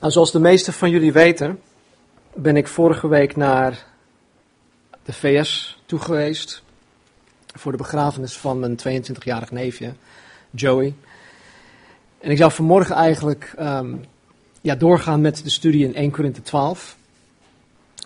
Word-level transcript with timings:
Nou, 0.00 0.12
zoals 0.12 0.32
de 0.32 0.38
meesten 0.38 0.72
van 0.72 0.90
jullie 0.90 1.12
weten, 1.12 1.60
ben 2.34 2.56
ik 2.56 2.68
vorige 2.68 3.08
week 3.08 3.36
naar 3.36 3.86
de 5.02 5.12
VS 5.12 5.82
toe 5.86 5.98
geweest 5.98 6.62
voor 7.46 7.72
de 7.72 7.78
begrafenis 7.78 8.36
van 8.36 8.58
mijn 8.58 8.78
22-jarig 8.78 9.50
neefje, 9.50 9.92
Joey. 10.50 10.94
En 12.18 12.30
ik 12.30 12.36
zou 12.36 12.52
vanmorgen 12.52 12.94
eigenlijk 12.94 13.52
ehm, 13.56 13.94
ja, 14.60 14.74
doorgaan 14.74 15.20
met 15.20 15.44
de 15.44 15.50
studie 15.50 15.84
in 15.84 15.94
1 15.94 16.10
Korinthe 16.10 16.42
12. 16.42 16.96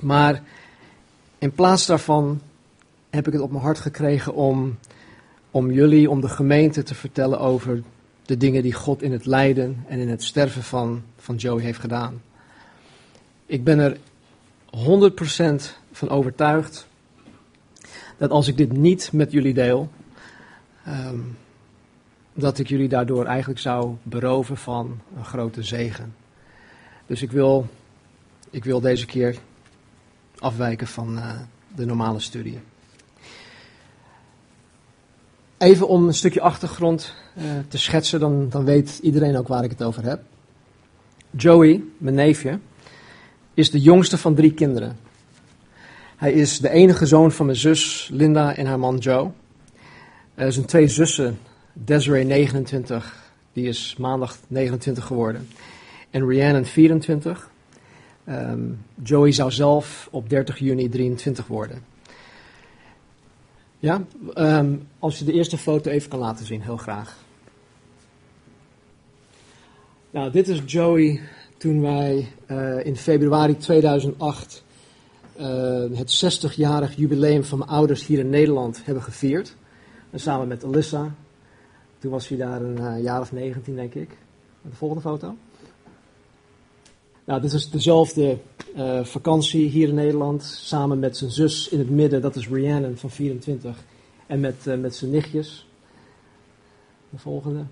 Maar 0.03 0.43
in 1.39 1.53
plaats 1.53 1.87
daarvan 1.87 2.41
heb 3.11 3.27
ik 3.27 3.33
het 3.33 3.43
op 3.43 3.51
mijn 3.51 3.63
hart 3.63 3.81
gekregen 3.81 4.35
om, 4.35 4.79
om 5.51 5.71
jullie, 5.71 6.11
om 6.11 6.21
de 6.21 6.29
gemeente 6.29 6.83
te 6.83 6.95
vertellen 6.95 7.41
over 7.41 7.83
de 8.27 8.37
dingen 8.37 8.63
die 8.63 8.73
God 8.73 9.03
in 9.03 9.13
het 9.13 9.27
lijden 9.27 9.85
en 9.89 9.99
in 9.99 10.09
het 10.09 10.23
sterven 10.23 10.63
van, 10.63 11.03
van 11.17 11.37
Joey 11.37 11.63
heeft 11.63 11.79
gedaan. 11.79 12.23
Ik 13.47 13.65
ben 13.65 13.79
er 13.79 13.97
100% 14.71 15.73
van 15.93 16.09
overtuigd 16.09 16.87
dat 18.17 18.31
als 18.31 18.49
ik 18.49 18.57
dit 18.57 18.73
niet 18.73 19.13
met 19.13 19.33
jullie 19.33 19.55
deel, 19.55 19.91
ehm, 20.85 21.19
dat 22.35 22.59
ik 22.59 22.69
jullie 22.69 22.89
daardoor 22.89 23.25
eigenlijk 23.25 23.61
zou 23.61 23.95
beroven 24.03 24.57
van 24.57 25.01
een 25.17 25.25
grote 25.25 25.63
zegen. 25.63 26.15
Dus 27.07 27.23
ik 27.23 27.31
wil, 27.31 27.67
ik 28.51 28.65
wil 28.65 28.81
deze 28.81 29.07
keer 29.07 29.39
afwijken 30.39 30.87
van 30.87 31.17
uh, 31.17 31.41
de 31.75 31.85
normale 31.85 32.21
studie. 32.21 32.61
Even 35.59 35.89
om 35.89 36.07
een 36.07 36.15
stukje 36.15 36.41
achtergrond 36.41 37.15
te 37.69 37.79
schetsen, 37.79 38.21
dan, 38.21 38.49
dan 38.49 38.65
weet 38.65 38.99
iedereen 39.03 39.37
ook 39.37 39.49
waar 39.49 39.65
ik 39.65 39.71
het 39.71 39.83
over 39.83 40.05
heb. 40.05 40.23
Joey, 41.31 41.83
mijn 41.99 42.15
neefje, 42.15 42.59
is 43.55 43.71
de 43.71 43.81
jongste 43.81 44.19
van 44.19 44.35
drie 44.35 44.55
kinderen. 44.55 44.97
Hij 46.17 46.33
is 46.33 46.59
de 46.59 46.71
enige 46.71 47.07
zoon 47.07 47.33
van 47.33 47.47
mijn 47.47 47.59
zus 47.59 48.09
Linda 48.13 48.57
en 48.57 48.67
haar 48.67 48.79
man 48.79 48.97
Joe. 48.97 49.31
Uh, 50.35 50.47
zijn 50.49 50.67
twee 50.67 50.89
zussen, 50.89 51.39
Desiree 51.73 52.25
29, 52.25 53.33
die 53.53 53.69
is 53.69 53.97
maandag 53.99 54.37
29 54.49 55.05
geworden, 55.05 55.49
en 56.11 56.29
Rhiannon 56.29 56.65
24. 56.65 57.51
Um, 58.29 58.85
Joey 59.03 59.33
zou 59.33 59.51
zelf 59.51 60.09
op 60.11 60.29
30 60.29 60.59
juni 60.59 60.89
23 60.89 61.47
worden. 61.47 61.85
Ja, 63.79 64.03
um, 64.35 64.89
als 64.99 65.19
je 65.19 65.25
de 65.25 65.33
eerste 65.33 65.59
foto 65.59 65.91
even 65.91 66.09
kan 66.09 66.19
laten 66.19 66.47
zien, 66.47 66.63
heel 66.63 66.77
graag. 66.77 67.22
Nou, 70.13 70.31
dit 70.31 70.49
is 70.49 70.63
Joey 70.67 71.21
toen 71.57 71.81
wij 71.81 72.29
uh, 72.51 72.87
in 72.87 72.97
februari 72.97 73.57
2008 73.57 74.65
uh, 75.37 75.45
het 75.93 76.25
60-jarig 76.25 76.97
jubileum 76.97 77.45
van 77.45 77.59
mijn 77.59 77.71
ouders 77.71 78.07
hier 78.07 78.19
in 78.19 78.31
Nederland 78.31 78.85
hebben 78.85 79.03
gevierd. 79.03 79.57
En 80.11 80.21
samen 80.21 80.49
met 80.49 80.65
Alyssa. 80.65 81.15
Toen 81.99 82.11
was 82.11 82.29
hij 82.29 82.39
daar 82.39 82.63
een 82.63 82.81
uh, 82.81 83.03
jaar 83.03 83.21
of 83.21 83.33
19, 83.33 83.75
denk 83.75 83.95
ik. 83.95 84.09
De 84.63 84.77
volgende 84.77 85.03
foto. 85.03 85.37
Nou, 87.25 87.41
dit 87.41 87.53
is 87.53 87.71
dezelfde 87.71 88.39
vakantie 89.03 89.69
hier 89.69 89.89
in 89.89 89.95
Nederland. 89.95 90.43
Samen 90.43 90.99
met 90.99 91.17
zijn 91.17 91.31
zus 91.31 91.69
in 91.69 91.79
het 91.79 91.91
midden, 91.91 92.21
dat 92.21 92.37
is 92.37 92.49
Rhiannon 92.49 92.97
van 92.97 93.11
24. 93.11 93.85
En 94.27 94.41
met, 94.41 94.65
met 94.81 94.95
zijn 94.95 95.11
nichtjes. 95.11 95.69
De 97.11 97.19
volgende. 97.19 97.65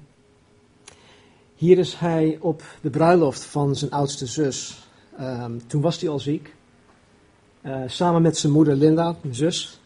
Hier 1.60 1.78
is 1.78 1.94
hij 1.94 2.38
op 2.40 2.62
de 2.80 2.90
bruiloft 2.90 3.44
van 3.44 3.76
zijn 3.76 3.90
oudste 3.90 4.26
zus. 4.26 4.88
Um, 5.20 5.66
toen 5.66 5.80
was 5.80 6.00
hij 6.00 6.10
al 6.10 6.18
ziek. 6.18 6.54
Uh, 7.62 7.82
samen 7.86 8.22
met 8.22 8.36
zijn 8.36 8.52
moeder 8.52 8.74
Linda, 8.74 9.16
mijn 9.20 9.34
zus. 9.34 9.80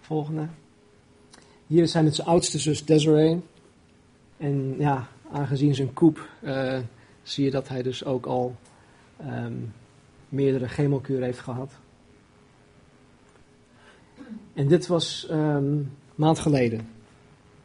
Volgende. 0.00 0.46
Hier 1.66 1.82
is 1.82 1.92
hij 1.92 2.02
met 2.02 2.14
zijn 2.14 2.28
oudste 2.28 2.58
zus 2.58 2.84
Desiree. 2.84 3.40
En 4.36 4.74
ja, 4.78 5.08
aangezien 5.32 5.74
zijn 5.74 5.92
koep 5.92 6.28
uh, 6.42 6.78
zie 7.22 7.44
je 7.44 7.50
dat 7.50 7.68
hij 7.68 7.82
dus 7.82 8.04
ook 8.04 8.26
al 8.26 8.56
um, 9.20 9.74
meerdere 10.28 10.68
chemokuren 10.68 11.24
heeft 11.24 11.40
gehad. 11.40 11.72
En 14.54 14.68
dit 14.68 14.86
was 14.86 15.26
een 15.28 15.92
maand 16.14 16.38
geleden 16.38 16.88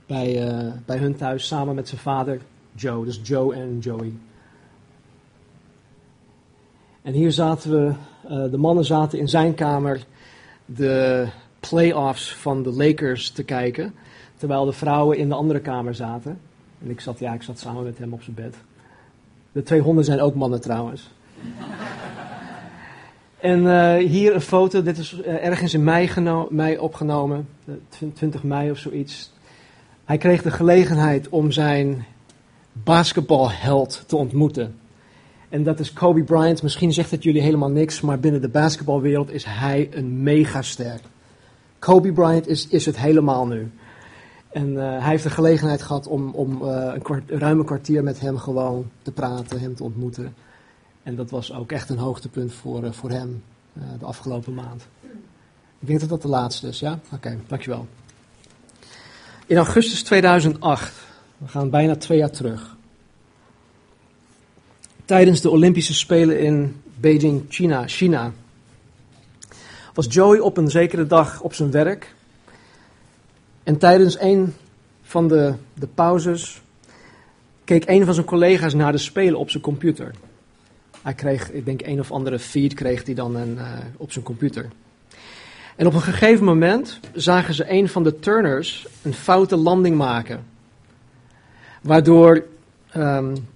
bij, 0.05 0.47
uh, 0.47 0.73
bij 0.85 0.97
hun 0.97 1.15
thuis 1.15 1.47
samen 1.47 1.75
met 1.75 1.87
zijn 1.87 2.01
vader 2.01 2.41
Joe. 2.75 3.05
Dus 3.05 3.19
Joe 3.23 3.55
en 3.55 3.79
Joey. 3.79 4.13
En 7.01 7.13
hier 7.13 7.31
zaten 7.31 7.71
we, 7.71 7.93
uh, 8.25 8.51
de 8.51 8.57
mannen 8.57 8.85
zaten 8.85 9.19
in 9.19 9.27
zijn 9.27 9.53
kamer 9.53 10.05
de 10.65 11.27
playoffs 11.59 12.35
van 12.35 12.63
de 12.63 12.71
Lakers 12.71 13.29
te 13.29 13.43
kijken. 13.43 13.93
Terwijl 14.37 14.65
de 14.65 14.71
vrouwen 14.71 15.17
in 15.17 15.29
de 15.29 15.35
andere 15.35 15.59
kamer 15.59 15.95
zaten. 15.95 16.39
En 16.83 16.89
ik 16.89 16.99
zat, 16.99 17.19
ja, 17.19 17.33
ik 17.33 17.43
zat 17.43 17.59
samen 17.59 17.83
met 17.83 17.97
hem 17.97 18.13
op 18.13 18.21
zijn 18.21 18.35
bed. 18.35 18.55
De 19.51 19.63
twee 19.63 19.81
honden 19.81 20.05
zijn 20.05 20.21
ook 20.21 20.35
mannen 20.35 20.61
trouwens. 20.61 21.11
en 23.39 23.63
uh, 23.63 23.95
hier 23.95 24.33
een 24.33 24.41
foto, 24.41 24.83
dit 24.83 24.97
is 24.97 25.13
uh, 25.13 25.45
ergens 25.45 25.73
in 25.73 25.83
mei, 25.83 26.09
mei 26.49 26.77
opgenomen, 26.77 27.47
20 28.13 28.43
mei 28.43 28.71
of 28.71 28.77
zoiets. 28.77 29.31
Hij 30.05 30.17
kreeg 30.17 30.41
de 30.41 30.51
gelegenheid 30.51 31.29
om 31.29 31.51
zijn 31.51 32.05
basketbalheld 32.73 34.03
te 34.07 34.15
ontmoeten. 34.15 34.75
En 35.49 35.63
dat 35.63 35.79
is 35.79 35.93
Kobe 35.93 36.23
Bryant. 36.23 36.63
Misschien 36.63 36.93
zegt 36.93 37.11
het 37.11 37.23
jullie 37.23 37.41
helemaal 37.41 37.69
niks, 37.69 38.01
maar 38.01 38.19
binnen 38.19 38.41
de 38.41 38.49
basketbalwereld 38.49 39.31
is 39.31 39.43
hij 39.45 39.89
een 39.91 40.23
megaster. 40.23 40.99
Kobe 41.79 42.11
Bryant 42.11 42.47
is, 42.47 42.67
is 42.67 42.85
het 42.85 42.97
helemaal 42.97 43.47
nu. 43.47 43.71
En 44.49 44.73
uh, 44.73 44.99
hij 44.99 45.09
heeft 45.09 45.23
de 45.23 45.29
gelegenheid 45.29 45.81
gehad 45.81 46.07
om, 46.07 46.33
om 46.33 46.61
uh, 46.61 46.93
een, 46.93 47.39
ruime 47.39 47.63
kwartier 47.63 48.03
met 48.03 48.19
hem 48.19 48.37
gewoon 48.37 48.89
te 49.01 49.11
praten, 49.11 49.59
hem 49.59 49.75
te 49.75 49.83
ontmoeten. 49.83 50.35
En 51.03 51.15
dat 51.15 51.29
was 51.29 51.53
ook 51.53 51.71
echt 51.71 51.89
een 51.89 51.97
hoogtepunt 51.97 52.53
voor, 52.53 52.83
uh, 52.83 52.91
voor 52.91 53.09
hem 53.09 53.43
de 53.99 54.05
afgelopen 54.05 54.53
maand. 54.53 54.87
Ik 55.79 55.87
denk 55.87 55.99
dat 55.99 56.09
dat 56.09 56.21
de 56.21 56.27
laatste 56.27 56.67
is, 56.67 56.79
ja? 56.79 56.99
Oké, 57.13 57.39
dankjewel. 57.47 57.87
In 59.45 59.57
augustus 59.57 60.03
2008, 60.03 60.93
we 61.43 61.49
gaan 61.49 61.69
bijna 61.69 61.95
twee 61.95 62.17
jaar 62.17 62.31
terug. 62.31 62.75
Tijdens 65.05 65.41
de 65.41 65.49
Olympische 65.49 65.93
Spelen 65.93 66.39
in 66.39 66.81
Beijing, 66.99 67.45
China, 67.49 67.87
China 67.87 68.31
was 69.93 70.05
Joey 70.09 70.39
op 70.39 70.57
een 70.57 70.69
zekere 70.69 71.07
dag 71.07 71.41
op 71.41 71.53
zijn 71.53 71.71
werk. 71.71 72.15
En 73.63 73.77
tijdens 73.77 74.19
een 74.19 74.53
van 75.01 75.27
de, 75.27 75.53
de 75.73 75.87
pauzes 75.87 76.61
keek 77.63 77.87
een 77.87 78.05
van 78.05 78.13
zijn 78.13 78.25
collega's 78.25 78.73
naar 78.73 78.91
de 78.91 78.97
spelen 78.97 79.39
op 79.39 79.49
zijn 79.49 79.63
computer. 79.63 80.11
Hij 81.01 81.13
kreeg, 81.13 81.51
ik 81.51 81.65
denk, 81.65 81.81
een 81.81 81.99
of 81.99 82.11
andere 82.11 82.39
feed 82.39 82.73
kreeg 82.73 83.05
hij 83.05 83.13
dan 83.13 83.35
een, 83.35 83.53
uh, 83.55 83.77
op 83.97 84.11
zijn 84.11 84.25
computer. 84.25 84.69
En 85.75 85.87
op 85.87 85.93
een 85.93 86.01
gegeven 86.01 86.45
moment 86.45 86.99
zagen 87.13 87.53
ze 87.53 87.71
een 87.71 87.89
van 87.89 88.03
de 88.03 88.19
turners 88.19 88.87
een 89.01 89.13
foute 89.13 89.55
landing 89.55 89.97
maken. 89.97 90.52
Waardoor 91.83 92.43
um, 92.97 93.47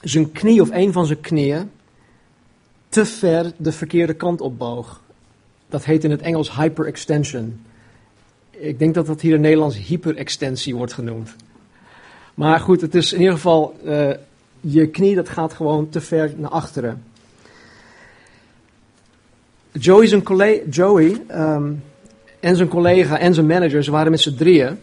zijn 0.00 0.32
knie 0.32 0.60
of 0.60 0.70
een 0.70 0.92
van 0.92 1.06
zijn 1.06 1.20
knieën 1.20 1.70
te 2.88 3.04
ver 3.04 3.52
de 3.56 3.72
verkeerde 3.72 4.14
kant 4.14 4.40
opboog. 4.40 5.00
Dat 5.68 5.84
heet 5.84 6.04
in 6.04 6.10
het 6.10 6.20
Engels 6.20 6.54
hyperextension. 6.54 7.64
Ik 8.50 8.78
denk 8.78 8.94
dat 8.94 9.06
dat 9.06 9.20
hier 9.20 9.34
in 9.34 9.40
Nederlands 9.40 9.76
hyperextensie 9.76 10.76
wordt 10.76 10.92
genoemd. 10.92 11.34
Maar 12.34 12.60
goed, 12.60 12.80
het 12.80 12.94
is 12.94 13.12
in 13.12 13.18
ieder 13.18 13.34
geval, 13.34 13.74
uh, 13.84 14.10
je 14.60 14.86
knie 14.86 15.14
dat 15.14 15.28
gaat 15.28 15.52
gewoon 15.52 15.88
te 15.88 16.00
ver 16.00 16.32
naar 16.36 16.50
achteren. 16.50 17.04
Joey, 19.72 20.62
Joey 20.70 21.22
um, 21.30 21.82
en 22.40 22.56
zijn 22.56 22.68
collega 22.68 23.18
en 23.18 23.34
zijn 23.34 23.46
manager, 23.46 23.84
ze 23.84 23.90
waren 23.90 24.10
met 24.10 24.20
z'n 24.20 24.34
drieën. 24.34 24.78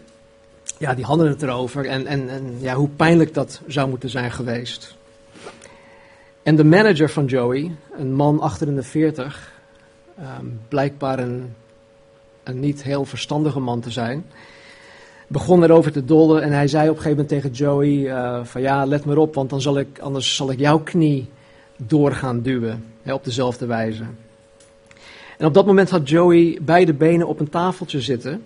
Ja, 0.79 0.93
die 0.93 1.05
hadden 1.05 1.27
het 1.27 1.41
erover 1.41 1.85
en, 1.85 2.05
en, 2.05 2.29
en 2.29 2.55
ja, 2.59 2.75
hoe 2.75 2.89
pijnlijk 2.89 3.33
dat 3.33 3.61
zou 3.67 3.89
moeten 3.89 4.09
zijn 4.09 4.31
geweest. 4.31 4.95
En 6.43 6.55
de 6.55 6.63
manager 6.63 7.09
van 7.09 7.25
Joey, 7.25 7.71
een 7.97 8.13
man 8.13 8.39
achter 8.39 8.67
in 8.67 8.75
de 8.75 8.83
40, 8.83 9.53
um, 10.19 10.59
blijkbaar 10.67 11.19
een, 11.19 11.53
een 12.43 12.59
niet 12.59 12.83
heel 12.83 13.05
verstandige 13.05 13.59
man 13.59 13.79
te 13.79 13.91
zijn, 13.91 14.25
begon 15.27 15.63
erover 15.63 15.91
te 15.91 16.05
dollen 16.05 16.41
en 16.41 16.51
hij 16.51 16.67
zei 16.67 16.89
op 16.89 16.95
een 16.95 17.01
gegeven 17.01 17.23
moment 17.23 17.43
tegen 17.43 17.51
Joey 17.51 17.87
uh, 17.87 18.43
van 18.43 18.61
ja, 18.61 18.85
let 18.85 19.05
maar 19.05 19.17
op, 19.17 19.35
want 19.35 19.49
dan 19.49 19.61
zal 19.61 19.79
ik, 19.79 19.99
anders 19.99 20.35
zal 20.35 20.51
ik 20.51 20.59
jouw 20.59 20.79
knie 20.79 21.29
door 21.77 22.11
gaan 22.11 22.41
duwen, 22.41 22.85
op 23.05 23.23
dezelfde 23.23 23.65
wijze. 23.65 24.03
En 25.37 25.45
op 25.45 25.53
dat 25.53 25.65
moment 25.65 25.89
had 25.89 26.09
Joey 26.09 26.59
beide 26.61 26.93
benen 26.93 27.27
op 27.27 27.39
een 27.39 27.49
tafeltje 27.49 28.01
zitten, 28.01 28.43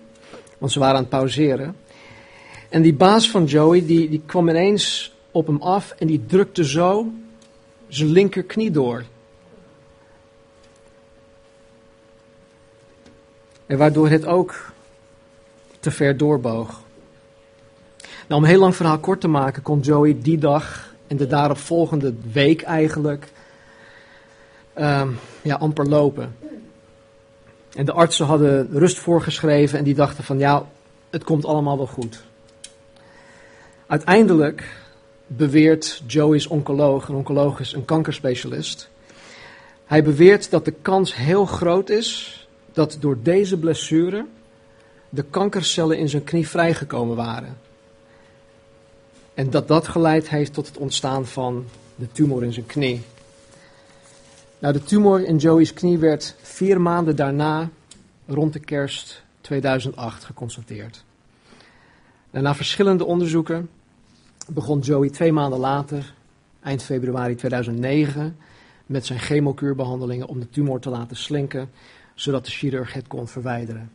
want 0.58 0.72
ze 0.72 0.80
waren 0.80 0.96
aan 0.96 1.02
het 1.02 1.10
pauzeren. 1.10 1.76
En 2.72 2.82
die 2.82 2.94
baas 2.94 3.30
van 3.30 3.46
Joey, 3.46 3.86
die, 3.86 4.10
die 4.10 4.22
kwam 4.26 4.50
ineens 4.50 5.14
op 5.32 5.48
hem 5.48 5.62
af 5.62 5.92
en 5.92 6.08
die 6.08 6.26
drukte 6.26 6.66
zo 6.66 7.12
zijn 7.88 8.10
linkerknie 8.10 8.72
door. 8.72 9.04
En 13.66 13.78
waardoor 13.78 14.10
het 14.10 14.26
ook 14.26 14.72
te 15.80 15.92
ver 15.92 16.18
doorboog. 16.18 16.82
Nou, 18.28 18.42
om 18.42 18.48
heel 18.48 18.60
lang 18.60 18.76
verhaal 18.76 19.00
kort 19.00 19.22
te 19.22 19.28
maken, 19.28 19.62
kon 19.62 19.80
Joey 19.80 20.18
die 20.22 20.38
dag 20.38 20.94
en 21.08 21.18
de 21.18 21.28
daaropvolgende 21.28 22.14
week 22.32 22.62
eigenlijk 22.62 23.32
um, 24.78 25.18
ja, 25.42 25.56
amper 25.56 25.88
lopen. 25.88 26.36
En 27.76 27.86
de 27.86 27.92
artsen 27.92 28.26
hadden 28.26 28.70
rust 28.72 29.00
voorgeschreven 29.00 29.78
en 29.78 29.84
die 29.84 29.96
dachten 29.96 30.24
van 30.24 30.38
ja, 30.38 30.66
het 31.10 31.24
komt 31.24 31.46
allemaal 31.46 31.78
wel 31.78 31.88
goed. 31.88 32.24
Uiteindelijk 33.92 34.76
beweert 35.28 36.04
Joey's 36.08 36.48
oncoloog, 36.48 37.08
een 37.08 37.16
oncoloog 37.16 37.60
is 37.60 37.74
een 37.74 37.86
kankerspecialist. 37.86 38.90
Hij 39.86 40.04
beweert 40.04 40.50
dat 40.50 40.66
de 40.66 40.74
kans 40.82 41.16
heel 41.16 41.46
groot 41.46 41.90
is 41.90 42.40
dat 42.74 42.98
door 43.00 43.18
deze 43.22 43.58
blessure 43.58 44.26
de 45.10 45.24
kankercellen 45.24 45.98
in 45.98 46.10
zijn 46.10 46.24
knie 46.24 46.48
vrijgekomen 46.48 47.16
waren. 47.16 47.58
En 49.34 49.50
dat 49.50 49.68
dat 49.68 49.88
geleid 49.88 50.30
heeft 50.30 50.54
tot 50.54 50.68
het 50.68 50.78
ontstaan 50.78 51.26
van 51.26 51.66
de 51.96 52.12
tumor 52.12 52.44
in 52.44 52.54
zijn 52.54 52.66
knie. 52.66 53.02
Nou, 54.60 54.74
de 54.74 54.84
tumor 54.84 55.26
in 55.26 55.38
Joey's 55.38 55.74
knie 55.74 55.98
werd 55.98 56.36
vier 56.42 56.82
maanden 56.82 57.16
daarna, 57.16 57.70
rond 58.28 58.54
de 58.54 58.60
kerst 58.60 59.24
2008, 59.42 60.24
geconstateerd. 60.24 61.04
En 62.30 62.44
na 62.44 62.56
verschillende 62.56 63.06
onderzoeken 63.06 63.70
begon 64.54 64.80
Joey 64.80 65.10
twee 65.10 65.32
maanden 65.32 65.60
later, 65.60 66.14
eind 66.64 66.84
februari 66.84 67.36
2009, 67.36 68.38
met 68.86 69.06
zijn 69.06 69.20
chemokuurbehandelingen 69.20 70.28
om 70.28 70.40
de 70.40 70.50
tumor 70.50 70.80
te 70.80 70.90
laten 70.90 71.18
slinken, 71.18 71.70
zodat 72.16 72.46
de 72.46 72.52
chirurg 72.52 72.94
het 72.94 73.08
kon 73.08 73.28
verwijderen. 73.28 73.92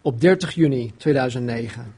Op 0.00 0.20
30 0.20 0.54
juni 0.54 0.92
2009, 0.96 1.94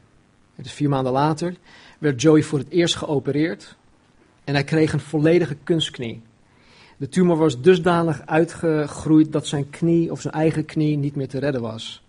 het 0.55 0.65
is 0.65 0.71
vier 0.71 0.89
maanden 0.89 1.11
later, 1.11 1.55
werd 1.99 2.21
Joey 2.21 2.43
voor 2.43 2.59
het 2.59 2.69
eerst 2.69 2.95
geopereerd 2.95 3.75
en 4.43 4.53
hij 4.53 4.63
kreeg 4.63 4.93
een 4.93 4.99
volledige 4.99 5.55
kunstknie. 5.63 6.21
De 6.97 7.09
tumor 7.09 7.37
was 7.37 7.61
dusdanig 7.61 8.21
uitgegroeid 8.25 9.31
dat 9.31 9.47
zijn 9.47 9.69
knie 9.69 10.11
of 10.11 10.21
zijn 10.21 10.33
eigen 10.33 10.65
knie 10.65 10.97
niet 10.97 11.15
meer 11.15 11.27
te 11.27 11.39
redden 11.39 11.61
was. 11.61 12.03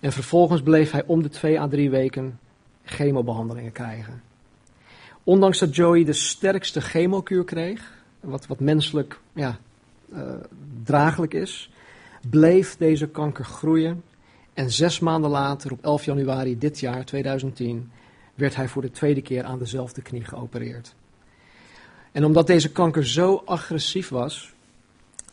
En 0.00 0.12
vervolgens 0.12 0.62
bleef 0.62 0.90
hij 0.90 1.04
om 1.06 1.22
de 1.22 1.28
twee 1.28 1.60
à 1.60 1.68
drie 1.68 1.90
weken 1.90 2.38
chemobehandelingen 2.84 3.72
krijgen. 3.72 4.31
Ondanks 5.24 5.58
dat 5.58 5.76
Joey 5.76 6.04
de 6.04 6.12
sterkste 6.12 6.80
chemokuur 6.80 7.44
kreeg, 7.44 8.02
wat, 8.20 8.46
wat 8.46 8.60
menselijk 8.60 9.20
ja, 9.32 9.58
uh, 10.12 10.20
draaglijk 10.84 11.34
is, 11.34 11.70
bleef 12.30 12.76
deze 12.76 13.08
kanker 13.08 13.44
groeien. 13.44 14.02
En 14.54 14.70
zes 14.70 15.00
maanden 15.00 15.30
later, 15.30 15.72
op 15.72 15.84
11 15.84 16.04
januari 16.04 16.58
dit 16.58 16.80
jaar, 16.80 17.04
2010, 17.04 17.90
werd 18.34 18.56
hij 18.56 18.68
voor 18.68 18.82
de 18.82 18.90
tweede 18.90 19.22
keer 19.22 19.44
aan 19.44 19.58
dezelfde 19.58 20.02
knie 20.02 20.24
geopereerd. 20.24 20.94
En 22.12 22.24
omdat 22.24 22.46
deze 22.46 22.72
kanker 22.72 23.06
zo 23.06 23.42
agressief 23.44 24.08
was 24.08 24.52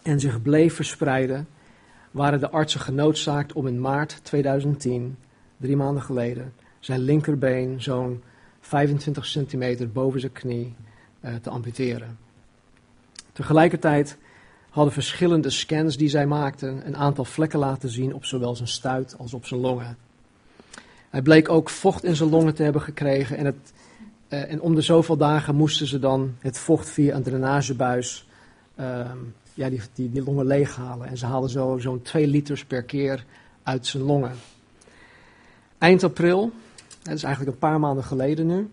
en 0.02 0.20
zich 0.20 0.42
bleef 0.42 0.76
verspreiden, 0.76 1.48
waren 2.12 2.40
de 2.40 2.50
artsen 2.50 2.80
genoodzaakt 2.80 3.54
om 3.54 3.68
in 3.68 3.82
maart 3.82 4.20
2010, 4.24 5.18
drie 5.58 5.76
maanden 5.76 6.04
geleden, 6.04 6.54
zijn 6.80 7.00
linkerbeen 7.00 7.82
zo'n 7.82 8.24
25 8.70 9.26
centimeter 9.26 9.92
boven 9.92 10.20
zijn 10.20 10.32
knie 10.32 10.76
uh, 11.22 11.36
te 11.36 11.50
amputeren. 11.50 12.18
Tegelijkertijd 13.34 14.18
hadden 14.70 14.94
verschillende 14.94 15.50
scans 15.50 15.98
die 15.98 16.10
zij 16.10 16.28
maakten 16.28 16.88
een 16.88 16.98
aantal 16.98 17.26
vlekken 17.26 17.60
laten 17.60 17.90
zien 17.90 18.14
op 18.14 18.26
zowel 18.26 18.56
zijn 18.56 18.68
stuit 18.68 19.16
als 19.18 19.34
op 19.34 19.46
zijn 19.46 19.60
longen. 19.60 19.98
Hij 21.10 21.22
bleek 21.22 21.50
ook 21.50 21.70
vocht 21.70 22.04
in 22.04 22.16
zijn 22.16 22.30
longen 22.30 22.56
te 22.56 22.64
hebben 22.64 22.82
gekregen 22.82 23.38
en, 23.38 23.46
het, 23.46 23.74
uh, 24.30 24.52
en 24.52 24.62
om 24.62 24.76
de 24.76 24.82
zoveel 24.82 25.18
dagen 25.18 25.56
moesten 25.56 25.88
ze 25.88 26.00
dan 26.00 26.36
het 26.40 26.58
vocht 26.58 26.90
via 26.90 27.16
een 27.16 27.24
drainagebuis 27.24 28.28
uh, 28.80 29.12
ja, 29.54 29.70
die, 29.70 29.82
die, 29.94 30.12
die, 30.12 30.24
longen 30.24 30.46
leeghalen. 30.46 31.08
En 31.08 31.18
ze 31.18 31.26
haalden 31.26 31.50
zo, 31.50 31.78
zo'n 31.78 32.02
2 32.02 32.28
liters 32.28 32.66
per 32.66 32.84
keer 32.84 33.26
uit 33.64 33.88
zijn 33.88 34.04
longen. 34.04 34.36
Eind 35.78 36.04
april, 36.04 36.52
dat 37.10 37.18
is 37.18 37.24
eigenlijk 37.24 37.54
een 37.54 37.70
paar 37.70 37.80
maanden 37.80 38.04
geleden 38.04 38.48
nu, 38.48 38.70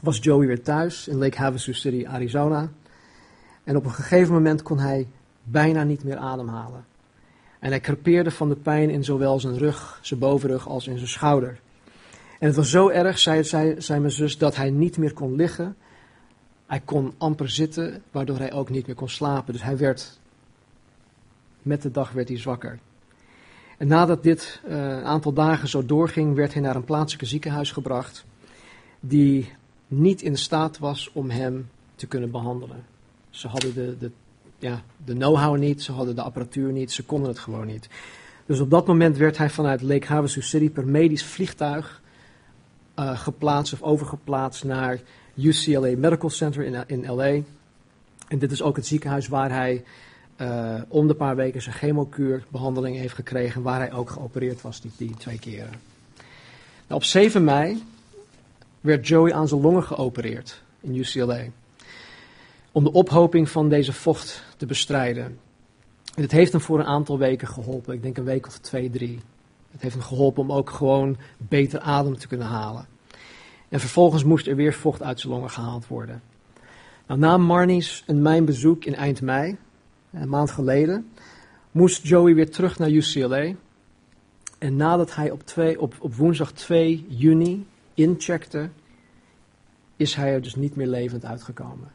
was 0.00 0.18
Joey 0.18 0.46
weer 0.46 0.62
thuis 0.62 1.08
in 1.08 1.18
Lake 1.18 1.38
Havasu 1.38 1.74
City, 1.74 2.06
Arizona. 2.06 2.68
En 3.64 3.76
op 3.76 3.84
een 3.84 3.90
gegeven 3.90 4.34
moment 4.34 4.62
kon 4.62 4.78
hij 4.78 5.06
bijna 5.42 5.82
niet 5.82 6.04
meer 6.04 6.16
ademhalen. 6.16 6.84
En 7.58 7.70
hij 7.70 7.80
crepeerde 7.80 8.30
van 8.30 8.48
de 8.48 8.56
pijn 8.56 8.90
in 8.90 9.04
zowel 9.04 9.40
zijn 9.40 9.58
rug, 9.58 9.98
zijn 10.02 10.20
bovenrug 10.20 10.68
als 10.68 10.86
in 10.86 10.96
zijn 10.96 11.08
schouder. 11.08 11.60
En 12.38 12.46
het 12.46 12.56
was 12.56 12.70
zo 12.70 12.88
erg, 12.88 13.18
zei, 13.18 13.44
zei, 13.44 13.80
zei 13.80 14.00
mijn 14.00 14.12
zus, 14.12 14.38
dat 14.38 14.56
hij 14.56 14.70
niet 14.70 14.98
meer 14.98 15.12
kon 15.12 15.34
liggen. 15.34 15.76
Hij 16.66 16.80
kon 16.84 17.14
amper 17.18 17.50
zitten, 17.50 18.02
waardoor 18.10 18.38
hij 18.38 18.52
ook 18.52 18.70
niet 18.70 18.86
meer 18.86 18.96
kon 18.96 19.08
slapen. 19.08 19.52
Dus 19.52 19.62
hij 19.62 19.76
werd, 19.76 20.18
met 21.62 21.82
de 21.82 21.90
dag 21.90 22.12
werd 22.12 22.28
hij 22.28 22.38
zwakker. 22.38 22.78
En 23.80 23.86
nadat 23.86 24.22
dit 24.22 24.60
uh, 24.68 24.72
een 24.74 25.04
aantal 25.04 25.32
dagen 25.32 25.68
zo 25.68 25.86
doorging, 25.86 26.34
werd 26.34 26.52
hij 26.52 26.62
naar 26.62 26.76
een 26.76 26.84
plaatselijke 26.84 27.26
ziekenhuis 27.26 27.72
gebracht, 27.72 28.24
die 29.00 29.52
niet 29.86 30.22
in 30.22 30.36
staat 30.36 30.78
was 30.78 31.10
om 31.12 31.30
hem 31.30 31.68
te 31.94 32.06
kunnen 32.06 32.30
behandelen. 32.30 32.84
Ze 33.30 33.48
hadden 33.48 33.74
de, 33.74 33.96
de, 33.98 34.10
ja, 34.58 34.82
de 35.04 35.14
know-how 35.14 35.56
niet, 35.56 35.82
ze 35.82 35.92
hadden 35.92 36.14
de 36.14 36.22
apparatuur 36.22 36.72
niet, 36.72 36.92
ze 36.92 37.04
konden 37.04 37.28
het 37.28 37.38
gewoon 37.38 37.66
niet. 37.66 37.88
Dus 38.46 38.60
op 38.60 38.70
dat 38.70 38.86
moment 38.86 39.16
werd 39.16 39.38
hij 39.38 39.50
vanuit 39.50 39.82
Lake 39.82 40.06
Havasu 40.06 40.42
City 40.42 40.70
per 40.70 40.86
medisch 40.86 41.24
vliegtuig 41.24 42.02
uh, 42.98 43.18
geplaatst 43.18 43.72
of 43.72 43.82
overgeplaatst 43.82 44.64
naar 44.64 45.00
UCLA 45.34 45.96
Medical 45.96 46.30
Center 46.30 46.64
in, 46.64 46.84
in 46.86 47.14
LA. 47.14 47.42
En 48.28 48.38
dit 48.38 48.52
is 48.52 48.62
ook 48.62 48.76
het 48.76 48.86
ziekenhuis 48.86 49.28
waar 49.28 49.50
hij 49.50 49.84
uh, 50.40 50.74
om 50.88 51.06
de 51.06 51.14
paar 51.14 51.36
weken 51.36 51.62
zijn 51.62 51.74
chemokuurbehandeling 51.74 52.96
heeft 52.96 53.14
gekregen, 53.14 53.62
waar 53.62 53.78
hij 53.78 53.92
ook 53.92 54.10
geopereerd 54.10 54.62
was 54.62 54.80
die, 54.80 54.90
die 54.96 55.16
twee 55.16 55.38
keren. 55.38 55.72
Nou, 56.86 57.00
op 57.00 57.04
7 57.04 57.44
mei 57.44 57.82
werd 58.80 59.08
Joey 59.08 59.32
aan 59.32 59.48
zijn 59.48 59.60
longen 59.60 59.82
geopereerd 59.82 60.62
in 60.80 60.96
UCLA 60.96 61.42
om 62.72 62.84
de 62.84 62.92
ophoping 62.92 63.48
van 63.48 63.68
deze 63.68 63.92
vocht 63.92 64.44
te 64.56 64.66
bestrijden. 64.66 65.24
En 66.14 66.22
het 66.22 66.32
heeft 66.32 66.52
hem 66.52 66.60
voor 66.60 66.78
een 66.78 66.86
aantal 66.86 67.18
weken 67.18 67.48
geholpen, 67.48 67.94
ik 67.94 68.02
denk 68.02 68.16
een 68.16 68.24
week 68.24 68.46
of 68.46 68.58
twee, 68.58 68.90
drie. 68.90 69.20
Het 69.70 69.82
heeft 69.82 69.94
hem 69.94 70.04
geholpen 70.04 70.42
om 70.42 70.52
ook 70.52 70.70
gewoon 70.70 71.16
beter 71.36 71.80
adem 71.80 72.18
te 72.18 72.28
kunnen 72.28 72.46
halen. 72.46 72.86
En 73.68 73.80
vervolgens 73.80 74.24
moest 74.24 74.46
er 74.46 74.56
weer 74.56 74.74
vocht 74.74 75.02
uit 75.02 75.20
zijn 75.20 75.32
longen 75.32 75.50
gehaald 75.50 75.86
worden. 75.86 76.22
Nou, 77.06 77.20
na 77.20 77.36
Marnie's 77.36 78.04
en 78.06 78.22
mijn 78.22 78.44
bezoek 78.44 78.84
in 78.84 78.94
eind 78.94 79.20
mei, 79.20 79.56
een 80.12 80.28
maand 80.28 80.50
geleden, 80.50 81.10
moest 81.70 82.06
Joey 82.06 82.34
weer 82.34 82.50
terug 82.50 82.78
naar 82.78 82.90
UCLA. 82.90 83.54
En 84.58 84.76
nadat 84.76 85.14
hij 85.14 85.30
op, 85.30 85.42
op, 85.78 85.94
op 85.98 86.14
woensdag 86.14 86.52
2 86.52 87.06
juni 87.08 87.66
incheckte, 87.94 88.70
is 89.96 90.14
hij 90.14 90.32
er 90.32 90.42
dus 90.42 90.54
niet 90.54 90.76
meer 90.76 90.86
levend 90.86 91.24
uitgekomen. 91.24 91.92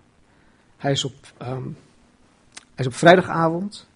Hij 0.78 0.92
is 0.92 1.06
op, 1.06 1.14
um, 1.42 1.78
hij 2.54 2.86
is 2.86 2.88
op 2.88 2.94
vrijdagavond, 2.94 3.88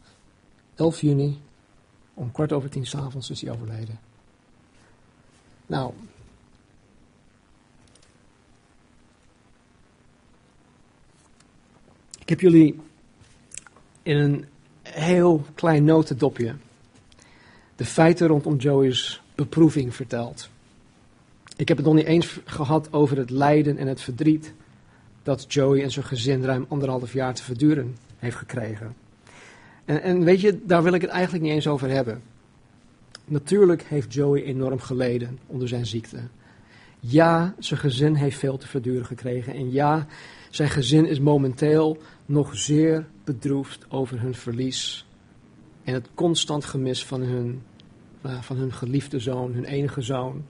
11 0.75 1.01
juni, 1.01 1.41
om 2.13 2.31
kwart 2.31 2.51
over 2.51 2.69
tien 2.69 2.85
s'avonds 2.85 3.29
is 3.29 3.41
hij 3.41 3.51
overleden. 3.51 3.99
Nou, 5.65 5.93
ik 12.19 12.29
heb 12.29 12.39
jullie 12.39 12.79
in 14.09 14.17
een 14.17 14.45
heel 14.81 15.45
klein 15.55 15.83
notendopje 15.83 16.55
de 17.75 17.85
feiten 17.85 18.27
rondom 18.27 18.55
Joey's 18.55 19.21
beproeving 19.35 19.95
verteld. 19.95 20.49
Ik 21.55 21.67
heb 21.67 21.77
het 21.77 21.85
nog 21.85 21.95
niet 21.95 22.05
eens 22.05 22.39
gehad 22.45 22.93
over 22.93 23.17
het 23.17 23.29
lijden 23.29 23.77
en 23.77 23.87
het 23.87 24.01
verdriet 24.01 24.53
dat 25.23 25.53
Joey 25.53 25.83
en 25.83 25.91
zijn 25.91 26.05
gezin 26.05 26.43
ruim 26.43 26.65
anderhalf 26.67 27.13
jaar 27.13 27.33
te 27.33 27.43
verduren 27.43 27.95
heeft 28.17 28.35
gekregen. 28.35 28.95
En, 29.85 30.01
en 30.01 30.23
weet 30.23 30.41
je, 30.41 30.59
daar 30.65 30.83
wil 30.83 30.93
ik 30.93 31.01
het 31.01 31.09
eigenlijk 31.09 31.43
niet 31.43 31.53
eens 31.53 31.67
over 31.67 31.89
hebben. 31.89 32.21
Natuurlijk 33.25 33.83
heeft 33.83 34.13
Joey 34.13 34.43
enorm 34.43 34.79
geleden 34.79 35.39
onder 35.47 35.67
zijn 35.67 35.85
ziekte. 35.85 36.19
Ja, 36.99 37.53
zijn 37.59 37.79
gezin 37.79 38.13
heeft 38.13 38.39
veel 38.39 38.57
te 38.57 38.67
verduren 38.67 39.05
gekregen. 39.05 39.53
En 39.53 39.71
ja, 39.71 40.07
zijn 40.49 40.69
gezin 40.69 41.05
is 41.05 41.19
momenteel 41.19 41.97
nog 42.29 42.57
zeer 42.57 43.07
bedroefd 43.23 43.91
over 43.91 44.21
hun 44.21 44.35
verlies. 44.35 45.07
En 45.83 45.93
het 45.93 46.09
constant 46.13 46.65
gemis 46.65 47.05
van 47.05 47.21
hun, 47.21 47.61
uh, 48.25 48.41
van 48.41 48.57
hun 48.57 48.73
geliefde 48.73 49.19
zoon, 49.19 49.53
hun 49.53 49.65
enige 49.65 50.01
zoon. 50.01 50.45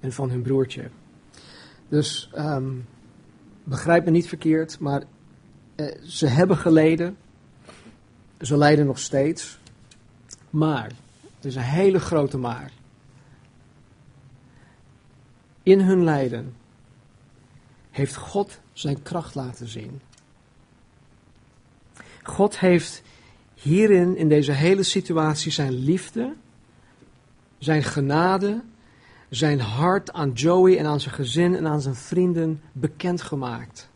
En 0.00 0.12
van 0.12 0.30
hun 0.30 0.42
broertje. 0.42 0.90
Dus 1.88 2.30
um, 2.38 2.86
begrijp 3.64 4.04
me 4.04 4.10
niet 4.10 4.28
verkeerd, 4.28 4.78
maar 4.78 5.02
eh, 5.74 6.02
ze 6.02 6.26
hebben 6.26 6.56
geleden, 6.56 7.16
ze 8.40 8.56
lijden 8.56 8.86
nog 8.86 8.98
steeds, 8.98 9.58
maar, 10.50 10.92
er 11.40 11.46
is 11.46 11.54
een 11.54 11.62
hele 11.62 12.00
grote 12.00 12.38
maar. 12.38 12.72
In 15.62 15.80
hun 15.80 16.04
lijden 16.04 16.54
heeft 17.90 18.16
God 18.16 18.60
zijn 18.72 19.02
kracht 19.02 19.34
laten 19.34 19.68
zien. 19.68 20.00
God 22.26 22.58
heeft 22.58 23.02
hierin, 23.54 24.16
in 24.16 24.28
deze 24.28 24.52
hele 24.52 24.82
situatie, 24.82 25.52
zijn 25.52 25.72
liefde, 25.72 26.34
zijn 27.58 27.82
genade, 27.82 28.62
zijn 29.28 29.60
hart 29.60 30.12
aan 30.12 30.32
Joey 30.32 30.78
en 30.78 30.86
aan 30.86 31.00
zijn 31.00 31.14
gezin 31.14 31.54
en 31.54 31.66
aan 31.66 31.80
zijn 31.80 31.94
vrienden 31.94 32.62
bekendgemaakt. 32.72 33.88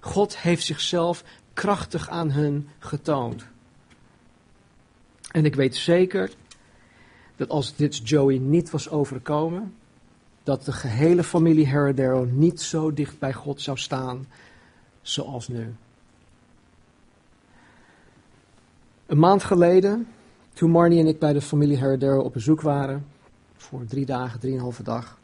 God 0.00 0.38
heeft 0.38 0.64
zichzelf 0.64 1.24
krachtig 1.52 2.08
aan 2.08 2.30
hen 2.30 2.68
getoond. 2.78 3.46
En 5.30 5.44
ik 5.44 5.54
weet 5.54 5.76
zeker 5.76 6.30
dat 7.36 7.48
als 7.48 7.76
dit 7.76 8.08
Joey 8.08 8.38
niet 8.38 8.70
was 8.70 8.90
overkomen, 8.90 9.74
dat 10.42 10.64
de 10.64 10.72
gehele 10.72 11.24
familie 11.24 11.66
Heredero 11.66 12.24
niet 12.24 12.60
zo 12.60 12.92
dicht 12.92 13.18
bij 13.18 13.32
God 13.32 13.60
zou 13.60 13.78
staan 13.78 14.26
zoals 15.02 15.48
nu. 15.48 15.74
Een 19.12 19.18
maand 19.18 19.44
geleden, 19.44 20.06
toen 20.52 20.70
Marnie 20.70 21.00
en 21.00 21.06
ik 21.06 21.18
bij 21.18 21.32
de 21.32 21.40
familie 21.40 21.76
Heredero 21.76 22.20
op 22.20 22.32
bezoek 22.32 22.60
waren, 22.60 23.06
voor 23.56 23.84
drie 23.84 24.06
dagen, 24.06 24.40
drieënhalve 24.40 24.82
dag, 24.82 25.18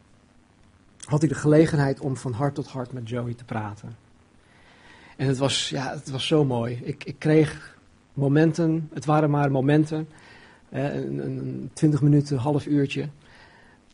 had 1.04 1.22
ik 1.22 1.28
de 1.28 1.34
gelegenheid 1.34 2.00
om 2.00 2.16
van 2.16 2.32
hart 2.32 2.54
tot 2.54 2.66
hart 2.66 2.92
met 2.92 3.08
Joey 3.08 3.34
te 3.34 3.44
praten. 3.44 3.96
En 5.16 5.26
het 5.26 5.38
was, 5.38 5.68
ja, 5.68 5.90
het 5.90 6.10
was 6.10 6.26
zo 6.26 6.44
mooi. 6.44 6.80
Ik, 6.82 7.04
ik 7.04 7.14
kreeg 7.18 7.76
momenten, 8.14 8.88
het 8.92 9.04
waren 9.04 9.30
maar 9.30 9.50
momenten, 9.50 10.08
een, 10.70 11.18
een 11.18 11.70
twintig 11.72 12.02
minuten, 12.02 12.36
half 12.36 12.66
uurtje, 12.66 13.08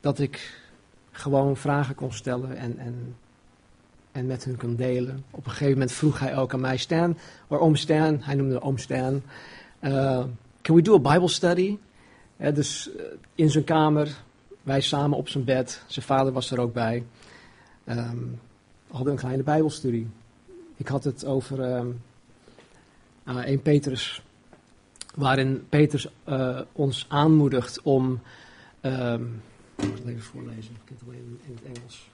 dat 0.00 0.18
ik 0.18 0.60
gewoon 1.10 1.56
vragen 1.56 1.94
kon 1.94 2.12
stellen 2.12 2.56
en, 2.56 2.78
en, 2.78 3.16
en 4.12 4.26
met 4.26 4.44
hun 4.44 4.56
kon 4.56 4.76
delen. 4.76 5.24
Op 5.30 5.44
een 5.44 5.50
gegeven 5.50 5.72
moment 5.72 5.92
vroeg 5.92 6.18
hij 6.18 6.36
ook 6.36 6.52
aan 6.52 6.60
mij, 6.60 6.76
Stan, 6.76 7.16
oom 7.48 7.76
Stan, 7.76 8.18
hij 8.22 8.34
noemde 8.34 8.60
oom 8.60 8.78
Stan, 8.78 9.22
uh, 9.84 10.24
can 10.62 10.74
we 10.74 10.82
do 10.82 10.94
a 10.94 11.12
Bible 11.12 11.28
study? 11.28 11.78
dus 12.36 12.90
uh, 12.96 13.02
in 13.34 13.50
zijn 13.50 13.64
kamer, 13.64 14.16
wij 14.62 14.80
samen 14.80 15.18
op 15.18 15.28
zijn 15.28 15.44
bed, 15.44 15.82
zijn 15.86 16.04
vader 16.04 16.32
was 16.32 16.50
er 16.50 16.60
ook 16.60 16.72
bij, 16.72 17.04
um, 17.88 18.40
hadden 18.90 19.12
een 19.12 19.18
kleine 19.18 19.42
Bijbelstudie. 19.42 20.08
Ik 20.76 20.88
had 20.88 21.04
het 21.04 21.24
over 21.24 21.76
um, 21.76 22.00
uh, 23.28 23.36
1 23.36 23.62
Petrus, 23.62 24.22
waarin 25.14 25.66
Petrus 25.68 26.08
ons 26.72 27.06
aanmoedigt 27.08 27.82
om... 27.82 28.20
Um, 28.82 29.42
ik 29.76 29.84
zal 29.84 29.92
het 29.94 30.06
even 30.06 30.22
voorlezen, 30.22 30.72
ik 30.74 30.88
heb 30.88 30.98
het 30.98 31.08
alleen 31.08 31.40
in 31.46 31.58
het 31.62 31.76
Engels. 31.76 32.08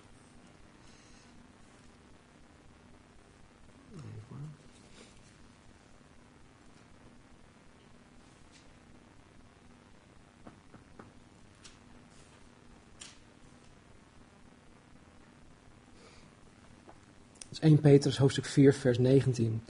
Dat 17.51 17.63
is 17.63 17.69
1 17.69 17.81
Petrus 17.81 18.19
hoofdstuk 18.19 18.45
4 18.45 18.75
vers 18.75 18.99
19. 18.99 19.63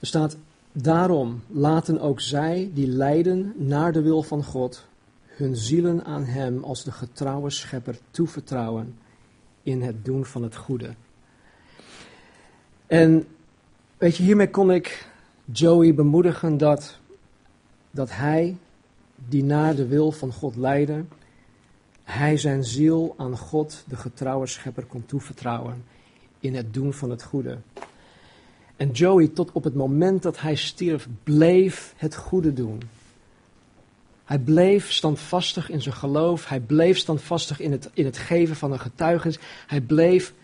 Er 0.00 0.06
staat, 0.06 0.36
daarom 0.72 1.42
laten 1.48 2.00
ook 2.00 2.20
zij 2.20 2.70
die 2.74 2.86
lijden 2.86 3.52
naar 3.56 3.92
de 3.92 4.02
wil 4.02 4.22
van 4.22 4.44
God 4.44 4.86
hun 5.24 5.56
zielen 5.56 6.04
aan 6.04 6.24
Hem 6.24 6.64
als 6.64 6.84
de 6.84 6.92
getrouwe 6.92 7.50
schepper 7.50 7.98
toevertrouwen 8.10 8.98
in 9.62 9.82
het 9.82 10.04
doen 10.04 10.24
van 10.24 10.42
het 10.42 10.56
goede. 10.56 10.94
En 12.86 13.26
weet 13.96 14.16
je, 14.16 14.22
hiermee 14.22 14.50
kon 14.50 14.72
ik 14.72 15.08
Joey 15.44 15.94
bemoedigen 15.94 16.56
dat, 16.58 16.98
dat 17.90 18.10
hij, 18.10 18.56
die 19.28 19.44
naar 19.44 19.74
de 19.74 19.86
wil 19.86 20.12
van 20.12 20.32
God 20.32 20.56
leidde, 20.56 21.04
hij 22.02 22.36
zijn 22.36 22.64
ziel 22.64 23.14
aan 23.16 23.38
God, 23.38 23.84
de 23.88 23.96
getrouwe 23.96 24.46
schepper, 24.46 24.84
kon 24.84 25.06
toevertrouwen 25.06 25.92
in 26.44 26.54
het 26.54 26.74
doen 26.74 26.92
van 26.92 27.10
het 27.10 27.22
goede. 27.22 27.58
En 28.76 28.90
Joey, 28.90 29.28
tot 29.28 29.52
op 29.52 29.64
het 29.64 29.74
moment 29.74 30.22
dat 30.22 30.40
hij 30.40 30.54
stierf, 30.54 31.08
bleef 31.22 31.94
het 31.96 32.16
goede 32.16 32.52
doen. 32.52 32.82
Hij 34.24 34.38
bleef 34.38 34.92
standvastig 34.92 35.70
in 35.70 35.82
zijn 35.82 35.94
geloof. 35.94 36.48
Hij 36.48 36.60
bleef 36.60 36.98
standvastig 36.98 37.60
in 37.60 37.72
het, 37.72 37.90
in 37.94 38.04
het 38.04 38.18
geven 38.18 38.56
van 38.56 38.72
een 38.72 38.80
getuigenis. 38.80 39.38
Hij 39.66 39.80
bleef 39.80 40.34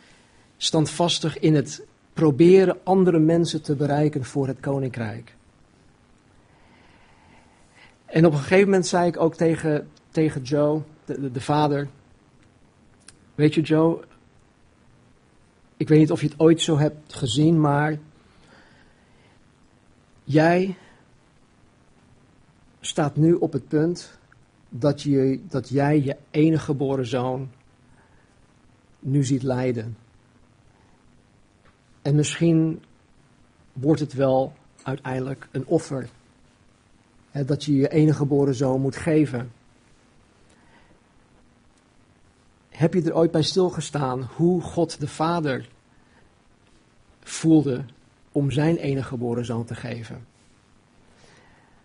standvastig 0.57 1.39
in 1.39 1.55
het 1.55 1.87
proberen 2.13 2.79
andere 2.85 3.19
mensen 3.19 3.63
te 3.63 3.75
bereiken 3.75 4.25
voor 4.25 4.47
het 4.47 4.61
koninkrijk. 4.61 5.35
En 8.07 8.27
op 8.27 8.33
een 8.33 8.39
gegeven 8.39 8.65
moment 8.65 8.87
zei 8.87 9.07
ik 9.07 9.21
ook 9.21 9.35
tegen, 9.35 9.89
tegen 10.11 10.43
Joe, 10.43 10.83
de, 11.05 11.21
de, 11.21 11.31
de 11.31 11.41
vader: 11.41 11.89
Weet 13.35 13.55
je, 13.55 13.61
Joe, 13.61 14.01
ik 15.81 15.89
weet 15.89 15.99
niet 15.99 16.11
of 16.11 16.21
je 16.21 16.29
het 16.29 16.41
ooit 16.41 16.61
zo 16.61 16.79
hebt 16.79 17.15
gezien, 17.15 17.61
maar 17.61 17.99
jij 20.25 20.77
staat 22.81 23.17
nu 23.17 23.35
op 23.35 23.53
het 23.53 23.69
punt 23.69 24.19
dat, 24.69 25.03
je, 25.03 25.41
dat 25.49 25.69
jij 25.69 26.03
je 26.03 26.17
enige 26.31 26.65
geboren 26.65 27.07
zoon 27.07 27.51
nu 28.99 29.25
ziet 29.25 29.43
lijden. 29.43 29.97
En 32.03 32.15
misschien 32.15 32.83
wordt 33.73 34.01
het 34.01 34.13
wel 34.13 34.53
uiteindelijk 34.83 35.49
een 35.51 35.67
offer. 35.67 36.09
Dat 37.33 37.65
je 37.65 37.77
je 37.77 37.89
enige 37.89 38.17
geboren 38.17 38.55
zoon 38.55 38.81
moet 38.81 38.97
geven. 38.97 39.53
Heb 42.81 42.95
je 42.95 43.03
er 43.03 43.17
ooit 43.17 43.31
bij 43.31 43.43
stilgestaan 43.43 44.29
hoe 44.37 44.63
God 44.63 45.01
de 45.01 45.09
Vader 45.09 45.69
voelde 47.23 47.85
om 48.33 48.51
zijn 48.51 48.77
enige 48.77 49.09
geboren 49.09 49.45
zoon 49.45 49.65
te 49.65 49.75
geven? 49.75 50.27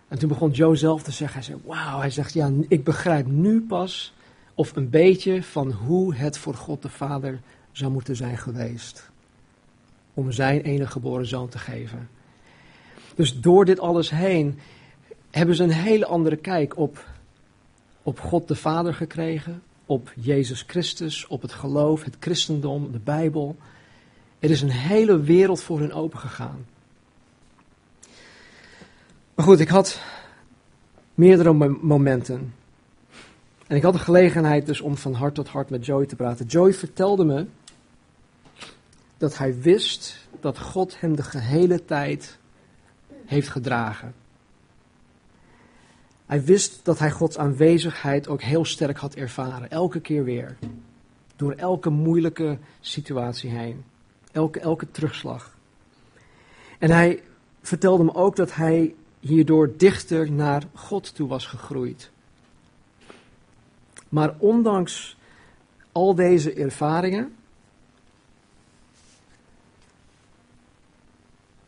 En 0.07 0.19
toen 0.19 0.29
begon 0.29 0.51
Joe 0.51 0.75
zelf 0.75 1.03
te 1.03 1.11
zeggen, 1.11 1.35
hij 1.35 1.45
zei, 1.45 1.61
wauw, 1.65 1.99
hij 1.99 2.09
zegt, 2.09 2.33
ja, 2.33 2.51
ik 2.67 2.83
begrijp 2.83 3.27
nu 3.27 3.61
pas 3.61 4.13
of 4.53 4.75
een 4.75 4.89
beetje 4.89 5.43
van 5.43 5.71
hoe 5.71 6.15
het 6.15 6.37
voor 6.37 6.53
God 6.53 6.81
de 6.81 6.89
Vader 6.89 7.39
zou 7.71 7.91
moeten 7.91 8.15
zijn 8.15 8.37
geweest. 8.37 9.09
Om 10.13 10.31
zijn 10.31 10.61
enige 10.61 10.91
geboren 10.91 11.27
zoon 11.27 11.49
te 11.49 11.57
geven. 11.59 12.09
Dus 13.15 13.39
door 13.39 13.65
dit 13.65 13.79
alles 13.79 14.09
heen 14.09 14.59
hebben 15.31 15.55
ze 15.55 15.63
een 15.63 15.71
hele 15.71 16.05
andere 16.05 16.35
kijk 16.35 16.77
op, 16.77 17.05
op 18.03 18.19
God 18.19 18.47
de 18.47 18.55
Vader 18.55 18.93
gekregen, 18.93 19.61
op 19.85 20.13
Jezus 20.15 20.63
Christus, 20.67 21.27
op 21.27 21.41
het 21.41 21.51
geloof, 21.51 22.03
het 22.03 22.15
christendom, 22.19 22.91
de 22.91 22.99
Bijbel. 22.99 23.55
Er 24.39 24.49
is 24.49 24.61
een 24.61 24.71
hele 24.71 25.19
wereld 25.19 25.63
voor 25.63 25.79
hun 25.79 25.93
opengegaan. 25.93 26.65
Maar 29.35 29.45
goed, 29.45 29.59
ik 29.59 29.69
had 29.69 30.01
meerdere 31.13 31.53
momenten. 31.81 32.53
En 33.67 33.75
ik 33.75 33.83
had 33.83 33.93
de 33.93 33.99
gelegenheid 33.99 34.65
dus 34.65 34.81
om 34.81 34.97
van 34.97 35.13
hart 35.13 35.35
tot 35.35 35.47
hart 35.47 35.69
met 35.69 35.85
Joey 35.85 36.05
te 36.05 36.15
praten. 36.15 36.45
Joey 36.45 36.73
vertelde 36.73 37.25
me 37.25 37.45
dat 39.17 39.37
hij 39.37 39.61
wist 39.61 40.27
dat 40.39 40.59
God 40.59 40.99
hem 40.99 41.15
de 41.15 41.23
gehele 41.23 41.85
tijd 41.85 42.37
heeft 43.25 43.49
gedragen. 43.49 44.13
Hij 46.25 46.43
wist 46.43 46.79
dat 46.83 46.99
hij 46.99 47.11
Gods 47.11 47.37
aanwezigheid 47.37 48.27
ook 48.27 48.41
heel 48.41 48.65
sterk 48.65 48.97
had 48.97 49.15
ervaren, 49.15 49.71
elke 49.71 49.99
keer 49.99 50.23
weer. 50.23 50.57
Door 51.35 51.51
elke 51.51 51.89
moeilijke 51.89 52.57
situatie 52.79 53.49
heen, 53.49 53.83
elke, 54.31 54.59
elke 54.59 54.91
terugslag. 54.91 55.57
En 56.79 56.91
hij 56.91 57.23
vertelde 57.61 58.03
me 58.03 58.13
ook 58.13 58.35
dat 58.35 58.55
hij 58.55 58.95
hierdoor 59.19 59.77
dichter 59.77 60.31
naar 60.31 60.63
God 60.73 61.15
toe 61.15 61.27
was 61.27 61.45
gegroeid. 61.45 62.11
Maar 64.09 64.35
ondanks 64.37 65.17
al 65.91 66.15
deze 66.15 66.53
ervaringen 66.53 67.35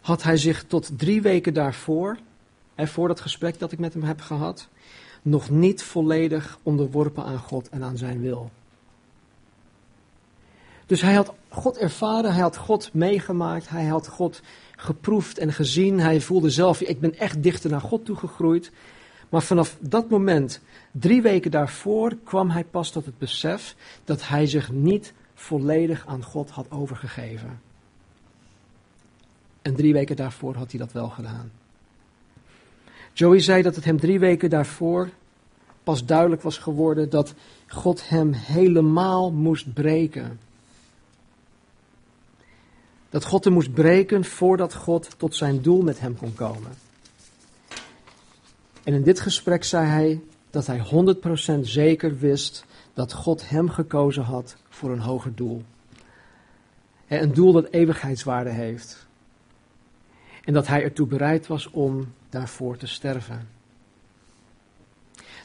had 0.01 0.23
hij 0.23 0.37
zich 0.37 0.63
tot 0.63 0.99
drie 0.99 1.21
weken 1.21 1.53
daarvoor, 1.53 2.17
en 2.77 2.88
voor 2.88 3.07
dat 3.07 3.19
gesprek 3.19 3.60
dat 3.60 3.72
ik 3.72 3.79
met 3.79 3.93
hem 3.93 4.03
heb 4.03 4.22
gehad, 4.22 4.67
nog 5.22 5.50
niet 5.50 5.84
volledig 5.84 6.60
onderworpen 6.63 7.24
aan 7.24 7.38
God 7.38 7.69
en 7.69 7.84
aan 7.84 7.98
zijn 7.98 8.22
wil. 8.22 8.51
Dus 10.86 11.01
hij 11.01 11.13
had 11.13 11.34
God 11.50 11.77
ervaren, 11.77 12.34
hij 12.34 12.41
had 12.41 12.57
God 12.57 12.93
meegemaakt, 12.93 13.69
hij 13.69 13.86
had 13.86 14.07
God 14.07 14.41
geproefd 14.75 15.38
en 15.38 15.53
gezien. 15.53 16.00
Hij 16.00 16.22
voelde 16.22 16.50
zelf, 16.50 16.81
ik 16.81 17.00
ben 17.00 17.17
echt 17.17 17.43
dichter 17.43 17.69
naar 17.69 17.81
God 17.81 18.05
toegegroeid. 18.05 18.72
Maar 19.29 19.41
vanaf 19.41 19.77
dat 19.79 20.10
moment, 20.10 20.62
drie 20.91 21.22
weken 21.22 21.51
daarvoor, 21.51 22.15
kwam 22.24 22.50
hij 22.50 22.63
pas 22.63 22.91
tot 22.91 23.05
het 23.05 23.17
besef 23.17 23.75
dat 24.03 24.27
hij 24.27 24.46
zich 24.46 24.72
niet 24.72 25.13
volledig 25.34 26.05
aan 26.07 26.24
God 26.24 26.50
had 26.50 26.72
overgegeven. 26.72 27.62
En 29.62 29.75
drie 29.75 29.93
weken 29.93 30.15
daarvoor 30.15 30.55
had 30.55 30.72
hij 30.72 30.79
dat 30.79 30.91
wel 30.91 31.10
gedaan. 31.10 31.51
Joey 33.17 33.39
zei 33.39 33.62
dat 33.62 33.75
het 33.75 33.86
hem 33.86 34.00
drie 34.00 34.19
weken 34.19 34.50
daarvoor 34.50 35.09
pas 35.83 36.05
duidelijk 36.05 36.41
was 36.41 36.57
geworden 36.57 37.09
dat 37.09 37.33
God 37.67 38.09
hem 38.09 38.33
helemaal 38.33 39.31
moest 39.31 39.74
breken. 39.74 40.39
Dat 43.09 43.25
God 43.25 43.43
hem 43.43 43.53
moest 43.53 43.74
breken 43.74 44.25
voordat 44.25 44.74
God 44.74 45.15
tot 45.17 45.36
zijn 45.36 45.62
doel 45.62 45.81
met 45.81 46.00
hem 46.00 46.17
kon 46.17 46.33
komen. 46.33 46.71
En 48.83 48.93
in 48.93 49.03
dit 49.03 49.19
gesprek 49.19 49.63
zei 49.63 49.88
hij 49.88 50.21
dat 50.50 50.67
hij 50.67 50.81
100% 51.57 51.59
zeker 51.62 52.17
wist 52.17 52.65
dat 52.93 53.13
God 53.13 53.50
hem 53.50 53.69
gekozen 53.69 54.24
had 54.24 54.57
voor 54.69 54.91
een 54.91 55.00
hoger 55.00 55.36
doel. 55.36 55.63
Een 57.07 57.33
doel 57.33 57.51
dat 57.51 57.67
eeuwigheidswaarde 57.69 58.51
heeft. 58.51 59.07
En 60.43 60.53
dat 60.53 60.67
hij 60.67 60.83
ertoe 60.83 61.07
bereid 61.07 61.47
was 61.47 61.69
om 61.69 62.07
daarvoor 62.29 62.77
te 62.77 62.88
sterven. 62.88 63.48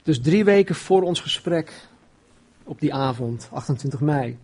Dus 0.03 0.21
drie 0.21 0.45
weken 0.45 0.75
voor 0.75 1.03
ons 1.03 1.21
gesprek 1.21 1.89
op 2.65 2.81
die 2.81 2.95
avond, 2.95 3.49
28 3.53 4.01
mei, 4.01 4.39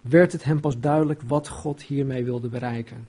werd 0.00 0.32
het 0.32 0.44
hem 0.44 0.60
pas 0.60 0.78
duidelijk 0.80 1.22
wat 1.26 1.48
God 1.48 1.82
hiermee 1.82 2.24
wilde 2.24 2.48
bereiken. 2.48 3.08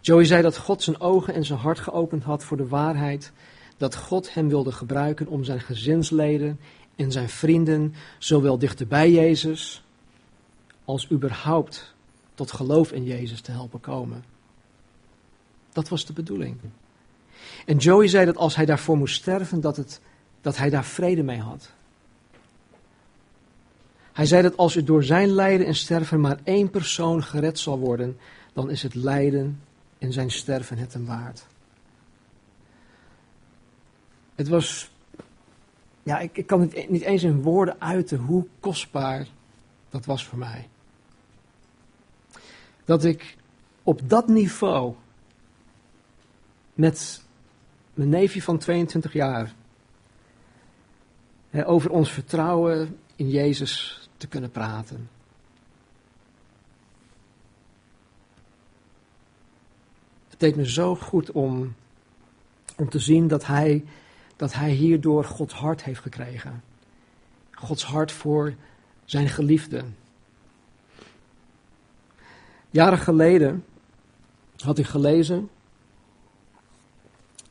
Joey 0.00 0.24
zei 0.24 0.42
dat 0.42 0.56
God 0.56 0.82
zijn 0.82 1.00
ogen 1.00 1.34
en 1.34 1.44
zijn 1.44 1.58
hart 1.58 1.78
geopend 1.78 2.22
had 2.22 2.44
voor 2.44 2.56
de 2.56 2.68
waarheid 2.68 3.32
dat 3.76 3.96
God 3.96 4.34
hem 4.34 4.48
wilde 4.48 4.72
gebruiken 4.72 5.26
om 5.26 5.44
zijn 5.44 5.60
gezinsleden 5.60 6.60
en 6.96 7.12
zijn 7.12 7.28
vrienden, 7.28 7.94
zowel 8.18 8.58
dichterbij 8.58 9.10
Jezus 9.10 9.84
als 10.84 11.10
überhaupt 11.10 11.94
tot 12.34 12.52
geloof 12.52 12.92
in 12.92 13.04
Jezus 13.04 13.40
te 13.40 13.50
helpen 13.50 13.80
komen. 13.80 14.24
Dat 15.72 15.88
was 15.88 16.06
de 16.06 16.12
bedoeling. 16.12 16.56
En 17.66 17.76
Joey 17.76 18.08
zei 18.08 18.24
dat 18.24 18.36
als 18.36 18.56
hij 18.56 18.64
daarvoor 18.64 18.96
moest 18.96 19.14
sterven, 19.14 19.60
dat, 19.60 19.76
het, 19.76 20.00
dat 20.40 20.56
hij 20.56 20.70
daar 20.70 20.84
vrede 20.84 21.22
mee 21.22 21.40
had. 21.40 21.70
Hij 24.12 24.26
zei 24.26 24.42
dat 24.42 24.56
als 24.56 24.76
er 24.76 24.84
door 24.84 25.04
zijn 25.04 25.30
lijden 25.30 25.66
en 25.66 25.74
sterven 25.74 26.20
maar 26.20 26.38
één 26.44 26.70
persoon 26.70 27.22
gered 27.22 27.58
zal 27.58 27.78
worden, 27.78 28.18
dan 28.52 28.70
is 28.70 28.82
het 28.82 28.94
lijden 28.94 29.60
en 29.98 30.12
zijn 30.12 30.30
sterven 30.30 30.78
het 30.78 30.92
hem 30.92 31.06
waard. 31.06 31.46
Het 34.34 34.48
was, 34.48 34.90
ja, 36.02 36.18
ik, 36.18 36.36
ik 36.36 36.46
kan 36.46 36.60
het 36.60 36.90
niet 36.90 37.02
eens 37.02 37.22
in 37.22 37.42
woorden 37.42 37.80
uiten 37.80 38.18
hoe 38.18 38.46
kostbaar 38.60 39.26
dat 39.90 40.04
was 40.04 40.26
voor 40.26 40.38
mij. 40.38 40.68
Dat 42.84 43.04
ik 43.04 43.36
op 43.82 44.08
dat 44.08 44.28
niveau 44.28 44.94
met 46.74 47.24
mijn 47.96 48.08
neefje 48.08 48.42
van 48.42 48.58
22 48.58 49.12
jaar 49.12 49.54
over 51.64 51.90
ons 51.90 52.12
vertrouwen 52.12 52.98
in 53.16 53.30
Jezus 53.30 54.00
te 54.16 54.26
kunnen 54.26 54.50
praten. 54.50 55.08
Het 60.28 60.40
deed 60.40 60.56
me 60.56 60.70
zo 60.70 60.94
goed 60.96 61.30
om, 61.30 61.74
om 62.76 62.88
te 62.88 62.98
zien 62.98 63.28
dat 63.28 63.46
hij, 63.46 63.84
dat 64.36 64.52
hij 64.52 64.70
hierdoor 64.70 65.24
Gods 65.24 65.54
hart 65.54 65.84
heeft 65.84 66.00
gekregen. 66.00 66.62
Gods 67.50 67.84
hart 67.84 68.12
voor 68.12 68.54
zijn 69.04 69.28
geliefde. 69.28 69.84
Jaren 72.70 72.98
geleden 72.98 73.64
had 74.56 74.78
ik 74.78 74.86
gelezen 74.86 75.50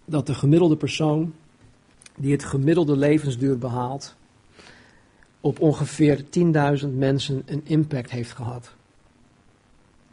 dat 0.05 0.27
de 0.27 0.33
gemiddelde 0.33 0.75
persoon 0.75 1.33
die 2.15 2.31
het 2.31 2.43
gemiddelde 2.43 2.97
levensduur 2.97 3.57
behaalt, 3.57 4.15
op 5.41 5.59
ongeveer 5.59 6.23
10.000 6.83 6.87
mensen 6.89 7.43
een 7.45 7.61
impact 7.65 8.11
heeft 8.11 8.31
gehad. 8.31 8.73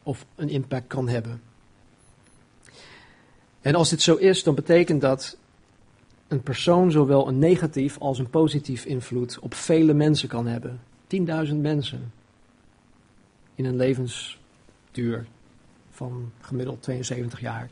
Of 0.02 0.26
een 0.34 0.48
impact 0.48 0.86
kan 0.86 1.08
hebben. 1.08 1.40
En 3.60 3.74
als 3.74 3.88
dit 3.88 4.02
zo 4.02 4.14
is, 4.14 4.42
dan 4.42 4.54
betekent 4.54 5.00
dat 5.00 5.36
een 6.28 6.42
persoon 6.42 6.90
zowel 6.90 7.28
een 7.28 7.38
negatief 7.38 7.98
als 7.98 8.18
een 8.18 8.30
positief 8.30 8.84
invloed 8.84 9.38
op 9.38 9.54
vele 9.54 9.94
mensen 9.94 10.28
kan 10.28 10.46
hebben. 10.46 10.80
10.000 11.48 11.54
mensen 11.54 12.12
in 13.54 13.64
een 13.64 13.76
levensduur 13.76 15.26
van 15.90 16.32
gemiddeld 16.40 16.82
72 16.82 17.40
jaar. 17.40 17.70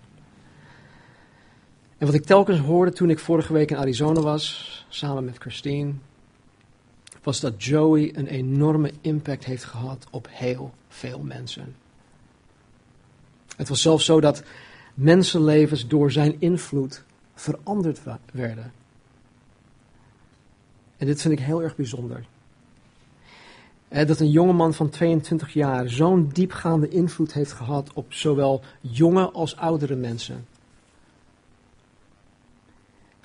En 2.01 2.07
wat 2.07 2.15
ik 2.15 2.25
telkens 2.25 2.59
hoorde 2.59 2.93
toen 2.93 3.11
ik 3.11 3.19
vorige 3.19 3.53
week 3.53 3.71
in 3.71 3.77
Arizona 3.77 4.21
was, 4.21 4.87
samen 4.89 5.25
met 5.25 5.39
Christine, 5.39 5.93
was 7.23 7.41
dat 7.41 7.65
Joey 7.65 8.17
een 8.17 8.27
enorme 8.27 8.93
impact 9.01 9.45
heeft 9.45 9.65
gehad 9.65 10.07
op 10.11 10.29
heel 10.31 10.75
veel 10.89 11.19
mensen. 11.19 11.75
Het 13.57 13.69
was 13.69 13.83
zelfs 13.83 14.05
zo 14.05 14.21
dat 14.21 14.43
mensenlevens 14.95 15.89
door 15.89 16.13
zijn 16.13 16.37
invloed 16.39 17.05
veranderd 17.35 18.01
werden. 18.33 18.73
En 20.97 21.07
dit 21.07 21.21
vind 21.21 21.39
ik 21.39 21.45
heel 21.45 21.63
erg 21.63 21.77
bijzonder. 21.77 22.27
Dat 23.89 24.21
een 24.21 24.31
jongeman 24.31 24.75
van 24.75 24.89
22 24.89 25.53
jaar 25.53 25.89
zo'n 25.89 26.29
diepgaande 26.33 26.89
invloed 26.89 27.33
heeft 27.33 27.53
gehad 27.53 27.93
op 27.93 28.13
zowel 28.13 28.63
jonge 28.81 29.31
als 29.31 29.57
oudere 29.57 29.97
mensen. 29.97 30.47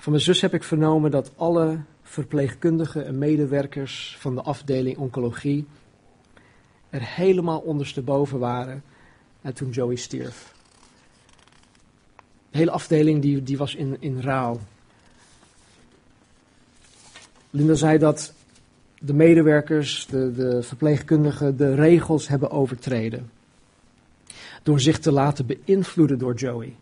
Van 0.06 0.14
mijn 0.14 0.26
zus 0.26 0.40
heb 0.40 0.54
ik 0.54 0.62
vernomen 0.62 1.10
dat 1.10 1.32
alle 1.36 1.80
verpleegkundigen 2.02 3.06
en 3.06 3.18
medewerkers 3.18 4.16
van 4.18 4.34
de 4.34 4.42
afdeling 4.42 4.96
oncologie 4.96 5.66
er 6.90 7.02
helemaal 7.02 7.58
ondersteboven 7.58 8.38
waren 8.38 8.82
en 9.42 9.54
toen 9.54 9.70
Joey 9.70 9.96
stierf. 9.96 10.54
De 12.50 12.58
hele 12.58 12.70
afdeling 12.70 13.22
die, 13.22 13.42
die 13.42 13.56
was 13.56 13.74
in, 13.74 13.96
in 14.00 14.20
rouw. 14.20 14.60
Linda 17.50 17.74
zei 17.74 17.98
dat 17.98 18.32
de 18.98 19.14
medewerkers, 19.14 20.06
de, 20.10 20.32
de 20.32 20.62
verpleegkundigen, 20.62 21.56
de 21.56 21.74
regels 21.74 22.28
hebben 22.28 22.50
overtreden. 22.50 23.30
Door 24.62 24.80
zich 24.80 24.98
te 24.98 25.12
laten 25.12 25.46
beïnvloeden 25.46 26.18
door 26.18 26.34
Joey. 26.34 26.76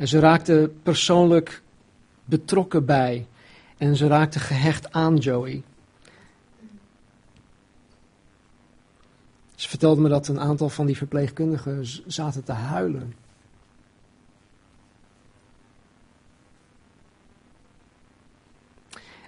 En 0.00 0.08
ze 0.08 0.18
raakte 0.18 0.70
persoonlijk 0.82 1.62
betrokken 2.24 2.84
bij. 2.84 3.26
En 3.76 3.96
ze 3.96 4.06
raakte 4.06 4.38
gehecht 4.38 4.92
aan 4.92 5.16
Joey. 5.16 5.62
Ze 9.54 9.68
vertelde 9.68 10.00
me 10.00 10.08
dat 10.08 10.28
een 10.28 10.40
aantal 10.40 10.68
van 10.68 10.86
die 10.86 10.96
verpleegkundigen 10.96 11.86
zaten 12.06 12.44
te 12.44 12.52
huilen. 12.52 13.14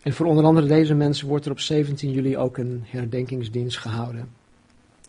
En 0.02 0.12
voor 0.12 0.26
onder 0.26 0.44
andere 0.44 0.66
deze 0.66 0.94
mensen 0.94 1.28
wordt 1.28 1.44
er 1.44 1.52
op 1.52 1.60
17 1.60 2.10
juli 2.10 2.36
ook 2.36 2.56
een 2.56 2.82
herdenkingsdienst 2.86 3.78
gehouden. 3.78 4.28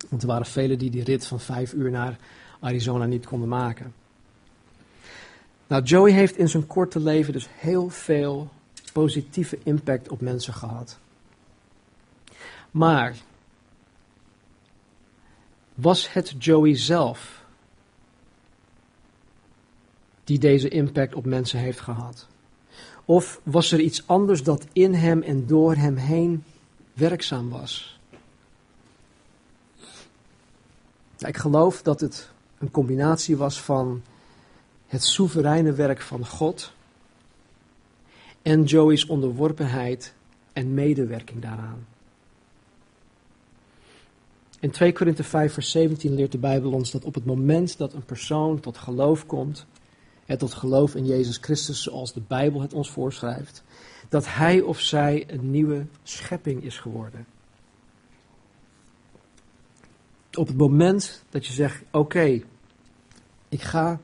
Want 0.10 0.22
er 0.22 0.28
waren 0.28 0.46
velen 0.46 0.78
die 0.78 0.90
die 0.90 1.04
rit 1.04 1.28
van 1.28 1.40
vijf 1.40 1.74
uur 1.74 1.92
naar 1.92 2.18
Arizona 2.60 3.06
niet 3.06 3.26
konden 3.26 3.50
maken. 3.50 4.03
Nou, 5.74 5.86
Joey 5.86 6.12
heeft 6.12 6.38
in 6.38 6.50
zijn 6.50 6.68
korte 6.68 7.00
leven 7.00 7.34
dus 7.34 7.48
heel 7.52 7.90
veel 7.90 8.50
positieve 8.92 9.60
impact 9.64 10.10
op 10.10 10.22
mensen 10.22 10.54
gehad. 10.54 11.00
Maar 12.72 13.16
was 15.74 16.14
het 16.14 16.36
Joey 16.38 16.78
zelf 16.78 17.46
die 20.24 20.40
deze 20.40 20.70
impact 20.70 21.16
op 21.16 21.26
mensen 21.26 21.60
heeft 21.60 21.80
gehad? 21.80 22.28
Of 23.06 23.42
was 23.44 23.72
er 23.72 23.80
iets 23.80 24.08
anders 24.08 24.44
dat 24.44 24.66
in 24.74 24.94
hem 24.94 25.22
en 25.22 25.46
door 25.46 25.76
hem 25.76 25.96
heen 25.96 26.44
werkzaam 26.94 27.50
was? 27.50 28.00
ik 31.18 31.38
geloof 31.38 31.82
dat 31.82 32.00
het 32.00 32.30
een 32.58 32.72
combinatie 32.72 33.38
was 33.38 33.62
van 33.62 34.04
het 34.88 35.04
soevereine 35.04 35.74
werk 35.74 36.02
van 36.02 36.26
God 36.26 36.74
en 38.42 38.64
Joey's 38.64 39.06
onderworpenheid 39.06 40.14
en 40.54 40.74
medewerking 40.74 41.42
daaraan. 41.42 41.86
In 44.60 44.72
2 44.72 44.94
Korinthe 44.94 45.24
5 45.24 45.54
vers 45.54 45.72
17 45.72 46.14
leert 46.16 46.32
de 46.32 46.38
Bijbel 46.38 46.72
ons 46.72 46.92
dat 46.92 47.04
op 47.06 47.14
het 47.14 47.26
moment 47.26 47.78
dat 47.78 47.94
een 47.94 48.06
persoon 48.06 48.60
tot 48.60 48.78
geloof 48.78 49.26
komt, 49.26 49.66
het 50.26 50.40
tot 50.40 50.54
geloof 50.54 50.96
in 50.96 51.06
Jezus 51.06 51.38
Christus 51.38 51.84
zoals 51.84 52.14
de 52.14 52.22
Bijbel 52.28 52.62
het 52.62 52.74
ons 52.74 52.90
voorschrijft, 52.90 53.64
dat 54.10 54.26
hij 54.28 54.62
of 54.62 54.80
zij 54.80 55.24
een 55.28 55.52
nieuwe 55.52 55.86
schepping 56.04 56.64
is 56.64 56.80
geworden. 56.80 57.26
Op 60.34 60.48
het 60.48 60.58
moment 60.58 61.24
dat 61.30 61.46
je 61.46 61.54
zegt, 61.54 61.84
oké, 61.92 62.42
ik 63.50 63.62
ga, 63.62 64.00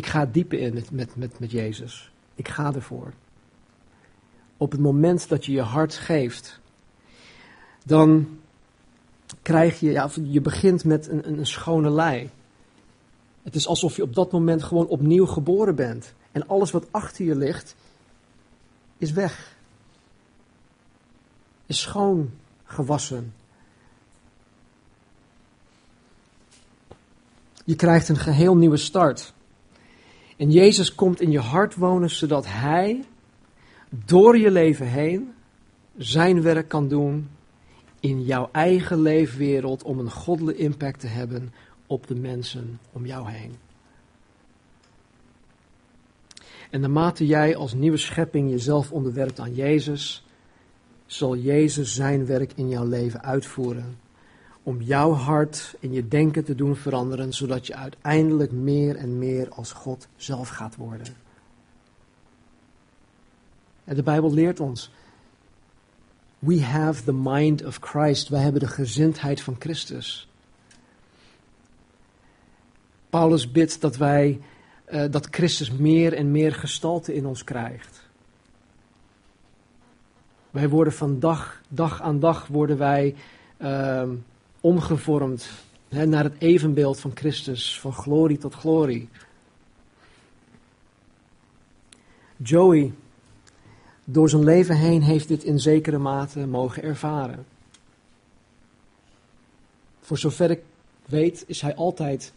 ik 0.00 0.06
ga 0.06 0.26
dieper 0.26 0.58
in 0.58 0.74
met, 0.74 0.90
met, 0.90 1.16
met, 1.16 1.38
met 1.38 1.50
Jezus. 1.50 2.12
Ik 2.34 2.48
ga 2.48 2.74
ervoor. 2.74 3.12
Op 4.56 4.70
het 4.70 4.80
moment 4.80 5.28
dat 5.28 5.44
je 5.44 5.52
je 5.52 5.60
hart 5.60 5.94
geeft, 5.94 6.60
dan 7.84 8.38
krijg 9.42 9.80
je, 9.80 9.90
ja, 9.90 10.10
je 10.22 10.40
begint 10.40 10.84
met 10.84 11.08
een, 11.08 11.28
een, 11.28 11.38
een 11.38 11.46
schone 11.46 11.90
lei. 11.90 12.30
Het 13.42 13.54
is 13.54 13.66
alsof 13.66 13.96
je 13.96 14.02
op 14.02 14.14
dat 14.14 14.32
moment 14.32 14.62
gewoon 14.62 14.86
opnieuw 14.86 15.26
geboren 15.26 15.74
bent. 15.74 16.14
En 16.32 16.48
alles 16.48 16.70
wat 16.70 16.86
achter 16.90 17.24
je 17.24 17.36
ligt, 17.36 17.76
is 18.98 19.12
weg. 19.12 19.56
Is 21.66 21.80
schoon 21.80 22.30
gewassen. 22.64 23.34
Je 27.64 27.76
krijgt 27.76 28.08
een 28.08 28.16
geheel 28.16 28.56
nieuwe 28.56 28.76
start. 28.76 29.32
En 30.40 30.50
Jezus 30.50 30.94
komt 30.94 31.20
in 31.20 31.30
je 31.30 31.38
hart 31.38 31.74
wonen 31.74 32.10
zodat 32.10 32.46
Hij 32.46 33.04
door 33.90 34.38
je 34.38 34.50
leven 34.50 34.86
heen 34.86 35.32
zijn 35.96 36.42
werk 36.42 36.68
kan 36.68 36.88
doen 36.88 37.28
in 38.00 38.24
jouw 38.24 38.48
eigen 38.52 39.00
leefwereld 39.00 39.82
om 39.82 39.98
een 39.98 40.10
goddelijke 40.10 40.62
impact 40.62 41.00
te 41.00 41.06
hebben 41.06 41.52
op 41.86 42.06
de 42.06 42.14
mensen 42.14 42.80
om 42.92 43.06
jou 43.06 43.30
heen. 43.30 43.54
En 46.70 46.80
naarmate 46.80 47.26
jij 47.26 47.56
als 47.56 47.74
nieuwe 47.74 47.96
schepping 47.96 48.50
jezelf 48.50 48.92
onderwerpt 48.92 49.40
aan 49.40 49.54
Jezus, 49.54 50.24
zal 51.06 51.36
Jezus 51.36 51.94
zijn 51.94 52.26
werk 52.26 52.52
in 52.54 52.68
jouw 52.68 52.86
leven 52.86 53.22
uitvoeren. 53.22 53.98
Om 54.62 54.82
jouw 54.82 55.12
hart 55.12 55.74
en 55.80 55.92
je 55.92 56.08
denken 56.08 56.44
te 56.44 56.54
doen 56.54 56.76
veranderen, 56.76 57.32
zodat 57.32 57.66
je 57.66 57.74
uiteindelijk 57.74 58.52
meer 58.52 58.96
en 58.96 59.18
meer 59.18 59.48
als 59.48 59.72
God 59.72 60.08
zelf 60.16 60.48
gaat 60.48 60.76
worden. 60.76 61.16
En 63.84 63.96
de 63.96 64.02
Bijbel 64.02 64.32
leert 64.32 64.60
ons. 64.60 64.90
We 66.38 66.62
have 66.62 67.04
the 67.04 67.12
mind 67.12 67.64
of 67.64 67.78
Christ. 67.80 68.28
Wij 68.28 68.42
hebben 68.42 68.60
de 68.60 68.68
gezindheid 68.68 69.40
van 69.40 69.56
Christus. 69.58 70.28
Paulus 73.10 73.50
bidt 73.50 73.80
dat 73.80 73.96
wij, 73.96 74.40
uh, 74.90 75.04
dat 75.10 75.26
Christus 75.30 75.70
meer 75.70 76.14
en 76.14 76.30
meer 76.30 76.54
gestalte 76.54 77.14
in 77.14 77.26
ons 77.26 77.44
krijgt. 77.44 78.08
Wij 80.50 80.68
worden 80.68 80.92
van 80.92 81.18
dag, 81.18 81.60
dag 81.68 82.02
aan 82.02 82.20
dag 82.20 82.46
worden 82.46 82.78
wij 82.78 83.14
uh, 83.58 84.08
omgevormd 84.60 85.50
hè, 85.88 86.06
naar 86.06 86.24
het 86.24 86.34
evenbeeld 86.38 87.00
van 87.00 87.10
Christus, 87.14 87.80
van 87.80 87.92
glorie 87.92 88.38
tot 88.38 88.54
glorie. 88.54 89.08
Joey, 92.36 92.92
door 94.04 94.28
zijn 94.28 94.44
leven 94.44 94.76
heen 94.76 95.02
heeft 95.02 95.28
dit 95.28 95.44
in 95.44 95.58
zekere 95.58 95.98
mate 95.98 96.46
mogen 96.46 96.82
ervaren. 96.82 97.46
Voor 100.00 100.18
zover 100.18 100.50
ik 100.50 100.62
weet, 101.04 101.44
is 101.46 101.60
hij 101.60 101.74
altijd 101.74 102.32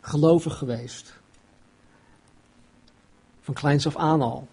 gelovig 0.00 0.58
geweest. 0.58 1.14
Van 3.40 3.54
kleins 3.54 3.86
af 3.86 3.96
aan 3.96 4.22
al. 4.22 4.48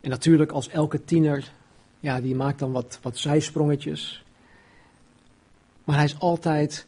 En 0.00 0.10
natuurlijk 0.10 0.52
als 0.52 0.68
elke 0.68 1.04
tiener, 1.04 1.52
ja, 2.00 2.20
die 2.20 2.34
maakt 2.34 2.58
dan 2.58 2.72
wat, 2.72 2.98
wat 3.02 3.18
zijsprongetjes. 3.18 4.24
Maar 5.84 5.96
hij 5.96 6.04
is 6.04 6.18
altijd 6.18 6.86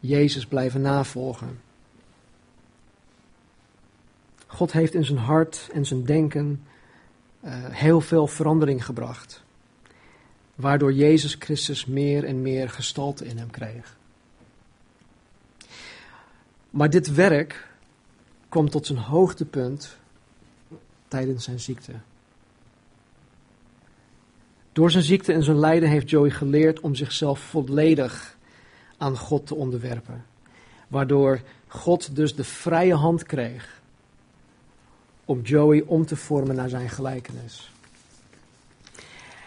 Jezus 0.00 0.46
blijven 0.46 0.80
navolgen. 0.80 1.60
God 4.46 4.72
heeft 4.72 4.94
in 4.94 5.04
zijn 5.04 5.18
hart 5.18 5.68
en 5.72 5.86
zijn 5.86 6.04
denken 6.04 6.64
uh, 7.44 7.50
heel 7.68 8.00
veel 8.00 8.26
verandering 8.26 8.84
gebracht. 8.84 9.42
Waardoor 10.54 10.92
Jezus 10.92 11.36
Christus 11.38 11.86
meer 11.86 12.24
en 12.24 12.42
meer 12.42 12.70
gestalte 12.70 13.26
in 13.26 13.38
hem 13.38 13.50
kreeg. 13.50 13.96
Maar 16.70 16.90
dit 16.90 17.14
werk 17.14 17.68
kwam 18.48 18.70
tot 18.70 18.86
zijn 18.86 18.98
hoogtepunt 18.98 19.96
tijdens 21.08 21.44
zijn 21.44 21.60
ziekte. 21.60 21.92
Door 24.72 24.90
zijn 24.90 25.04
ziekte 25.04 25.32
en 25.32 25.42
zijn 25.42 25.58
lijden 25.58 25.88
heeft 25.88 26.10
Joey 26.10 26.30
geleerd 26.30 26.80
om 26.80 26.94
zichzelf 26.94 27.40
volledig 27.40 28.36
aan 28.96 29.16
God 29.16 29.46
te 29.46 29.54
onderwerpen. 29.54 30.24
Waardoor 30.88 31.40
God 31.66 32.16
dus 32.16 32.34
de 32.34 32.44
vrije 32.44 32.94
hand 32.94 33.22
kreeg 33.22 33.80
om 35.24 35.40
Joey 35.40 35.82
om 35.86 36.06
te 36.06 36.16
vormen 36.16 36.56
naar 36.56 36.68
zijn 36.68 36.88
gelijkenis. 36.88 37.72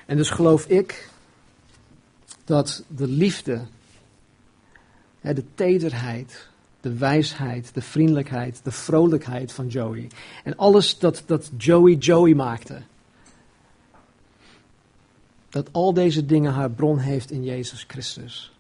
En 0.06 0.18
dus 0.18 0.30
geloof 0.30 0.66
ik 0.66 1.10
dat 2.44 2.84
de 2.88 3.08
liefde, 3.08 3.62
de 5.22 5.44
tederheid, 5.56 6.48
de 6.82 6.98
wijsheid, 6.98 7.74
de 7.74 7.82
vriendelijkheid, 7.82 8.60
de 8.64 8.72
vrolijkheid 8.72 9.52
van 9.52 9.68
Joey 9.68 10.08
en 10.44 10.58
alles 10.58 11.00
dat, 11.00 11.24
dat 11.26 11.52
Joey 11.58 11.94
Joey 11.94 12.34
maakte, 12.34 12.82
dat 15.56 15.70
al 15.72 15.94
deze 15.94 16.26
dingen 16.26 16.54
haar 16.54 16.72
bron 16.72 16.98
heeft 16.98 17.32
in 17.32 17.44
Jezus 17.44 17.86
Christus. 17.88 18.54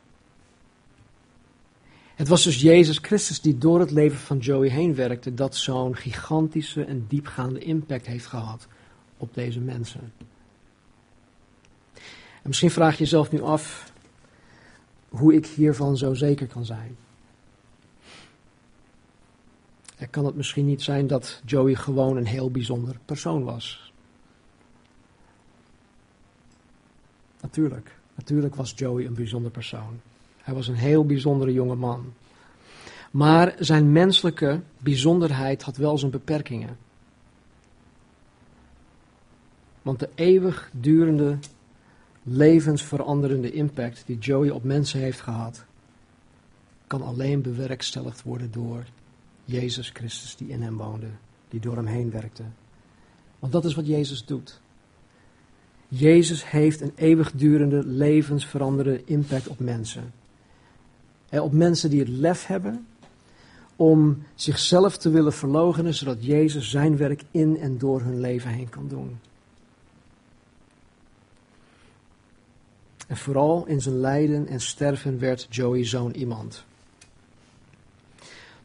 Het 2.15 2.27
was 2.27 2.43
dus 2.43 2.61
Jezus 2.61 2.97
Christus 2.97 3.41
die 3.41 3.57
door 3.57 3.79
het 3.79 3.91
leven 3.91 4.17
van 4.17 4.37
Joey 4.37 4.69
heen 4.69 4.95
werkte, 4.95 5.33
dat 5.33 5.55
zo'n 5.55 5.95
gigantische 5.95 6.85
en 6.85 7.05
diepgaande 7.07 7.59
impact 7.59 8.05
heeft 8.05 8.25
gehad 8.25 8.67
op 9.17 9.33
deze 9.33 9.59
mensen. 9.59 10.13
En 11.93 12.47
misschien 12.47 12.71
vraag 12.71 12.91
je 12.91 13.03
jezelf 13.03 13.31
nu 13.31 13.41
af 13.41 13.91
hoe 15.09 15.33
ik 15.33 15.45
hiervan 15.45 15.97
zo 15.97 16.13
zeker 16.13 16.47
kan 16.47 16.65
zijn. 16.65 16.97
Er 19.97 20.07
kan 20.07 20.25
het 20.25 20.35
misschien 20.35 20.65
niet 20.65 20.81
zijn 20.81 21.07
dat 21.07 21.41
Joey 21.45 21.75
gewoon 21.75 22.17
een 22.17 22.27
heel 22.27 22.51
bijzonder 22.51 22.99
persoon 23.05 23.43
was. 23.43 23.93
Natuurlijk, 27.45 27.95
natuurlijk 28.15 28.55
was 28.55 28.73
Joey 28.75 29.05
een 29.05 29.13
bijzonder 29.13 29.51
persoon. 29.51 29.99
Hij 30.37 30.53
was 30.53 30.67
een 30.67 30.75
heel 30.75 31.05
bijzondere 31.05 31.53
jonge 31.53 31.75
man. 31.75 32.13
Maar 33.11 33.55
zijn 33.59 33.91
menselijke 33.91 34.61
bijzonderheid 34.77 35.63
had 35.63 35.77
wel 35.77 35.97
zijn 35.97 36.11
beperkingen. 36.11 36.77
Want 39.81 39.99
de 39.99 40.09
eeuwig 40.15 40.69
durende, 40.73 41.37
levensveranderende 42.23 43.51
impact 43.51 44.03
die 44.05 44.17
Joey 44.17 44.49
op 44.49 44.63
mensen 44.63 44.99
heeft 44.99 45.21
gehad, 45.21 45.65
kan 46.87 47.01
alleen 47.01 47.41
bewerkstelligd 47.41 48.23
worden 48.23 48.51
door 48.51 48.83
Jezus 49.43 49.89
Christus 49.89 50.35
die 50.35 50.47
in 50.47 50.61
hem 50.61 50.77
woonde, 50.77 51.09
die 51.49 51.59
door 51.59 51.75
hem 51.75 51.85
heen 51.85 52.11
werkte. 52.11 52.43
Want 53.39 53.53
dat 53.53 53.65
is 53.65 53.75
wat 53.75 53.87
Jezus 53.87 54.25
doet. 54.25 54.63
Jezus 55.97 56.49
heeft 56.49 56.81
een 56.81 56.91
eeuwigdurende, 56.95 57.85
levensveranderende 57.85 59.03
impact 59.05 59.47
op 59.47 59.59
mensen. 59.59 60.13
op 61.29 61.51
mensen 61.51 61.89
die 61.89 61.99
het 61.99 62.09
lef 62.09 62.45
hebben 62.45 62.87
om 63.75 64.23
zichzelf 64.35 64.97
te 64.97 65.09
willen 65.09 65.33
verloochenen, 65.33 65.93
zodat 65.93 66.25
Jezus 66.25 66.69
zijn 66.69 66.97
werk 66.97 67.23
in 67.31 67.59
en 67.59 67.77
door 67.77 68.01
hun 68.01 68.19
leven 68.19 68.49
heen 68.49 68.69
kan 68.69 68.87
doen. 68.87 69.19
En 73.07 73.17
vooral 73.17 73.65
in 73.65 73.81
zijn 73.81 73.99
lijden 73.99 74.47
en 74.47 74.61
sterven 74.61 75.19
werd 75.19 75.47
Joey 75.49 75.85
zo'n 75.85 76.15
iemand. 76.15 76.65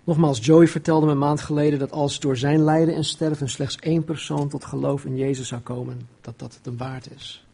Nogmaals, 0.05 0.45
Joey 0.45 0.69
vertelde 0.69 1.07
me 1.07 1.13
een 1.13 1.19
maand 1.19 1.41
geleden 1.41 1.79
dat 1.79 1.93
als 1.93 2.21
door 2.21 2.37
zijn 2.37 2.65
lijden 2.65 2.95
en 2.95 3.05
sterven 3.05 3.49
slechts 3.49 3.77
één 3.77 4.05
persoon 4.05 4.49
tot 4.49 4.65
geloof 4.65 5.05
in 5.05 5.17
Jezus 5.17 5.49
zou 5.49 5.61
komen, 5.61 6.09
dat 6.21 6.39
dat 6.39 6.61
een 6.63 6.77
waard 6.77 7.11
is. 7.11 7.45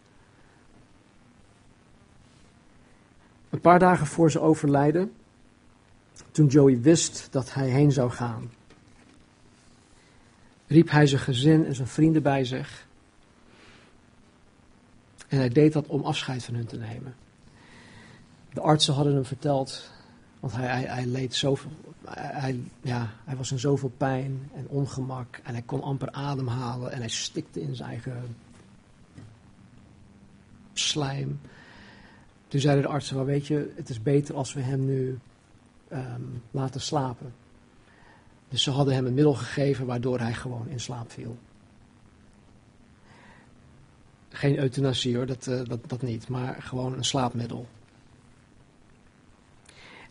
Een 3.50 3.60
paar 3.60 3.78
dagen 3.78 4.06
voor 4.06 4.30
zijn 4.30 4.44
overlijden, 4.44 5.12
toen 6.30 6.46
Joey 6.46 6.80
wist 6.80 7.28
dat 7.30 7.54
hij 7.54 7.68
heen 7.68 7.92
zou 7.92 8.10
gaan, 8.10 8.50
riep 10.66 10.90
hij 10.90 11.06
zijn 11.06 11.20
gezin 11.20 11.66
en 11.66 11.74
zijn 11.74 11.88
vrienden 11.88 12.22
bij 12.22 12.44
zich. 12.44 12.86
En 15.28 15.38
hij 15.38 15.48
deed 15.48 15.72
dat 15.72 15.86
om 15.86 16.02
afscheid 16.02 16.44
van 16.44 16.54
hun 16.54 16.66
te 16.66 16.76
nemen. 16.76 17.14
De 18.52 18.60
artsen 18.60 18.94
hadden 18.94 19.14
hem 19.14 19.24
verteld, 19.24 19.90
want 20.40 20.54
hij, 20.54 20.66
hij, 20.66 20.82
hij 20.82 21.06
leed 21.06 21.34
zoveel. 21.34 21.70
Hij, 22.14 22.60
ja, 22.80 23.10
hij 23.24 23.36
was 23.36 23.50
in 23.50 23.58
zoveel 23.58 23.92
pijn 23.96 24.50
en 24.54 24.68
ongemak. 24.68 25.40
En 25.42 25.52
hij 25.52 25.62
kon 25.62 25.82
amper 25.82 26.10
ademhalen. 26.10 26.92
En 26.92 26.98
hij 26.98 27.08
stikte 27.08 27.60
in 27.60 27.74
zijn 27.74 27.88
eigen 27.88 28.36
slijm. 30.72 31.40
Toen 32.48 32.60
zeiden 32.60 32.84
de 32.84 32.90
artsen: 32.90 33.24
Weet 33.24 33.46
je, 33.46 33.72
het 33.76 33.88
is 33.88 34.02
beter 34.02 34.34
als 34.34 34.52
we 34.52 34.60
hem 34.60 34.84
nu 34.84 35.18
ehm, 35.88 36.22
laten 36.50 36.80
slapen. 36.80 37.34
Dus 38.48 38.62
ze 38.62 38.70
hadden 38.70 38.94
hem 38.94 39.06
een 39.06 39.14
middel 39.14 39.34
gegeven 39.34 39.86
waardoor 39.86 40.18
hij 40.18 40.34
gewoon 40.34 40.68
in 40.68 40.80
slaap 40.80 41.10
viel. 41.10 41.38
Geen 44.28 44.58
euthanasie 44.58 45.16
hoor, 45.16 45.26
dat, 45.26 45.44
dat, 45.44 45.88
dat 45.88 46.02
niet, 46.02 46.28
maar 46.28 46.62
gewoon 46.62 46.92
een 46.92 47.04
slaapmiddel. 47.04 47.66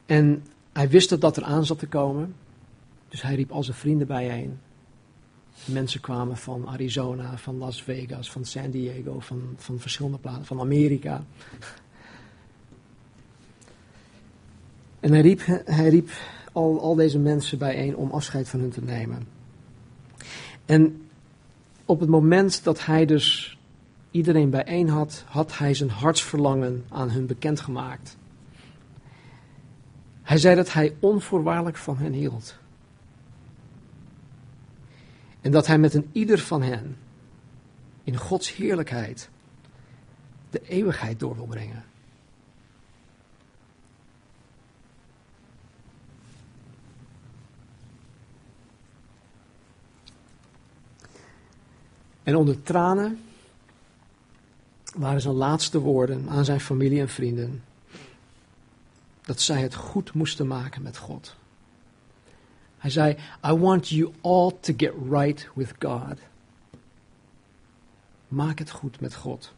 En 0.06 0.46
hij 0.76 0.90
wist 0.90 1.10
dat 1.10 1.22
dat 1.22 1.38
er 1.38 1.44
aan 1.44 1.66
zat 1.66 1.80
te 1.80 1.88
komen, 1.88 2.36
dus 3.10 3.22
hij 3.22 3.36
riep 3.36 3.52
al 3.52 3.64
zijn 3.64 3.78
vrienden 3.78 4.08
bijeen. 4.08 4.60
Mensen 5.66 6.02
kwamen 6.02 6.38
van 6.38 6.68
Arizona, 6.68 7.38
van 7.38 7.58
Las 7.58 7.84
Vegas, 7.84 8.32
van 8.32 8.46
San 8.46 8.70
Diego, 8.70 9.20
van, 9.20 9.42
van 9.58 9.80
verschillende 9.80 10.18
plaatsen, 10.18 10.46
van 10.46 10.60
Amerika. 10.60 11.24
En 15.00 15.12
hij 15.12 15.22
riep, 15.22 15.42
hij 15.66 15.90
riep 15.90 16.10
al, 16.52 16.82
al 16.82 16.96
deze 16.96 17.20
mensen 17.20 17.58
bijeen 17.58 17.96
om 17.96 18.12
afscheid 18.12 18.50
van 18.50 18.60
hun 18.60 18.72
te 18.72 18.84
nemen. 18.84 19.28
En 20.66 21.08
op 21.86 22.00
het 22.00 22.10
moment 22.10 22.64
dat 22.64 22.86
hij 22.86 23.06
dus 23.06 23.58
iedereen 24.12 24.50
bijeen 24.50 24.90
had, 24.90 25.24
had 25.28 25.58
hij 25.58 25.74
zijn 25.74 25.90
hartsverlangen 25.90 26.86
aan 26.90 27.10
hun 27.10 27.26
bekendgemaakt. 27.26 28.18
Hij 30.26 30.38
zei 30.38 30.56
dat 30.56 30.74
hij 30.74 30.96
onvoorwaardelijk 31.00 31.78
van 31.78 31.98
hen 31.98 32.14
hield. 32.14 32.58
En 35.42 35.52
dat 35.52 35.68
hij 35.68 35.78
met 35.78 35.94
een 35.94 36.10
ieder 36.12 36.40
van 36.40 36.62
hen 36.62 36.98
in 38.04 38.18
Gods 38.18 38.56
heerlijkheid 38.56 39.30
de 40.50 40.62
eeuwigheid 40.68 41.20
door 41.20 41.36
wil 41.36 41.46
brengen. 41.46 41.84
En 52.24 52.36
onder 52.36 52.62
tranen 52.62 53.20
waren 54.96 55.22
zijn 55.22 55.36
laatste 55.36 55.80
woorden 55.80 56.30
aan 56.30 56.46
zijn 56.46 56.60
familie 56.60 57.00
en 57.00 57.10
vrienden 57.10 57.64
dat 59.26 59.42
zij 59.42 59.62
het 59.62 59.76
goed 59.76 60.14
moesten 60.14 60.48
maken 60.48 60.82
met 60.82 60.98
God. 60.98 61.36
Hij 62.78 62.90
zei: 62.90 63.18
I 63.48 63.52
want 63.52 63.90
you 63.90 64.14
all 64.22 64.52
to 64.60 64.74
get 64.78 64.94
right 65.10 65.50
with 65.54 65.74
God. 65.80 66.20
Maak 68.28 68.60
het 68.60 68.70
goed 68.70 69.00
met 69.00 69.16
God. 69.16 69.54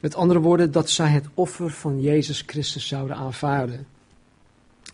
Met 0.00 0.14
andere 0.14 0.40
woorden, 0.40 0.72
dat 0.72 0.90
zij 0.90 1.08
het 1.08 1.26
offer 1.34 1.70
van 1.70 2.00
Jezus 2.00 2.42
Christus 2.46 2.86
zouden 2.86 3.16
aanvaarden. 3.16 3.86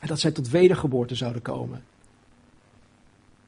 En 0.01 0.09
dat 0.09 0.21
zij 0.21 0.31
tot 0.31 0.49
wedergeboorte 0.49 1.15
zouden 1.15 1.43
komen. 1.43 1.85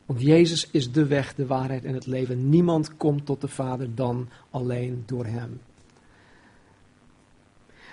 Want 0.07 0.21
Jezus 0.23 0.71
is 0.71 0.93
de 0.93 1.07
weg, 1.07 1.35
de 1.35 1.47
waarheid 1.47 1.85
en 1.85 1.95
het 1.95 2.07
leven. 2.07 2.49
Niemand 2.49 2.97
komt 2.97 3.27
tot 3.27 3.41
de 3.41 3.49
Vader 3.49 3.95
dan 3.95 4.29
alleen 4.51 5.03
door 5.07 5.27
Hem. 5.27 5.61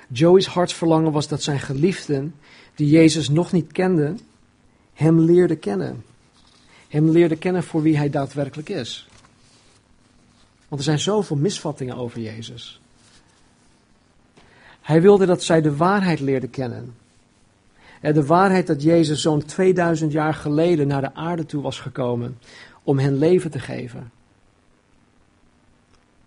Joey's 0.08 0.46
hartsverlangen 0.46 1.12
was 1.12 1.28
dat 1.28 1.44
zijn 1.44 1.60
geliefden, 1.60 2.36
die 2.76 2.90
Jezus 2.90 3.30
nog 3.30 3.52
niet 3.52 3.72
kenden, 3.72 4.20
Hem 4.94 5.20
leerden 5.20 5.60
kennen. 5.60 6.04
Hem 6.88 7.10
leerden 7.10 7.38
kennen 7.38 7.64
voor 7.64 7.82
wie 7.82 7.98
Hij 7.98 8.10
daadwerkelijk 8.10 8.70
is. 8.70 9.08
Want 10.68 10.82
er 10.82 10.88
zijn 10.88 11.00
zoveel 11.00 11.36
misvattingen 11.36 11.96
over 11.96 12.20
Jezus. 12.20 12.82
Hij 14.82 15.02
wilde 15.02 15.26
dat 15.26 15.44
zij 15.44 15.62
de 15.62 15.76
waarheid 15.76 16.20
leerden 16.20 16.50
kennen. 16.50 16.96
De 18.02 18.26
waarheid 18.26 18.68
dat 18.68 18.84
Jezus 18.84 19.22
zo'n 19.22 19.46
2000 19.46 20.12
jaar 20.12 20.34
geleden 20.34 20.88
naar 20.88 21.02
de 21.02 21.14
aarde 21.14 21.46
toe 21.46 21.62
was 21.62 21.80
gekomen 21.80 22.38
om 22.84 23.00
hen 23.00 23.18
leven 23.18 23.52
te 23.52 23.60
geven. 23.60 24.12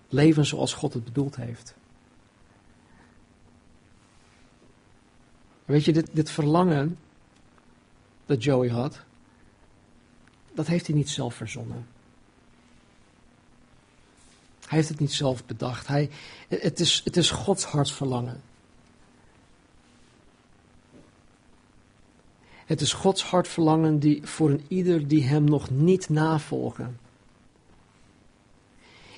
Leven 0.09 0.47
zoals 0.47 0.73
God 0.73 0.95
het 0.95 1.05
bedoeld 1.05 1.37
heeft. 1.37 1.75
Weet 5.71 5.85
je, 5.85 5.93
dit, 5.93 6.09
dit 6.13 6.31
verlangen 6.31 6.99
dat 8.27 8.45
Joey 8.45 8.69
had, 8.69 9.01
dat 10.53 10.67
heeft 10.67 10.87
hij 10.87 10.97
niet 10.97 11.09
zelf 11.09 11.35
verzonnen. 11.35 11.87
Hij 14.67 14.79
heeft 14.79 14.89
het 14.89 14.99
niet 14.99 15.13
zelf 15.13 15.45
bedacht. 15.45 15.87
Hij, 15.87 16.11
het, 16.49 16.81
is, 16.81 17.01
het 17.05 17.17
is 17.17 17.31
Gods 17.31 17.65
hartsverlangen. 17.65 18.43
Het 22.67 22.81
is 22.81 22.93
Gods 22.93 23.25
hartverlangen 23.25 23.99
die 23.99 24.27
voor 24.27 24.51
een 24.51 24.65
ieder 24.69 25.09
die 25.09 25.25
hem 25.25 25.45
nog 25.45 25.71
niet 25.71 26.09
navolgen. 26.09 26.99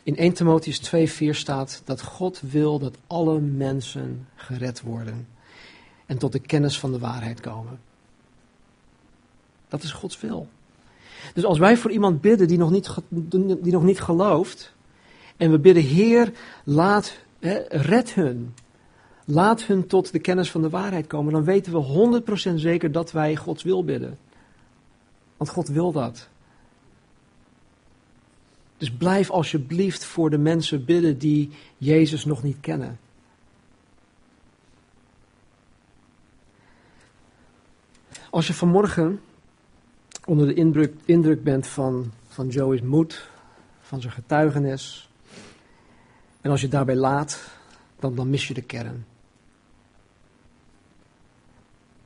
In 0.02 0.16
1 0.16 0.32
Timotheus 0.32 1.10
2,4 1.22 1.28
staat 1.30 1.82
dat 1.84 2.02
God 2.02 2.40
wil 2.40 2.78
dat 2.78 2.96
alle 3.06 3.40
mensen 3.40 4.28
gered 4.34 4.80
worden 4.80 5.32
en 6.06 6.18
tot 6.18 6.32
de 6.32 6.38
kennis 6.38 6.78
van 6.78 6.92
de 6.92 6.98
waarheid 6.98 7.40
komen. 7.40 7.80
Dat 9.68 9.82
is 9.82 9.92
Gods 9.92 10.20
wil. 10.20 10.48
Dus 11.34 11.44
als 11.44 11.58
wij 11.58 11.76
voor 11.76 11.90
iemand 11.90 12.20
bidden 12.20 12.48
die 12.48 12.58
nog 12.58 12.70
niet, 12.70 12.94
die 13.62 13.72
nog 13.72 13.82
niet 13.82 14.00
gelooft, 14.00 14.74
en 15.36 15.50
we 15.50 15.58
bidden, 15.58 15.82
Heer, 15.82 16.32
laat, 16.64 17.18
hè, 17.38 17.58
red 17.68 18.14
hun. 18.14 18.54
Laat 19.24 19.62
hun 19.62 19.86
tot 19.86 20.12
de 20.12 20.18
kennis 20.18 20.50
van 20.50 20.62
de 20.62 20.70
waarheid 20.70 21.06
komen. 21.06 21.32
Dan 21.32 21.44
weten 21.44 21.72
we 21.72 22.22
100% 22.50 22.54
zeker 22.54 22.92
dat 22.92 23.12
wij 23.12 23.36
Gods 23.36 23.62
wil 23.62 23.84
bidden. 23.84 24.18
Want 25.36 25.50
God 25.50 25.68
wil 25.68 25.92
dat. 25.92 26.28
Dus 28.76 28.92
blijf 28.92 29.30
alsjeblieft 29.30 30.04
voor 30.04 30.30
de 30.30 30.38
mensen 30.38 30.84
bidden 30.84 31.18
die 31.18 31.50
Jezus 31.78 32.24
nog 32.24 32.42
niet 32.42 32.60
kennen. 32.60 32.98
Als 38.33 38.47
je 38.47 38.55
vanmorgen 38.55 39.21
onder 40.27 40.47
de 40.47 40.55
indruk, 40.55 40.95
indruk 41.05 41.42
bent 41.42 41.66
van, 41.66 42.12
van 42.29 42.49
Joey's 42.49 42.81
moed, 42.81 43.29
van 43.81 44.01
zijn 44.01 44.12
getuigenis, 44.12 45.09
en 46.40 46.51
als 46.51 46.61
je 46.61 46.68
daarbij 46.68 46.95
laat, 46.95 47.40
dan, 47.99 48.14
dan 48.14 48.31
mis 48.31 48.49
je 48.49 48.55
de 48.55 48.62
kern. 48.62 49.07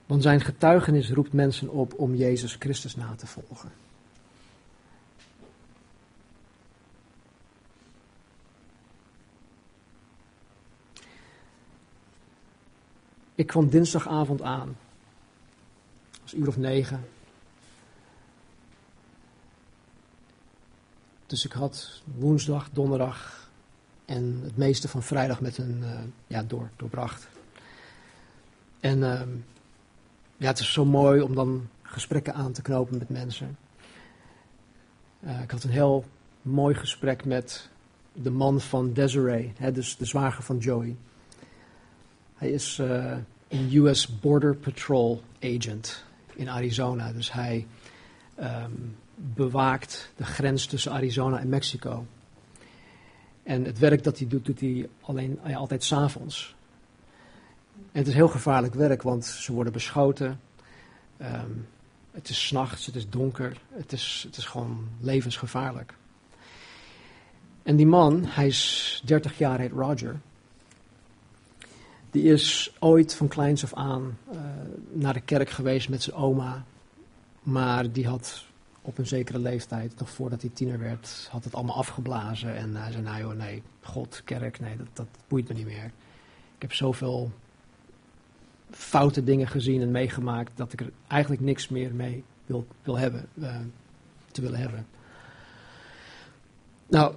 Want 0.07 0.23
zijn 0.23 0.41
getuigenis 0.41 1.11
roept 1.11 1.33
mensen 1.33 1.69
op 1.69 1.95
om 1.99 2.15
Jezus 2.15 2.57
Christus 2.59 2.97
na 2.97 3.15
te 3.15 3.27
volgen. 3.27 3.73
Ik 13.35 13.47
kwam 13.47 13.69
dinsdagavond 13.69 14.43
aan 14.43 14.77
was 16.27 16.35
een 16.35 16.41
uur 16.41 16.49
of 16.49 16.57
negen. 16.57 17.05
Dus 21.27 21.45
ik 21.45 21.53
had 21.53 22.03
woensdag, 22.19 22.71
donderdag 22.73 23.49
en 24.05 24.41
het 24.43 24.57
meeste 24.57 24.89
van 24.89 25.03
vrijdag 25.03 25.41
met 25.41 25.59
een 25.59 25.79
uh, 25.83 25.91
ja, 26.27 26.43
door, 26.43 26.71
doorbracht. 26.77 27.29
En 28.81 28.99
uh, 28.99 29.21
ja, 30.37 30.47
het 30.47 30.59
is 30.59 30.73
zo 30.73 30.85
mooi 30.85 31.21
om 31.21 31.35
dan 31.35 31.69
gesprekken 31.83 32.35
aan 32.35 32.53
te 32.53 32.63
knopen 32.63 32.99
met 32.99 33.09
mensen. 33.09 33.59
Uh, 35.21 35.43
ik 35.43 35.51
had 35.51 35.63
een 35.63 35.71
heel 35.71 36.05
mooi 36.43 36.75
gesprek 36.75 37.25
met 37.25 37.69
de 38.13 38.31
man 38.31 38.61
van 38.61 38.93
Desiree, 38.93 39.53
dus 39.73 39.97
de 39.97 40.05
zwager 40.05 40.43
van 40.43 40.59
Joey. 40.59 40.97
Hij 42.35 42.51
is 42.51 42.79
uh, 42.79 43.17
een 43.49 43.75
US 43.75 44.19
Border 44.21 44.57
Patrol 44.57 45.23
agent 45.41 46.05
in 46.37 46.49
Arizona. 46.49 47.13
Dus 47.13 47.33
hij 47.33 47.67
um, 48.41 48.97
bewaakt 49.15 50.13
de 50.17 50.25
grens 50.25 50.67
tussen 50.67 50.93
Arizona 50.93 51.39
en 51.39 51.49
Mexico. 51.49 52.07
En 53.43 53.65
het 53.65 53.79
werk 53.79 54.05
dat 54.05 54.19
hij 54.19 54.29
doet, 54.29 54.45
doet 54.45 54.61
hij 54.61 54.89
alleen, 55.01 55.39
ja, 55.47 55.57
altijd 55.57 55.85
s'avonds. 55.85 56.55
En 57.75 57.99
het 57.99 58.07
is 58.07 58.15
heel 58.15 58.29
gevaarlijk 58.29 58.75
werk, 58.75 59.03
want 59.03 59.25
ze 59.25 59.53
worden 59.53 59.73
beschoten. 59.73 60.41
Um, 61.23 61.67
het 62.11 62.29
is 62.29 62.47
s'nachts, 62.47 62.87
het 62.87 62.95
is 62.95 63.09
donker, 63.09 63.61
het 63.69 63.93
is, 63.93 64.23
het 64.27 64.37
is 64.37 64.45
gewoon 64.45 64.89
levensgevaarlijk. 65.01 65.95
En 67.63 67.77
die 67.77 67.87
man, 67.87 68.25
hij 68.25 68.47
is 68.47 69.03
30 69.05 69.39
jaar, 69.39 69.59
heet 69.59 69.73
Roger. 69.73 70.21
Die 72.17 72.33
is 72.33 72.75
ooit 72.79 73.15
van 73.15 73.29
kleins 73.29 73.65
af 73.65 73.75
aan 73.75 74.19
uh, 74.33 74.41
naar 74.93 75.13
de 75.13 75.21
kerk 75.21 75.51
geweest 75.51 75.89
met 75.89 76.03
zijn 76.03 76.17
oma. 76.17 76.65
Maar 77.43 77.93
die 77.93 78.07
had 78.07 78.45
op 78.83 78.99
een 78.99 79.07
zekere 79.07 79.39
leeftijd, 79.39 79.99
nog 79.99 80.11
voordat 80.11 80.41
hij 80.41 80.51
tiener 80.55 80.79
werd, 80.79 81.29
had 81.31 81.45
het 81.45 81.55
allemaal 81.55 81.77
afgeblazen. 81.77 82.57
En 82.57 82.77
hij 82.77 82.93
zei, 82.93 83.03
nou 83.03 83.21
joh, 83.21 83.33
nee, 83.33 83.63
God, 83.81 84.23
kerk, 84.25 84.61
nee, 84.61 84.77
dat, 84.77 84.87
dat 84.93 85.07
boeit 85.29 85.49
me 85.49 85.55
niet 85.55 85.67
meer. 85.67 85.85
Ik 86.55 86.63
heb 86.63 86.73
zoveel 86.73 87.31
foute 88.71 89.25
dingen 89.25 89.49
gezien 89.49 89.81
en 89.81 89.91
meegemaakt 89.91 90.53
dat 90.55 90.73
ik 90.73 90.81
er 90.81 90.91
eigenlijk 91.07 91.43
niks 91.43 91.69
meer 91.69 91.95
mee 91.95 92.25
wil, 92.47 92.67
wil 92.83 92.99
hebben, 92.99 93.29
uh, 93.35 93.57
te 94.33 94.41
willen 94.41 94.59
hebben. 94.59 94.87
Nou, 96.87 97.15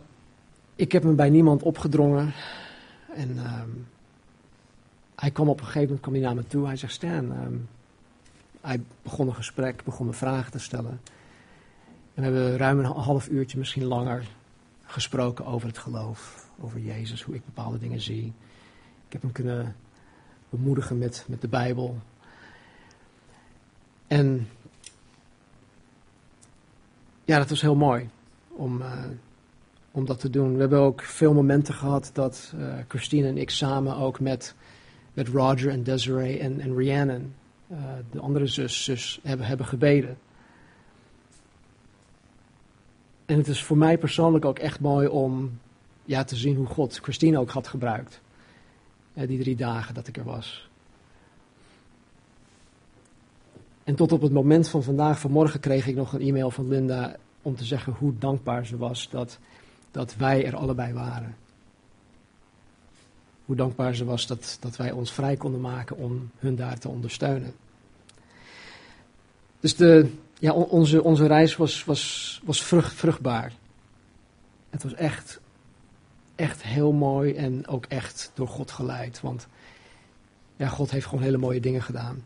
ik 0.75 0.91
heb 0.91 1.03
me 1.03 1.13
bij 1.13 1.29
niemand 1.29 1.63
opgedrongen. 1.63 2.33
En 3.15 3.38
um, 3.38 3.88
hij 5.19 5.32
kwam 5.32 5.49
op 5.49 5.60
een 5.60 5.65
gegeven 5.65 5.82
moment 5.82 6.01
kwam 6.01 6.13
hij 6.13 6.23
naar 6.23 6.36
me 6.36 6.47
toe. 6.47 6.65
Hij 6.65 6.75
zegt, 6.75 6.93
Stan, 6.93 7.32
um, 7.32 7.67
hij 8.62 8.82
begon 9.01 9.27
een 9.27 9.36
gesprek, 9.36 9.84
begon 9.84 10.05
me 10.05 10.13
vragen 10.13 10.51
te 10.51 10.60
stellen. 10.60 11.01
En 12.13 12.23
we 12.23 12.23
hebben 12.23 12.58
ruim 12.58 12.79
een 12.79 12.86
half 12.86 13.27
uurtje, 13.27 13.58
misschien 13.58 13.84
langer, 13.84 14.27
gesproken 14.84 15.45
over 15.45 15.67
het 15.67 15.77
geloof. 15.77 16.47
Over 16.62 16.79
Jezus, 16.79 17.21
hoe 17.21 17.36
ik 17.36 17.45
bepaalde 17.45 17.79
dingen 17.79 18.01
zie. 18.01 18.34
Ik 19.08 19.13
heb 19.13 19.21
hem 19.21 19.32
kunnen 19.32 19.75
bemoedigen 20.49 20.97
met, 20.97 21.25
met 21.27 21.41
de 21.41 21.47
Bijbel. 21.47 21.97
En 24.08 24.47
ja, 27.25 27.38
dat 27.38 27.49
was 27.49 27.62
heel 27.62 27.75
mooi 27.75 28.10
om, 28.47 28.82
uh, 28.82 29.03
om 29.91 30.05
dat 30.05 30.19
te 30.19 30.29
doen. 30.29 30.53
We 30.53 30.60
hebben 30.60 30.79
ook 30.79 31.01
veel 31.01 31.34
momenten 31.34 31.73
gehad 31.73 32.10
dat 32.13 32.53
uh, 32.55 32.73
Christine 32.88 33.27
en 33.27 33.38
ik 33.38 33.49
samen 33.49 33.95
ook 33.95 34.19
met, 34.19 34.55
met 35.13 35.28
Roger 35.28 35.69
en 35.69 35.84
Desiree 35.84 36.39
en, 36.39 36.60
en 36.60 36.76
Rhiannon, 36.76 37.34
uh, 37.72 37.78
de 38.12 38.19
andere 38.19 38.48
zus, 38.48 39.19
hebben, 39.24 39.45
hebben 39.45 39.65
gebeden. 39.65 40.17
En 43.26 43.38
het 43.38 43.48
is 43.48 43.63
voor 43.63 43.78
mij 43.78 43.98
persoonlijk 43.98 44.45
ook 44.45 44.60
echt 44.60 44.80
mooi 44.80 45.08
om 45.08 45.60
ja, 46.06 46.24
te 46.24 46.36
zien 46.36 46.56
hoe 46.56 46.65
God 46.65 47.00
Christine 47.02 47.39
ook 47.39 47.50
had 47.50 47.67
gebruikt. 47.67 48.22
Uh, 49.13 49.28
die 49.28 49.39
drie 49.39 49.56
dagen 49.56 49.93
dat 49.93 50.08
ik 50.08 50.17
er 50.17 50.24
was. 50.24 50.69
En 53.84 53.95
tot 53.95 54.12
op 54.12 54.22
het 54.22 54.32
moment 54.32 54.69
van 54.69 54.84
vandaag, 54.84 55.19
vanmorgen, 55.19 55.60
kreeg 55.60 55.88
ik 55.88 55.95
nog 55.95 56.13
een 56.13 56.22
e-mail 56.22 56.52
van 56.52 56.67
Linda 56.67 57.15
om 57.41 57.56
te 57.56 57.63
zeggen 57.65 57.93
hoe 57.93 58.17
dankbaar 58.17 58.65
ze 58.65 58.78
was 58.78 59.10
dat 59.10 59.39
dat 59.91 60.15
wij 60.15 60.45
er 60.45 60.56
allebei 60.56 60.93
waren. 60.93 61.36
Hoe 63.49 63.57
dankbaar 63.57 63.95
ze 63.95 64.05
was 64.05 64.27
dat, 64.27 64.57
dat 64.59 64.75
wij 64.75 64.91
ons 64.91 65.12
vrij 65.12 65.35
konden 65.35 65.62
maken 65.62 65.97
om 65.97 66.29
hun 66.39 66.55
daar 66.55 66.77
te 66.77 66.89
ondersteunen. 66.89 67.53
Dus 69.59 69.75
de, 69.75 70.12
ja, 70.39 70.53
onze, 70.53 71.03
onze 71.03 71.27
reis 71.27 71.55
was, 71.55 71.83
was, 71.83 72.41
was 72.43 72.63
vrucht, 72.63 72.93
vruchtbaar. 72.93 73.53
Het 74.69 74.83
was 74.83 74.93
echt, 74.93 75.39
echt 76.35 76.63
heel 76.63 76.91
mooi 76.91 77.33
en 77.33 77.67
ook 77.67 77.85
echt 77.85 78.31
door 78.33 78.47
God 78.47 78.71
geleid. 78.71 79.21
Want 79.21 79.47
ja, 80.55 80.67
God 80.67 80.91
heeft 80.91 81.05
gewoon 81.05 81.23
hele 81.23 81.38
mooie 81.38 81.62
dingen 81.62 81.81
gedaan. 81.81 82.23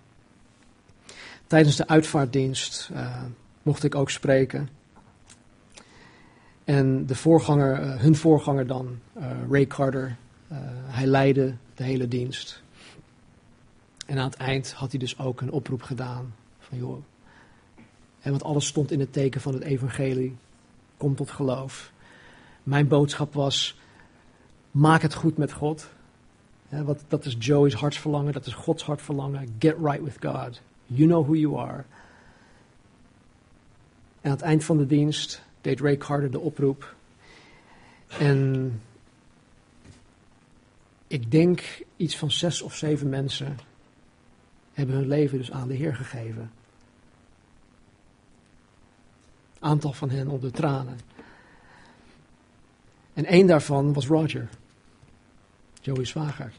Tijdens 1.47 1.75
de 1.75 1.88
uitvaartdienst 1.88 2.89
uh, 2.93 3.23
mocht 3.62 3.83
ik 3.83 3.95
ook 3.95 4.09
spreken. 4.09 4.69
En 6.63 7.05
de 7.05 7.15
voorganger, 7.15 7.83
uh, 7.83 7.95
hun 7.95 8.15
voorganger 8.15 8.67
dan, 8.67 8.99
uh, 9.17 9.25
Ray 9.49 9.67
Carter, 9.67 10.17
hij 10.85 11.05
leidde 11.05 11.55
de 11.75 11.83
hele 11.83 12.07
dienst. 12.07 12.61
En 14.05 14.17
aan 14.17 14.29
het 14.29 14.35
eind 14.35 14.73
had 14.73 14.91
hij 14.91 14.99
dus 14.99 15.19
ook 15.19 15.41
een 15.41 15.51
oproep 15.51 15.81
gedaan 15.81 16.35
van 16.59 16.77
joh, 16.77 17.03
hè, 18.19 18.29
want 18.29 18.43
alles 18.43 18.67
stond 18.67 18.91
in 18.91 18.99
het 18.99 19.13
teken 19.13 19.41
van 19.41 19.53
het 19.53 19.63
evangelie, 19.63 20.35
kom 20.97 21.15
tot 21.15 21.31
geloof. 21.31 21.91
Mijn 22.63 22.87
boodschap 22.87 23.33
was, 23.33 23.79
maak 24.71 25.01
het 25.01 25.13
goed 25.13 25.37
met 25.37 25.51
God. 25.51 25.89
Hè, 26.69 26.83
wat, 26.83 27.03
dat 27.07 27.25
is 27.25 27.35
Joey's 27.39 27.73
hartsverlangen, 27.73 28.33
dat 28.33 28.45
is 28.45 28.53
Gods 28.53 28.83
hartverlangen. 28.83 29.55
Get 29.59 29.75
right 29.81 30.03
with 30.03 30.17
God. 30.19 30.61
You 30.85 31.07
know 31.07 31.23
who 31.25 31.35
you 31.35 31.57
are. 31.57 31.83
En 34.21 34.29
aan 34.29 34.37
het 34.37 34.41
eind 34.41 34.63
van 34.63 34.77
de 34.77 34.85
dienst 34.85 35.43
deed 35.61 35.79
Ray 35.79 35.97
Carter 35.97 36.31
de 36.31 36.39
oproep. 36.39 36.95
En 38.19 38.71
ik 41.13 41.32
denk 41.32 41.84
iets 41.95 42.17
van 42.17 42.32
zes 42.32 42.62
of 42.62 42.76
zeven 42.76 43.10
mensen 43.10 43.58
hebben 44.73 44.95
hun 44.95 45.08
leven 45.08 45.38
dus 45.38 45.52
aan 45.52 45.67
de 45.67 45.73
Heer 45.73 45.95
gegeven. 45.95 46.52
Aantal 49.60 49.93
van 49.93 50.10
hen 50.10 50.28
onder 50.28 50.52
tranen. 50.52 50.99
En 53.13 53.26
één 53.26 53.47
daarvan 53.47 53.93
was 53.93 54.08
Roger, 54.08 54.49
Joey's 55.82 56.10
zwager. 56.10 56.54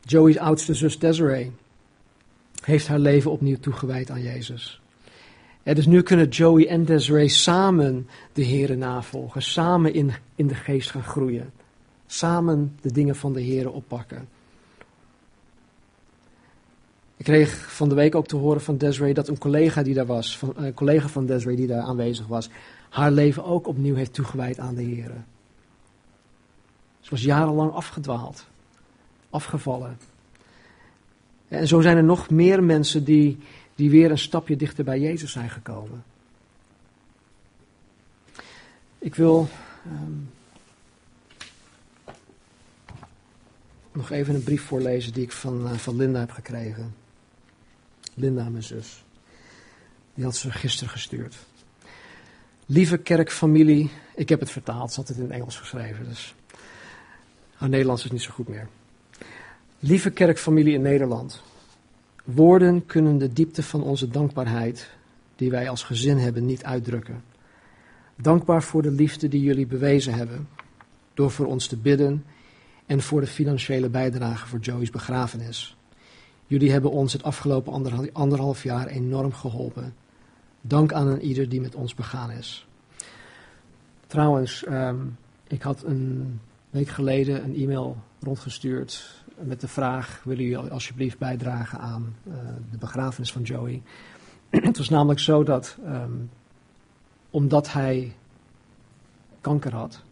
Joey's 0.00 0.36
oudste 0.36 0.74
zus 0.74 0.98
Desiree 0.98 1.52
heeft 2.64 2.86
haar 2.86 2.98
leven 2.98 3.30
opnieuw 3.30 3.58
toegewijd 3.58 4.10
aan 4.10 4.22
Jezus. 4.22 4.80
Dus 5.74 5.86
nu 5.86 6.02
kunnen 6.02 6.28
Joey 6.28 6.66
en 6.66 6.84
Desiree 6.84 7.28
samen 7.28 8.08
de 8.32 8.46
Here 8.46 8.76
navolgen, 8.76 9.42
samen 9.42 9.94
in, 9.94 10.12
in 10.34 10.46
de 10.46 10.54
geest 10.54 10.90
gaan 10.90 11.02
groeien, 11.02 11.52
samen 12.06 12.76
de 12.80 12.92
dingen 12.92 13.16
van 13.16 13.32
de 13.32 13.44
Here 13.44 13.70
oppakken. 13.70 14.28
Ik 17.16 17.24
kreeg 17.24 17.74
van 17.74 17.88
de 17.88 17.94
week 17.94 18.14
ook 18.14 18.26
te 18.26 18.36
horen 18.36 18.60
van 18.60 18.76
Desiree 18.76 19.14
dat 19.14 19.28
een 19.28 19.38
collega 19.38 19.82
die 19.82 19.94
daar 19.94 20.06
was, 20.06 20.38
van, 20.38 20.52
een 20.56 20.74
collega 20.74 21.08
van 21.08 21.26
Desiree 21.26 21.56
die 21.56 21.66
daar 21.66 21.82
aanwezig 21.82 22.26
was, 22.26 22.48
haar 22.88 23.10
leven 23.10 23.44
ook 23.44 23.66
opnieuw 23.66 23.94
heeft 23.94 24.14
toegewijd 24.14 24.58
aan 24.58 24.74
de 24.74 24.84
Here. 24.84 25.20
Ze 27.00 27.10
was 27.10 27.22
jarenlang 27.22 27.72
afgedwaald, 27.72 28.46
afgevallen. 29.30 29.98
En 31.48 31.66
zo 31.66 31.80
zijn 31.80 31.96
er 31.96 32.04
nog 32.04 32.30
meer 32.30 32.62
mensen 32.62 33.04
die, 33.04 33.38
die 33.78 33.90
weer 33.90 34.10
een 34.10 34.18
stapje 34.18 34.56
dichter 34.56 34.84
bij 34.84 35.00
Jezus 35.00 35.32
zijn 35.32 35.50
gekomen. 35.50 36.04
Ik 38.98 39.14
wil 39.14 39.48
um, 39.86 40.30
nog 43.92 44.10
even 44.10 44.34
een 44.34 44.42
brief 44.42 44.62
voorlezen 44.62 45.12
die 45.12 45.22
ik 45.22 45.32
van, 45.32 45.66
uh, 45.66 45.72
van 45.72 45.96
Linda 45.96 46.18
heb 46.18 46.30
gekregen. 46.30 46.94
Linda, 48.14 48.48
mijn 48.48 48.62
zus. 48.62 49.04
Die 50.14 50.24
had 50.24 50.36
ze 50.36 50.50
gisteren 50.50 50.92
gestuurd. 50.92 51.36
Lieve 52.66 52.98
kerkfamilie, 52.98 53.90
ik 54.14 54.28
heb 54.28 54.40
het 54.40 54.50
vertaald, 54.50 54.92
ze 54.92 55.00
had 55.00 55.08
het 55.08 55.18
in 55.18 55.32
Engels 55.32 55.56
geschreven, 55.56 56.08
dus 56.08 56.34
haar 57.54 57.68
Nederlands 57.68 58.04
is 58.04 58.10
niet 58.10 58.22
zo 58.22 58.30
goed 58.30 58.48
meer. 58.48 58.68
Lieve 59.78 60.10
kerkfamilie 60.10 60.74
in 60.74 60.82
Nederland. 60.82 61.42
Woorden 62.34 62.86
kunnen 62.86 63.18
de 63.18 63.32
diepte 63.32 63.62
van 63.62 63.82
onze 63.82 64.08
dankbaarheid, 64.08 64.90
die 65.36 65.50
wij 65.50 65.68
als 65.68 65.82
gezin 65.82 66.16
hebben, 66.16 66.46
niet 66.46 66.64
uitdrukken. 66.64 67.22
Dankbaar 68.16 68.62
voor 68.62 68.82
de 68.82 68.90
liefde 68.90 69.28
die 69.28 69.42
jullie 69.42 69.66
bewezen 69.66 70.14
hebben, 70.14 70.48
door 71.14 71.30
voor 71.30 71.46
ons 71.46 71.66
te 71.66 71.76
bidden 71.76 72.24
en 72.86 73.02
voor 73.02 73.20
de 73.20 73.26
financiële 73.26 73.88
bijdrage 73.88 74.46
voor 74.46 74.58
Joey's 74.58 74.90
begrafenis. 74.90 75.76
Jullie 76.46 76.70
hebben 76.70 76.90
ons 76.90 77.12
het 77.12 77.22
afgelopen 77.22 77.72
anderhalf 78.12 78.62
jaar 78.62 78.86
enorm 78.86 79.32
geholpen. 79.32 79.94
Dank 80.60 80.92
aan 80.92 81.06
een 81.06 81.22
ieder 81.22 81.48
die 81.48 81.60
met 81.60 81.74
ons 81.74 81.94
begaan 81.94 82.30
is. 82.30 82.66
Trouwens, 84.06 84.64
um, 84.66 85.16
ik 85.46 85.62
had 85.62 85.84
een 85.84 86.40
week 86.70 86.88
geleden 86.88 87.44
een 87.44 87.54
e-mail 87.54 87.96
rondgestuurd 88.20 89.17
met 89.40 89.60
de 89.60 89.68
vraag: 89.68 90.20
willen 90.24 90.44
jullie 90.44 90.70
alsjeblieft 90.70 91.18
bijdragen 91.18 91.78
aan 91.78 92.16
uh, 92.28 92.34
de 92.70 92.78
begrafenis 92.78 93.32
van 93.32 93.42
Joey? 93.42 93.82
het 94.50 94.78
was 94.78 94.88
namelijk 94.88 95.20
zo 95.20 95.42
dat, 95.42 95.76
um, 95.86 96.30
omdat 97.30 97.72
hij 97.72 98.16
kanker 99.40 99.74
had, 99.74 100.02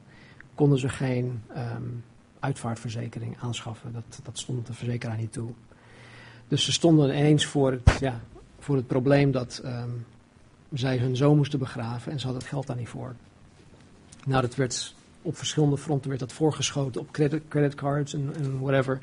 konden 0.54 0.78
ze 0.78 0.88
geen 0.88 1.42
um, 1.56 2.04
uitvaartverzekering 2.40 3.36
aanschaffen. 3.40 3.92
Dat, 3.92 4.20
dat 4.22 4.38
stond 4.38 4.66
de 4.66 4.72
verzekeraar 4.72 5.16
niet 5.16 5.32
toe. 5.32 5.50
Dus 6.48 6.64
ze 6.64 6.72
stonden 6.72 7.08
ineens 7.08 7.46
voor 7.46 7.70
het, 7.70 7.98
ja, 8.00 8.20
voor 8.58 8.76
het 8.76 8.86
probleem 8.86 9.30
dat 9.30 9.62
um, 9.64 10.06
zij 10.72 10.98
hun 10.98 11.16
zoon 11.16 11.36
moesten 11.36 11.58
begraven 11.58 12.12
en 12.12 12.18
ze 12.18 12.24
hadden 12.24 12.42
het 12.42 12.52
geld 12.52 12.66
daar 12.66 12.76
niet 12.76 12.88
voor. 12.88 13.14
Nou, 14.24 14.42
dat 14.42 14.54
werd 14.54 14.94
op 15.26 15.36
verschillende 15.36 15.76
fronten 15.76 16.08
werd 16.08 16.20
dat 16.20 16.32
voorgeschoten 16.32 17.00
op 17.00 17.10
credit, 17.10 17.42
creditcards 17.48 18.14
en, 18.14 18.32
en 18.36 18.60
whatever. 18.60 18.98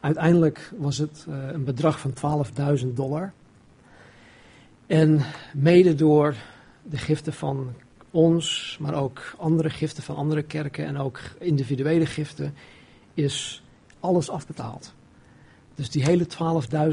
Uiteindelijk 0.00 0.72
was 0.76 0.98
het 0.98 1.26
uh, 1.28 1.34
een 1.52 1.64
bedrag 1.64 2.00
van 2.00 2.44
12.000 2.78 2.86
dollar. 2.86 3.32
En 4.86 5.20
mede 5.54 5.94
door 5.94 6.34
de 6.82 6.96
giften 6.96 7.32
van 7.32 7.72
ons, 8.10 8.76
maar 8.80 8.94
ook 8.94 9.34
andere 9.38 9.70
giften 9.70 10.02
van 10.02 10.16
andere 10.16 10.42
kerken 10.42 10.86
en 10.86 10.98
ook 10.98 11.20
individuele 11.38 12.06
giften, 12.06 12.54
is 13.14 13.62
alles 14.00 14.30
afbetaald. 14.30 14.94
Dus 15.74 15.90
die 15.90 16.04
hele 16.04 16.26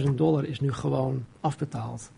12.000 0.05 0.15
dollar 0.15 0.45
is 0.45 0.59
nu 0.59 0.73
gewoon 0.73 1.25
afbetaald. 1.39 2.11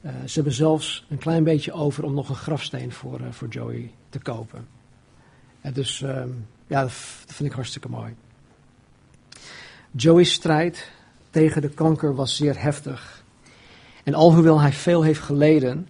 Uh, 0.00 0.12
ze 0.26 0.34
hebben 0.34 0.52
zelfs 0.52 1.06
een 1.08 1.18
klein 1.18 1.44
beetje 1.44 1.72
over 1.72 2.04
om 2.04 2.14
nog 2.14 2.28
een 2.28 2.34
grafsteen 2.34 2.92
voor, 2.92 3.20
uh, 3.20 3.26
voor 3.30 3.48
Joey 3.48 3.90
te 4.08 4.18
kopen. 4.18 4.77
Dus 5.72 6.00
um, 6.00 6.46
ja, 6.66 6.82
dat 6.82 6.92
vind 7.26 7.48
ik 7.48 7.54
hartstikke 7.54 7.88
mooi. 7.88 8.14
Joey's 9.90 10.32
strijd 10.32 10.90
tegen 11.30 11.62
de 11.62 11.68
kanker 11.68 12.14
was 12.14 12.36
zeer 12.36 12.62
heftig. 12.62 13.24
En 14.04 14.14
alhoewel 14.14 14.60
hij 14.60 14.72
veel 14.72 15.02
heeft 15.02 15.20
geleden, 15.20 15.88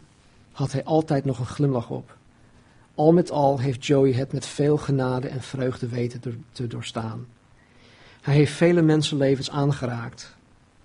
had 0.53 0.73
hij 0.73 0.85
altijd 0.85 1.25
nog 1.25 1.39
een 1.39 1.47
glimlach 1.47 1.91
op. 1.91 2.17
Al 2.95 3.13
met 3.13 3.31
al 3.31 3.59
heeft 3.59 3.87
Joey 3.87 4.13
het 4.13 4.33
met 4.33 4.47
veel 4.47 4.77
genade 4.77 5.29
en 5.29 5.43
vreugde 5.43 5.89
weten 5.89 6.45
te 6.53 6.67
doorstaan. 6.67 7.27
Hij 8.21 8.35
heeft 8.35 8.53
vele 8.53 8.83
mensenlevens 8.83 9.51
aangeraakt. 9.51 10.37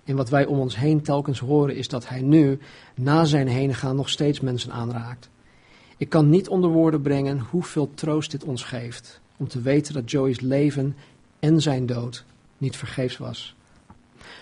En 0.04 0.16
wat 0.16 0.28
wij 0.28 0.46
om 0.46 0.58
ons 0.58 0.76
heen 0.76 1.02
telkens 1.02 1.38
horen 1.38 1.76
is 1.76 1.88
dat 1.88 2.08
hij 2.08 2.20
nu, 2.20 2.58
na 2.94 3.24
zijn 3.24 3.48
heen 3.48 3.74
gaan, 3.74 3.96
nog 3.96 4.08
steeds 4.08 4.40
mensen 4.40 4.72
aanraakt. 4.72 5.28
Ik 6.04 6.10
kan 6.10 6.30
niet 6.30 6.48
onder 6.48 6.70
woorden 6.70 7.02
brengen 7.02 7.38
hoeveel 7.38 7.90
troost 7.94 8.30
dit 8.30 8.44
ons 8.44 8.62
geeft, 8.62 9.20
om 9.36 9.48
te 9.48 9.60
weten 9.60 9.94
dat 9.94 10.10
Joey's 10.10 10.40
leven 10.40 10.96
en 11.40 11.62
zijn 11.62 11.86
dood 11.86 12.24
niet 12.58 12.76
vergeefs 12.76 13.16
was. 13.16 13.54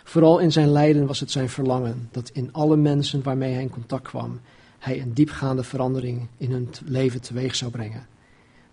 Vooral 0.04 0.38
in 0.38 0.52
zijn 0.52 0.68
lijden 0.68 1.06
was 1.06 1.20
het 1.20 1.30
zijn 1.30 1.48
verlangen 1.48 2.08
dat 2.10 2.30
in 2.32 2.52
alle 2.52 2.76
mensen 2.76 3.22
waarmee 3.22 3.52
hij 3.52 3.62
in 3.62 3.70
contact 3.70 4.08
kwam, 4.08 4.40
hij 4.78 5.00
een 5.00 5.12
diepgaande 5.12 5.62
verandering 5.62 6.26
in 6.36 6.50
hun 6.50 6.68
leven 6.84 7.20
teweeg 7.20 7.54
zou 7.54 7.70
brengen. 7.70 8.06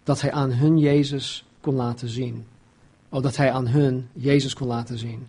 Dat 0.04 0.22
hij 0.22 0.32
aan 0.32 0.52
hun 0.52 0.78
Jezus 0.78 1.46
kon 1.62 1.76
laten 1.76 2.08
zien. 2.08 2.46
Oh, 3.10 3.24
dat 3.24 3.36
hij 3.36 3.52
aan 3.52 3.68
hun 3.68 4.08
Jezus 4.14 4.54
kon 4.54 4.68
laten 4.68 4.98
zien. 4.98 5.28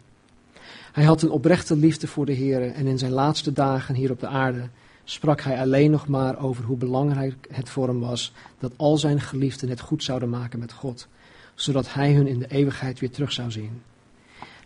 Hij 0.93 1.05
had 1.05 1.23
een 1.23 1.31
oprechte 1.31 1.77
liefde 1.77 2.07
voor 2.07 2.27
de 2.27 2.33
Heer 2.33 2.73
en 2.73 2.87
in 2.87 2.99
zijn 2.99 3.13
laatste 3.13 3.53
dagen 3.53 3.95
hier 3.95 4.11
op 4.11 4.21
de 4.21 4.29
aarde 4.29 4.69
sprak 5.05 5.41
hij 5.41 5.61
alleen 5.61 5.91
nog 5.91 6.09
maar 6.09 6.39
over 6.39 6.65
hoe 6.65 6.77
belangrijk 6.77 7.47
het 7.51 7.69
voor 7.69 7.89
hem 7.89 8.01
was 8.01 8.33
dat 8.59 8.73
al 8.77 8.97
zijn 8.99 9.21
geliefden 9.21 9.69
het 9.69 9.81
goed 9.81 10.05
zouden 10.05 10.29
maken 10.29 10.59
met 10.59 10.73
God, 10.73 11.09
zodat 11.55 11.93
hij 11.93 12.13
hun 12.13 12.27
in 12.27 12.39
de 12.39 12.49
eeuwigheid 12.49 13.01
weer 13.01 13.11
terug 13.11 13.33
zou 13.33 13.51
zien. 13.51 13.83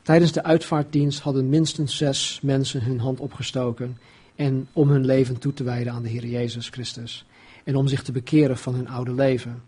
Tijdens 0.03 0.33
de 0.33 0.43
uitvaartdienst 0.43 1.21
hadden 1.21 1.49
minstens 1.49 1.97
zes 1.97 2.39
mensen 2.43 2.83
hun 2.83 3.01
hand 3.01 3.21
opgestoken 3.21 3.99
en 4.35 4.69
om 4.73 4.89
hun 4.89 5.05
leven 5.05 5.39
toe 5.39 5.55
te 5.55 5.65
wijden 5.65 5.93
aan 5.93 6.03
de 6.03 6.09
Heer 6.09 6.27
Jezus 6.27 6.69
Christus 6.69 7.27
en 7.65 7.77
om 7.77 7.89
zich 7.89 8.03
te 8.03 8.13
bekeren 8.13 8.59
van 8.59 8.75
hun 8.75 8.89
oude 8.89 9.15
leven. 9.15 9.63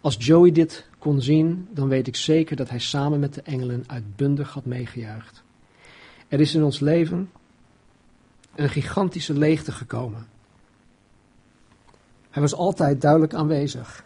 Als 0.00 0.16
Joey 0.18 0.52
dit 0.52 0.86
kon 0.98 1.20
zien, 1.20 1.68
dan 1.70 1.88
weet 1.88 2.06
ik 2.06 2.16
zeker 2.16 2.56
dat 2.56 2.70
hij 2.70 2.78
samen 2.78 3.20
met 3.20 3.34
de 3.34 3.42
engelen 3.42 3.84
uitbundig 3.86 4.52
had 4.52 4.64
meegejuicht. 4.64 5.42
Er 6.28 6.40
is 6.40 6.54
in 6.54 6.62
ons 6.62 6.80
leven 6.80 7.30
een 8.56 8.68
gigantische 8.68 9.34
leegte 9.34 9.72
gekomen. 9.72 10.26
Hij 12.30 12.42
was 12.42 12.54
altijd 12.54 13.00
duidelijk 13.00 13.34
aanwezig. 13.34 14.04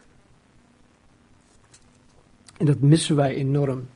En 2.56 2.66
dat 2.66 2.80
missen 2.80 3.16
wij 3.16 3.34
enorm. 3.34 3.88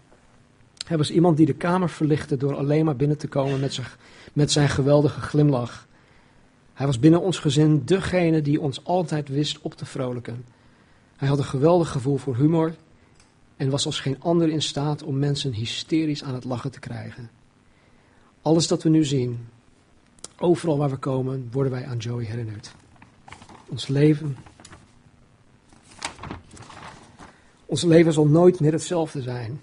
Hij 0.86 0.96
was 0.96 1.10
iemand 1.10 1.36
die 1.36 1.46
de 1.46 1.54
kamer 1.54 1.90
verlichtte 1.90 2.36
door 2.36 2.56
alleen 2.56 2.84
maar 2.84 2.96
binnen 2.96 3.18
te 3.18 3.28
komen 3.28 3.60
met 3.60 3.74
zijn, 3.74 3.86
met 4.32 4.52
zijn 4.52 4.68
geweldige 4.68 5.20
glimlach. 5.20 5.86
Hij 6.72 6.86
was 6.86 6.98
binnen 6.98 7.20
ons 7.20 7.38
gezin 7.38 7.82
degene 7.84 8.42
die 8.42 8.60
ons 8.60 8.84
altijd 8.84 9.28
wist 9.28 9.58
op 9.60 9.74
te 9.74 9.86
vrolijken. 9.86 10.44
Hij 11.16 11.28
had 11.28 11.38
een 11.38 11.44
geweldig 11.44 11.90
gevoel 11.90 12.16
voor 12.16 12.36
humor 12.36 12.74
en 13.56 13.70
was 13.70 13.86
als 13.86 14.00
geen 14.00 14.20
ander 14.20 14.48
in 14.48 14.62
staat 14.62 15.02
om 15.02 15.18
mensen 15.18 15.52
hysterisch 15.52 16.22
aan 16.22 16.34
het 16.34 16.44
lachen 16.44 16.70
te 16.70 16.80
krijgen. 16.80 17.30
Alles 18.42 18.66
dat 18.66 18.82
we 18.82 18.88
nu 18.88 19.04
zien, 19.04 19.46
overal 20.38 20.78
waar 20.78 20.90
we 20.90 20.96
komen, 20.96 21.48
worden 21.52 21.72
wij 21.72 21.86
aan 21.86 21.96
Joey 21.96 22.24
herinnerd. 22.24 22.74
Ons 23.68 23.88
leven. 23.88 24.36
Ons 27.66 27.82
leven 27.82 28.12
zal 28.12 28.26
nooit 28.26 28.60
meer 28.60 28.72
hetzelfde 28.72 29.22
zijn. 29.22 29.60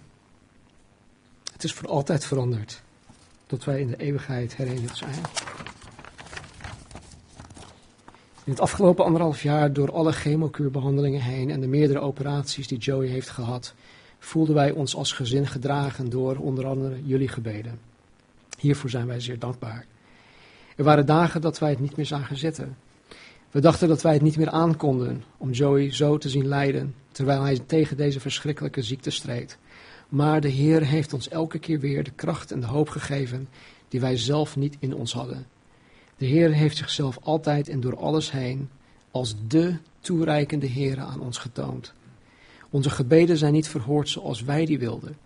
Het 1.51 1.63
is 1.63 1.73
voor 1.73 1.89
altijd 1.89 2.25
veranderd, 2.25 2.81
tot 3.45 3.63
wij 3.63 3.79
in 3.79 3.87
de 3.87 3.97
eeuwigheid 3.97 4.55
herinnerd 4.55 4.97
zijn. 4.97 5.19
In 8.43 8.51
het 8.51 8.59
afgelopen 8.59 9.05
anderhalf 9.05 9.41
jaar, 9.43 9.73
door 9.73 9.91
alle 9.91 10.11
chemokuurbehandelingen 10.11 11.21
heen 11.21 11.49
en 11.49 11.59
de 11.59 11.67
meerdere 11.67 11.99
operaties 11.99 12.67
die 12.67 12.77
Joey 12.77 13.07
heeft 13.07 13.29
gehad, 13.29 13.73
voelden 14.19 14.55
wij 14.55 14.71
ons 14.71 14.95
als 14.95 15.11
gezin 15.11 15.47
gedragen 15.47 16.09
door 16.09 16.35
onder 16.35 16.65
andere 16.65 17.05
jullie 17.05 17.27
gebeden. 17.27 17.79
Hiervoor 18.59 18.89
zijn 18.89 19.07
wij 19.07 19.19
zeer 19.19 19.39
dankbaar. 19.39 19.85
Er 20.81 20.87
waren 20.87 21.05
dagen 21.05 21.41
dat 21.41 21.59
wij 21.59 21.69
het 21.69 21.79
niet 21.79 21.95
meer 21.95 22.05
zagen 22.05 22.37
zitten. 22.37 22.77
We 23.51 23.59
dachten 23.59 23.87
dat 23.87 24.01
wij 24.01 24.13
het 24.13 24.21
niet 24.21 24.37
meer 24.37 24.49
aankonden 24.49 25.23
om 25.37 25.51
Joey 25.51 25.93
zo 25.93 26.17
te 26.17 26.29
zien 26.29 26.47
lijden, 26.47 26.95
terwijl 27.11 27.41
hij 27.41 27.59
tegen 27.59 27.97
deze 27.97 28.19
verschrikkelijke 28.19 28.81
ziekte 28.81 29.09
streed. 29.09 29.57
Maar 30.09 30.41
de 30.41 30.47
Heer 30.47 30.85
heeft 30.85 31.13
ons 31.13 31.29
elke 31.29 31.59
keer 31.59 31.79
weer 31.79 32.03
de 32.03 32.11
kracht 32.11 32.51
en 32.51 32.59
de 32.59 32.65
hoop 32.65 32.89
gegeven 32.89 33.49
die 33.87 33.99
wij 33.99 34.17
zelf 34.17 34.55
niet 34.55 34.77
in 34.79 34.95
ons 34.95 35.13
hadden. 35.13 35.47
De 36.17 36.25
Heer 36.25 36.53
heeft 36.53 36.77
zichzelf 36.77 37.17
altijd 37.21 37.69
en 37.69 37.79
door 37.79 37.97
alles 37.97 38.31
heen 38.31 38.69
als 39.11 39.35
de 39.47 39.77
toereikende 39.99 40.67
Heer 40.67 40.99
aan 40.99 41.19
ons 41.19 41.37
getoond. 41.37 41.93
Onze 42.69 42.89
gebeden 42.89 43.37
zijn 43.37 43.53
niet 43.53 43.67
verhoord 43.67 44.09
zoals 44.09 44.43
wij 44.43 44.65
die 44.65 44.79
wilden, 44.79 45.17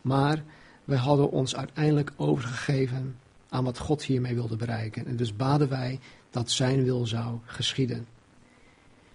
maar 0.00 0.42
wij 0.84 0.98
hadden 0.98 1.30
ons 1.30 1.56
uiteindelijk 1.56 2.12
overgegeven 2.16 3.16
aan 3.48 3.64
wat 3.64 3.78
God 3.78 4.02
hiermee 4.02 4.34
wilde 4.34 4.56
bereiken. 4.56 5.06
En 5.06 5.16
dus 5.16 5.36
baden 5.36 5.68
wij 5.68 5.98
dat 6.30 6.50
zijn 6.50 6.84
wil 6.84 7.06
zou 7.06 7.38
geschieden. 7.44 8.06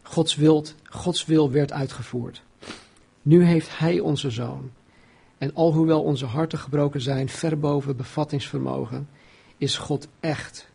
Gods 0.02 0.36
wil, 0.36 0.66
Gods 0.90 1.26
wil 1.26 1.52
werd 1.52 1.72
uitgevoerd. 1.72 2.44
Nu 3.22 3.44
heeft 3.44 3.80
Hij 3.80 4.00
onze 4.00 4.30
zoon. 4.30 4.72
En 5.38 5.54
alhoewel 5.54 6.04
onze 6.04 6.26
harten 6.26 6.60
gebroken 6.60 7.02
zijn, 7.02 7.30
ver 7.30 7.60
boven 7.60 7.96
bevattingsvermogen, 7.96 9.10
is 9.58 9.78
God 9.78 10.08
echt. 10.20 10.68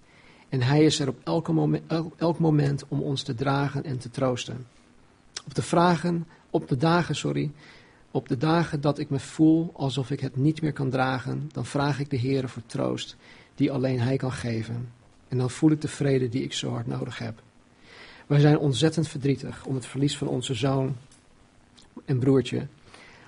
En 0.49 0.63
Hij 0.63 0.85
is 0.85 1.01
er 1.01 1.09
op 1.09 1.17
elke 1.25 1.53
moment, 1.53 1.93
elk 2.17 2.39
moment 2.39 2.85
om 2.89 3.01
ons 3.03 3.23
te 3.23 3.35
dragen 3.35 3.85
en 3.85 3.99
te 3.99 4.11
troosten. 4.11 4.67
Op 5.47 5.55
de 5.55 5.63
vragen, 5.63 6.27
op 6.51 6.69
de 6.69 6.77
dagen, 6.77 7.17
sorry, 7.17 7.51
op 8.11 8.29
de 8.29 8.37
dagen 8.37 8.81
dat 8.81 8.99
ik 8.99 9.11
me 9.11 9.19
voel 9.19 9.71
alsof 9.73 10.11
ik 10.11 10.21
het 10.21 10.37
niet 10.37 10.63
meer 10.63 10.73
kan 10.73 10.91
dragen, 10.91 11.51
dan 11.53 11.67
vraag 11.67 12.01
ik 12.01 12.11
de 12.11 12.17
Heer 12.17 12.49
voor 12.49 12.63
troost, 12.67 13.17
die 13.59 13.73
alleen 13.73 14.01
Hij 14.01 14.17
kan 14.17 14.33
geven. 14.33 14.89
En 15.29 15.39
dan 15.39 15.51
voel 15.51 15.71
ik 15.71 15.81
de 15.81 15.89
vrede 15.89 16.29
die 16.29 16.43
ik 16.43 16.53
zo 16.53 16.71
hard 16.71 16.87
nodig 16.87 17.19
heb. 17.19 17.43
Wij 18.27 18.41
zijn 18.41 18.59
ontzettend 18.59 19.09
verdrietig 19.09 19.65
om 19.65 19.75
het 19.75 19.87
verlies 19.87 20.17
van 20.17 20.29
onze 20.29 20.55
zoon 20.55 20.97
en 22.05 22.19
broertje, 22.19 22.67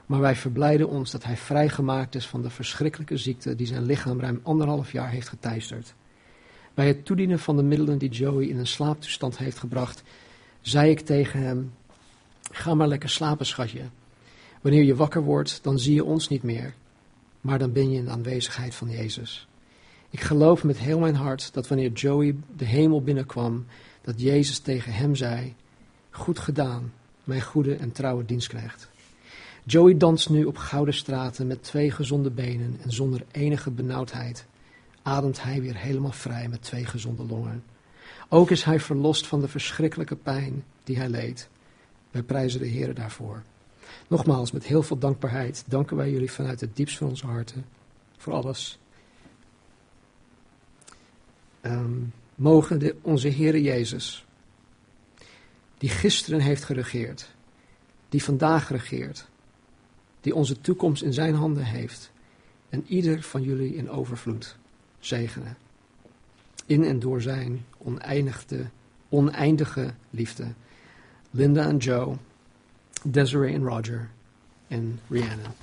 maar 0.06 0.20
wij 0.20 0.36
verblijden 0.36 0.88
ons 0.88 1.10
dat 1.10 1.24
hij 1.24 1.36
vrijgemaakt 1.36 2.14
is 2.14 2.26
van 2.26 2.42
de 2.42 2.50
verschrikkelijke 2.50 3.16
ziekte 3.16 3.56
die 3.56 3.66
zijn 3.66 3.84
lichaam 3.84 4.20
ruim 4.20 4.40
anderhalf 4.42 4.92
jaar 4.92 5.10
heeft 5.10 5.28
geteisterd. 5.28 5.94
Bij 6.74 6.86
het 6.86 7.04
toedienen 7.04 7.38
van 7.38 7.56
de 7.56 7.62
middelen 7.62 7.98
die 7.98 8.08
Joey 8.08 8.46
in 8.46 8.58
een 8.58 8.66
slaaptoestand 8.66 9.38
heeft 9.38 9.58
gebracht, 9.58 10.02
zei 10.60 10.90
ik 10.90 11.00
tegen 11.00 11.42
hem: 11.42 11.72
Ga 12.50 12.74
maar 12.74 12.88
lekker 12.88 13.08
slapen, 13.08 13.46
schatje. 13.46 13.82
Wanneer 14.60 14.84
je 14.84 14.96
wakker 14.96 15.22
wordt, 15.22 15.62
dan 15.62 15.78
zie 15.78 15.94
je 15.94 16.04
ons 16.04 16.28
niet 16.28 16.42
meer, 16.42 16.74
maar 17.40 17.58
dan 17.58 17.72
ben 17.72 17.90
je 17.90 17.98
in 17.98 18.04
de 18.04 18.10
aanwezigheid 18.10 18.74
van 18.74 18.90
Jezus. 18.90 19.48
Ik 20.10 20.20
geloof 20.20 20.64
met 20.64 20.78
heel 20.78 20.98
mijn 20.98 21.14
hart 21.14 21.54
dat 21.54 21.68
wanneer 21.68 21.92
Joey 21.92 22.36
de 22.56 22.64
hemel 22.64 23.02
binnenkwam, 23.02 23.66
dat 24.02 24.20
Jezus 24.20 24.58
tegen 24.58 24.92
hem 24.92 25.14
zei: 25.14 25.54
Goed 26.10 26.38
gedaan, 26.38 26.92
mijn 27.24 27.42
goede 27.42 27.74
en 27.74 27.92
trouwe 27.92 28.24
dienstknecht. 28.24 28.88
Joey 29.64 29.96
danst 29.96 30.30
nu 30.30 30.44
op 30.44 30.56
gouden 30.56 30.94
straten 30.94 31.46
met 31.46 31.62
twee 31.62 31.90
gezonde 31.90 32.30
benen 32.30 32.78
en 32.82 32.92
zonder 32.92 33.24
enige 33.30 33.70
benauwdheid 33.70 34.46
ademt 35.02 35.42
hij 35.42 35.60
weer 35.60 35.76
helemaal 35.76 36.12
vrij 36.12 36.48
met 36.48 36.62
twee 36.62 36.84
gezonde 36.84 37.26
longen. 37.26 37.64
Ook 38.28 38.50
is 38.50 38.64
hij 38.64 38.80
verlost 38.80 39.26
van 39.26 39.40
de 39.40 39.48
verschrikkelijke 39.48 40.16
pijn 40.16 40.64
die 40.84 40.96
hij 40.96 41.08
leed. 41.08 41.48
Wij 42.10 42.22
prijzen 42.22 42.60
de 42.60 42.66
Heer 42.66 42.94
daarvoor. 42.94 43.42
Nogmaals, 44.08 44.50
met 44.50 44.64
heel 44.64 44.82
veel 44.82 44.98
dankbaarheid 44.98 45.64
danken 45.66 45.96
wij 45.96 46.10
jullie 46.10 46.32
vanuit 46.32 46.60
het 46.60 46.76
diepst 46.76 46.98
van 46.98 47.08
onze 47.08 47.26
harten 47.26 47.64
voor 48.16 48.32
alles. 48.32 48.79
Um, 51.62 52.12
mogen 52.34 52.78
de, 52.78 52.96
onze 53.02 53.30
Heere 53.30 53.62
Jezus, 53.62 54.26
die 55.78 55.88
gisteren 55.88 56.40
heeft 56.40 56.64
geregeerd, 56.64 57.30
die 58.08 58.22
vandaag 58.22 58.68
regeert, 58.68 59.28
die 60.20 60.34
onze 60.34 60.60
toekomst 60.60 61.02
in 61.02 61.12
zijn 61.12 61.34
handen 61.34 61.64
heeft, 61.64 62.12
en 62.68 62.84
ieder 62.86 63.22
van 63.22 63.42
jullie 63.42 63.74
in 63.74 63.90
overvloed 63.90 64.56
zegenen. 64.98 65.56
In 66.66 66.84
en 66.84 66.98
door 66.98 67.22
zijn 67.22 67.64
oneindige, 67.78 68.70
oneindige 69.08 69.94
liefde. 70.10 70.52
Linda 71.30 71.68
en 71.68 71.76
Joe, 71.76 72.16
Desiree 73.04 73.54
en 73.54 73.64
Roger 73.64 74.10
en 74.68 75.00
Rhiannon. 75.08 75.54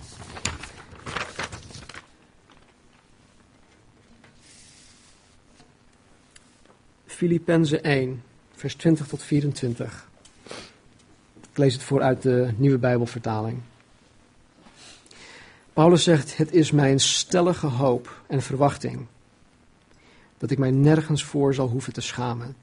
Filippenzen 7.17 7.83
1, 7.83 8.23
vers 8.51 8.75
20 8.75 9.07
tot 9.07 9.23
24. 9.23 10.09
Ik 11.51 11.57
lees 11.57 11.73
het 11.73 11.83
voor 11.83 12.01
uit 12.01 12.21
de 12.21 12.53
nieuwe 12.57 12.77
Bijbelvertaling. 12.77 13.59
Paulus 15.73 16.03
zegt: 16.03 16.37
Het 16.37 16.51
is 16.51 16.71
mijn 16.71 16.99
stellige 16.99 17.67
hoop 17.67 18.21
en 18.27 18.41
verwachting 18.41 19.05
dat 20.37 20.51
ik 20.51 20.57
mij 20.57 20.71
nergens 20.71 21.23
voor 21.23 21.53
zal 21.53 21.67
hoeven 21.67 21.93
te 21.93 22.01
schamen. 22.01 22.55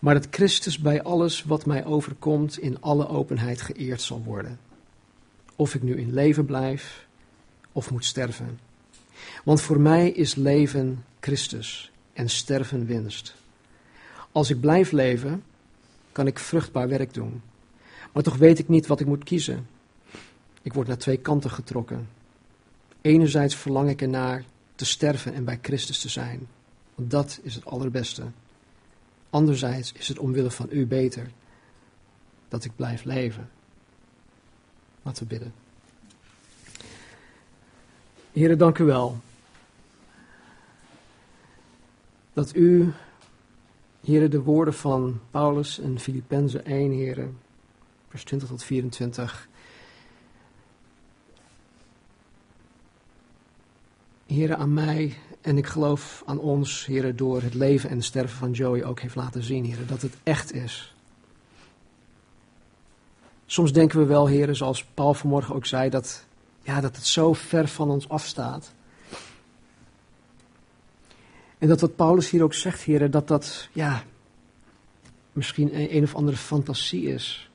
Maar 0.00 0.14
dat 0.14 0.26
Christus 0.30 0.78
bij 0.78 1.02
alles 1.02 1.42
wat 1.42 1.66
mij 1.66 1.84
overkomt 1.84 2.58
in 2.58 2.80
alle 2.80 3.08
openheid 3.08 3.60
geëerd 3.60 4.02
zal 4.02 4.22
worden. 4.24 4.58
Of 5.56 5.74
ik 5.74 5.82
nu 5.82 5.96
in 5.96 6.12
leven 6.12 6.44
blijf 6.44 7.06
of 7.72 7.90
moet 7.90 8.04
sterven. 8.04 8.58
Want 9.44 9.60
voor 9.60 9.80
mij 9.80 10.10
is 10.10 10.34
leven 10.34 11.04
Christus 11.20 11.91
en 12.12 12.30
sterven 12.30 12.86
winst. 12.86 13.34
Als 14.32 14.50
ik 14.50 14.60
blijf 14.60 14.90
leven, 14.90 15.42
kan 16.12 16.26
ik 16.26 16.38
vruchtbaar 16.38 16.88
werk 16.88 17.14
doen. 17.14 17.42
Maar 18.12 18.22
toch 18.22 18.36
weet 18.36 18.58
ik 18.58 18.68
niet 18.68 18.86
wat 18.86 19.00
ik 19.00 19.06
moet 19.06 19.24
kiezen. 19.24 19.66
Ik 20.62 20.72
word 20.72 20.88
naar 20.88 20.98
twee 20.98 21.16
kanten 21.16 21.50
getrokken. 21.50 22.08
Enerzijds 23.00 23.56
verlang 23.56 23.88
ik 23.88 24.02
ernaar 24.02 24.44
te 24.74 24.84
sterven 24.84 25.34
en 25.34 25.44
bij 25.44 25.58
Christus 25.62 26.00
te 26.00 26.08
zijn. 26.08 26.46
Want 26.94 27.10
dat 27.10 27.40
is 27.42 27.54
het 27.54 27.64
allerbeste. 27.64 28.22
Anderzijds 29.30 29.92
is 29.92 30.08
het 30.08 30.18
omwille 30.18 30.50
van 30.50 30.66
u 30.70 30.86
beter 30.86 31.30
dat 32.48 32.64
ik 32.64 32.76
blijf 32.76 33.04
leven. 33.04 33.50
Laten 35.02 35.22
we 35.22 35.28
bidden. 35.28 35.52
Heren, 38.32 38.58
dank 38.58 38.78
u 38.78 38.84
wel. 38.84 39.20
Dat 42.32 42.54
u, 42.54 42.92
heren, 44.00 44.30
de 44.30 44.42
woorden 44.42 44.74
van 44.74 45.20
Paulus 45.30 45.78
en 45.78 45.98
Filippenzen 45.98 46.64
1, 46.64 46.90
heren, 46.90 47.38
vers 48.08 48.24
20 48.24 48.48
tot 48.48 48.64
24, 48.64 49.48
heren, 54.26 54.58
aan 54.58 54.74
mij 54.74 55.16
en 55.40 55.56
ik 55.58 55.66
geloof 55.66 56.22
aan 56.26 56.38
ons, 56.38 56.86
heren, 56.86 57.16
door 57.16 57.42
het 57.42 57.54
leven 57.54 57.90
en 57.90 58.02
sterven 58.02 58.38
van 58.38 58.50
Joey 58.50 58.84
ook 58.84 59.00
heeft 59.00 59.14
laten 59.14 59.42
zien, 59.42 59.64
heren, 59.64 59.86
dat 59.86 60.02
het 60.02 60.16
echt 60.22 60.52
is. 60.52 60.94
Soms 63.46 63.72
denken 63.72 63.98
we 63.98 64.04
wel, 64.04 64.26
heren, 64.26 64.56
zoals 64.56 64.84
Paul 64.84 65.14
vanmorgen 65.14 65.54
ook 65.54 65.66
zei, 65.66 65.90
dat, 65.90 66.24
ja, 66.62 66.80
dat 66.80 66.96
het 66.96 67.06
zo 67.06 67.32
ver 67.32 67.68
van 67.68 67.90
ons 67.90 68.08
afstaat. 68.08 68.72
En 71.62 71.68
dat 71.68 71.80
wat 71.80 71.96
Paulus 71.96 72.30
hier 72.30 72.42
ook 72.42 72.54
zegt, 72.54 72.82
heren, 72.82 73.10
dat 73.10 73.28
dat, 73.28 73.68
ja, 73.72 74.02
misschien 75.32 75.78
een, 75.78 75.96
een 75.96 76.02
of 76.02 76.14
andere 76.14 76.36
fantasie 76.36 77.06
is. 77.06 77.50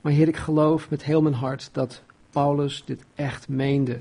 Maar 0.00 0.12
heer, 0.12 0.28
ik 0.28 0.36
geloof 0.36 0.90
met 0.90 1.04
heel 1.04 1.22
mijn 1.22 1.34
hart 1.34 1.68
dat 1.72 2.02
Paulus 2.30 2.82
dit 2.84 3.04
echt 3.14 3.48
meende. 3.48 4.00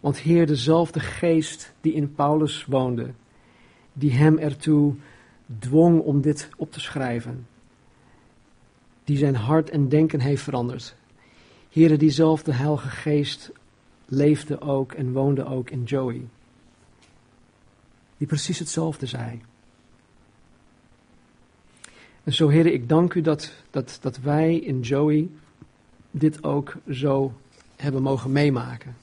Want 0.00 0.18
Heer, 0.18 0.46
dezelfde 0.46 1.00
geest 1.00 1.72
die 1.80 1.92
in 1.92 2.14
Paulus 2.14 2.64
woonde, 2.64 3.10
die 3.92 4.12
hem 4.12 4.38
ertoe 4.38 4.94
dwong 5.58 6.00
om 6.00 6.20
dit 6.20 6.48
op 6.56 6.72
te 6.72 6.80
schrijven, 6.80 7.46
die 9.04 9.16
zijn 9.16 9.36
hart 9.36 9.70
en 9.70 9.88
denken 9.88 10.20
heeft 10.20 10.42
veranderd. 10.42 10.96
Heer, 11.70 11.98
diezelfde 11.98 12.52
heilige 12.52 12.88
geest 12.88 13.52
leefde 14.06 14.60
ook 14.60 14.92
en 14.92 15.12
woonde 15.12 15.44
ook 15.44 15.70
in 15.70 15.84
Joey. 15.84 16.26
Die 18.16 18.26
precies 18.26 18.58
hetzelfde 18.58 19.06
zei. 19.06 19.40
En 22.24 22.32
zo, 22.32 22.48
Heer, 22.48 22.66
ik 22.66 22.88
dank 22.88 23.14
u 23.14 23.20
dat, 23.20 23.52
dat, 23.70 23.98
dat 24.00 24.18
wij 24.18 24.56
in 24.56 24.80
Joey 24.80 25.28
dit 26.10 26.44
ook 26.44 26.76
zo 26.90 27.32
hebben 27.76 28.02
mogen 28.02 28.32
meemaken. 28.32 28.96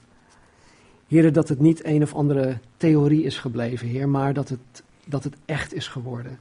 Heer, 1.08 1.32
dat 1.32 1.48
het 1.48 1.60
niet 1.60 1.84
een 1.84 2.02
of 2.02 2.14
andere 2.14 2.58
theorie 2.76 3.22
is 3.22 3.38
gebleven, 3.38 3.88
Heer, 3.88 4.08
maar 4.08 4.34
dat 4.34 4.48
het, 4.48 4.82
dat 5.04 5.24
het 5.24 5.34
echt 5.44 5.74
is 5.74 5.88
geworden. 5.88 6.38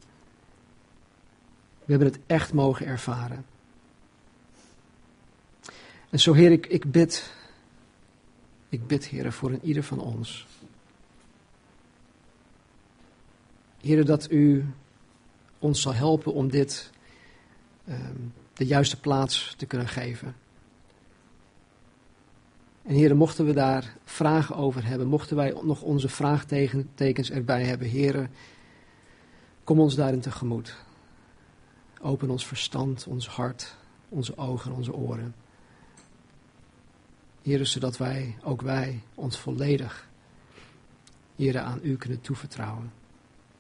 We 1.86 1.92
hebben 1.92 2.08
het 2.08 2.20
echt 2.26 2.54
mogen 2.54 2.86
ervaren. 2.86 3.46
En 6.10 6.20
zo, 6.20 6.34
Heer, 6.34 6.52
ik, 6.52 6.66
ik 6.66 6.92
bid, 6.92 7.34
ik 8.74 8.88
bid, 8.88 9.06
Heer, 9.06 9.32
voor 9.32 9.52
een 9.52 9.64
ieder 9.64 9.84
van 9.84 10.00
ons. 10.00 10.48
Heer, 13.82 14.06
dat 14.06 14.32
u 14.32 14.66
ons 15.60 15.82
zal 15.82 15.94
helpen 15.94 16.34
om 16.34 16.50
dit 16.50 16.92
um, 17.90 18.34
de 18.54 18.66
juiste 18.66 19.00
plaats 19.00 19.54
te 19.58 19.66
kunnen 19.66 19.88
geven. 19.88 20.36
En 22.84 22.96
heren, 22.96 23.18
mochten 23.18 23.46
we 23.46 23.54
daar 23.54 23.98
vragen 24.04 24.56
over 24.56 24.86
hebben, 24.86 25.08
mochten 25.08 25.36
wij 25.36 25.56
nog 25.64 25.82
onze 25.82 26.10
vraagtekens 26.10 27.32
erbij 27.32 27.64
hebben, 27.64 27.88
heren, 27.88 28.30
kom 29.64 29.80
ons 29.80 29.96
daarin 29.96 30.20
tegemoet. 30.20 30.76
Open 32.02 32.30
ons 32.30 32.48
verstand, 32.48 33.08
ons 33.08 33.28
hart, 33.28 33.76
onze 34.10 34.38
ogen, 34.38 34.72
onze 34.72 34.94
oren. 34.94 35.43
Heren, 37.44 37.68
zodat 37.68 37.98
wij, 37.98 38.38
ook 38.44 38.62
wij, 38.62 39.02
ons 39.16 39.38
volledig, 39.38 40.08
heren, 41.36 41.64
aan 41.64 41.80
u 41.82 41.98
kunnen 41.98 42.22
toevertrouwen. 42.22 42.94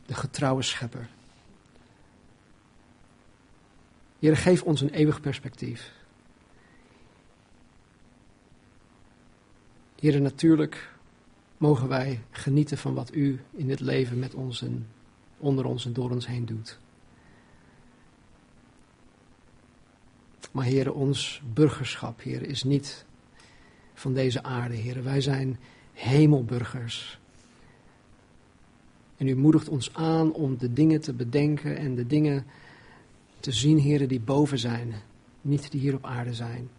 De 0.05 0.13
getrouwe 0.13 0.61
schepper. 0.61 1.09
Heren, 4.19 4.38
geef 4.38 4.63
ons 4.63 4.81
een 4.81 4.89
eeuwig 4.89 5.21
perspectief. 5.21 5.91
Heren, 9.99 10.21
natuurlijk 10.21 10.91
mogen 11.57 11.88
wij 11.88 12.23
genieten 12.31 12.77
van 12.77 12.93
wat 12.93 13.15
u 13.15 13.41
in 13.51 13.67
dit 13.67 13.79
leven 13.79 14.19
met 14.19 14.34
ons 14.34 14.61
en 14.61 14.88
onder 15.38 15.65
ons 15.65 15.86
en 15.86 15.93
door 15.93 16.11
ons 16.11 16.27
heen 16.27 16.45
doet. 16.45 16.79
Maar 20.51 20.65
heren, 20.65 20.93
ons 20.93 21.41
burgerschap, 21.53 22.21
heren, 22.21 22.47
is 22.47 22.63
niet 22.63 23.05
van 23.93 24.13
deze 24.13 24.43
aarde, 24.43 24.75
heren. 24.75 25.03
Wij 25.03 25.21
zijn 25.21 25.59
hemelburgers. 25.93 27.19
En 29.17 29.27
u 29.27 29.35
moedigt 29.35 29.69
ons 29.69 29.93
aan 29.93 30.33
om 30.33 30.57
de 30.57 30.73
dingen 30.73 31.01
te 31.01 31.13
bedenken 31.13 31.77
en 31.77 31.95
de 31.95 32.07
dingen 32.07 32.45
te 33.39 33.51
zien, 33.51 33.77
heren, 33.77 34.07
die 34.07 34.19
boven 34.19 34.59
zijn, 34.59 34.93
niet 35.41 35.71
die 35.71 35.79
hier 35.79 35.95
op 35.95 36.05
aarde 36.05 36.33
zijn. 36.33 36.69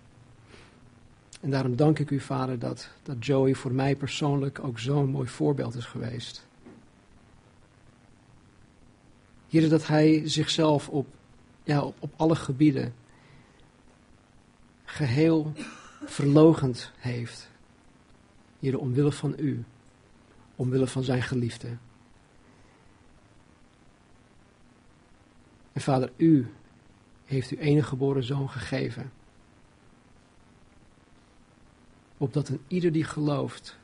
En 1.40 1.50
daarom 1.50 1.76
dank 1.76 1.98
ik 1.98 2.10
u, 2.10 2.20
Vader, 2.20 2.58
dat, 2.58 2.88
dat 3.02 3.26
Joey 3.26 3.54
voor 3.54 3.72
mij 3.72 3.96
persoonlijk 3.96 4.64
ook 4.64 4.78
zo'n 4.78 5.10
mooi 5.10 5.28
voorbeeld 5.28 5.74
is 5.74 5.84
geweest. 5.84 6.46
Hier 9.48 9.68
dat 9.68 9.86
hij 9.86 10.22
zichzelf 10.24 10.88
op, 10.88 11.06
ja, 11.62 11.82
op, 11.82 11.96
op 11.98 12.12
alle 12.16 12.36
gebieden 12.36 12.94
geheel 14.84 15.52
verlogend 16.07 16.92
heeft. 16.96 17.50
Hier 18.59 18.78
omwille 18.78 19.12
van 19.12 19.34
u, 19.38 19.64
omwille 20.57 20.86
van 20.86 21.02
zijn 21.02 21.22
geliefde. 21.22 21.76
En 25.72 25.80
Vader, 25.80 26.12
u 26.16 26.52
heeft 27.24 27.50
uw 27.50 27.59
enige 27.59 27.88
geboren 27.88 28.24
zoon 28.24 28.50
gegeven 28.50 29.12
opdat 32.24 32.48
een 32.48 32.61
ieder 32.68 32.92
die 32.92 33.05
gelooft, 33.05 33.78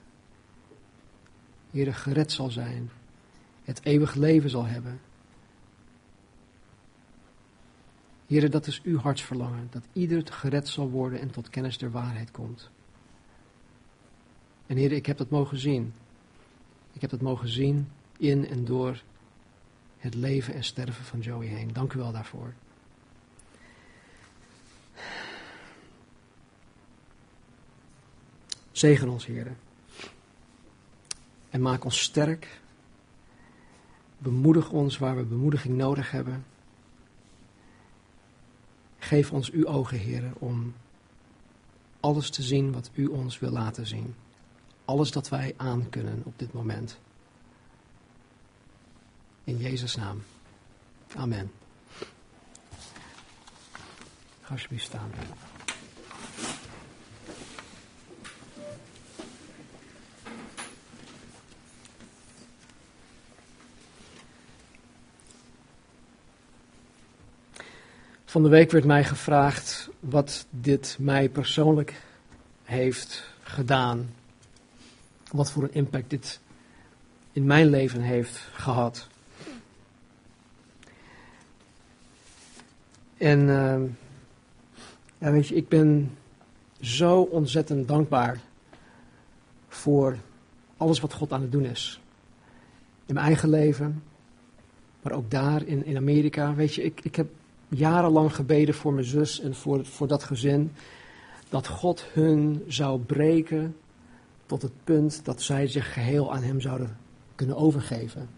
Heer, 1.71 1.95
gered 1.95 2.33
zal 2.33 2.51
zijn, 2.51 2.91
het 3.65 3.81
eeuwig 3.85 4.15
leven 4.15 4.51
zal 4.51 4.65
hebben. 4.65 5.01
Heer, 8.31 8.51
dat 8.51 8.67
is 8.67 8.83
uw 8.83 8.99
hartsverlangen, 8.99 9.69
dat 9.71 9.83
ieder 9.93 10.33
gered 10.33 10.69
zal 10.69 10.91
worden 10.91 11.21
en 11.21 11.31
tot 11.31 11.49
kennis 11.49 11.79
der 11.79 11.91
waarheid 11.91 12.31
komt. 12.31 12.71
En 14.67 14.77
Heer, 14.77 14.93
ik 14.93 15.07
heb 15.07 15.17
dat 15.17 15.31
mogen 15.31 15.59
zien. 15.59 15.93
Ik 16.93 17.01
heb 17.01 17.11
dat 17.11 17.21
mogen 17.21 17.49
zien 17.49 17.89
in 18.19 18.49
en 18.49 18.65
door 18.65 19.03
het 19.99 20.15
leven 20.15 20.55
en 20.55 20.65
sterven 20.65 21.05
van 21.05 21.21
Joey 21.21 21.47
heen. 21.47 21.73
Dank 21.73 21.93
u 21.93 21.99
wel 21.99 22.13
daarvoor. 22.13 22.55
Zegen 28.73 29.09
ons, 29.09 29.27
Heer. 29.27 29.57
En 31.49 31.63
maak 31.63 31.85
ons 31.85 32.01
sterk. 32.01 32.61
Bemoedig 34.19 34.71
ons 34.71 34.99
waar 34.99 35.17
we 35.17 35.23
bemoediging 35.23 35.77
nodig 35.77 36.11
hebben. 36.11 36.45
Geef 39.11 39.33
ons 39.33 39.51
uw 39.51 39.67
ogen, 39.67 39.99
Heer, 39.99 40.33
om 40.39 40.75
alles 42.01 42.31
te 42.31 42.43
zien 42.43 42.73
wat 42.73 42.91
u 42.95 43.07
ons 43.07 43.39
wil 43.39 43.51
laten 43.51 43.87
zien. 43.87 44.15
Alles 44.85 45.11
dat 45.11 45.29
wij 45.29 45.55
aan 45.57 45.89
kunnen 45.89 46.23
op 46.25 46.39
dit 46.39 46.53
moment. 46.53 46.99
In 49.45 49.57
Jezus' 49.57 49.97
naam. 49.97 50.23
Amen. 51.15 51.53
Ga 54.41 54.53
alsjeblieft 54.53 54.85
staan. 54.85 55.11
Van 68.31 68.43
de 68.43 68.49
week 68.49 68.71
werd 68.71 68.85
mij 68.85 69.05
gevraagd 69.05 69.91
wat 70.01 70.47
dit 70.51 70.97
mij 71.01 71.29
persoonlijk 71.29 72.03
heeft 72.63 73.33
gedaan. 73.43 74.11
Wat 75.33 75.51
voor 75.51 75.63
een 75.63 75.75
impact 75.75 76.11
dit 76.11 76.41
in 77.33 77.45
mijn 77.45 77.67
leven 77.67 78.01
heeft 78.01 78.49
gehad. 78.53 79.09
En 83.17 83.47
ja, 85.19 85.31
weet 85.31 85.49
je, 85.49 85.55
ik 85.55 85.69
ben 85.69 86.17
zo 86.81 87.21
ontzettend 87.21 87.89
dankbaar 87.89 88.41
voor 89.69 90.17
alles 90.77 91.01
wat 91.01 91.13
God 91.13 91.33
aan 91.33 91.43
het 91.43 91.53
doen 91.53 91.65
is. 91.65 92.01
In 93.07 93.15
mijn 93.15 93.27
eigen 93.27 93.49
leven, 93.49 94.03
maar 95.03 95.13
ook 95.13 95.31
daar 95.31 95.63
in, 95.67 95.85
in 95.85 95.97
Amerika. 95.97 96.55
Weet 96.55 96.75
je, 96.75 96.83
ik, 96.83 97.01
ik 97.03 97.17
heb 97.17 97.29
jarenlang 97.71 98.35
gebeden 98.35 98.75
voor 98.75 98.93
mijn 98.93 99.07
zus 99.07 99.41
en 99.41 99.55
voor, 99.55 99.87
voor 99.87 100.09
dat 100.09 100.25
gezin. 100.25 100.73
Dat 101.49 101.67
God 101.67 102.05
hun 102.13 102.65
zou 102.67 103.01
breken 103.01 103.77
tot 104.47 104.63
het 104.63 104.73
punt 104.85 105.25
dat 105.25 105.43
zij 105.43 105.67
zich 105.67 105.93
geheel 105.93 106.33
aan 106.35 106.43
Hem 106.43 106.61
zouden 106.61 106.97
kunnen 107.35 107.57
overgeven. 107.57 108.29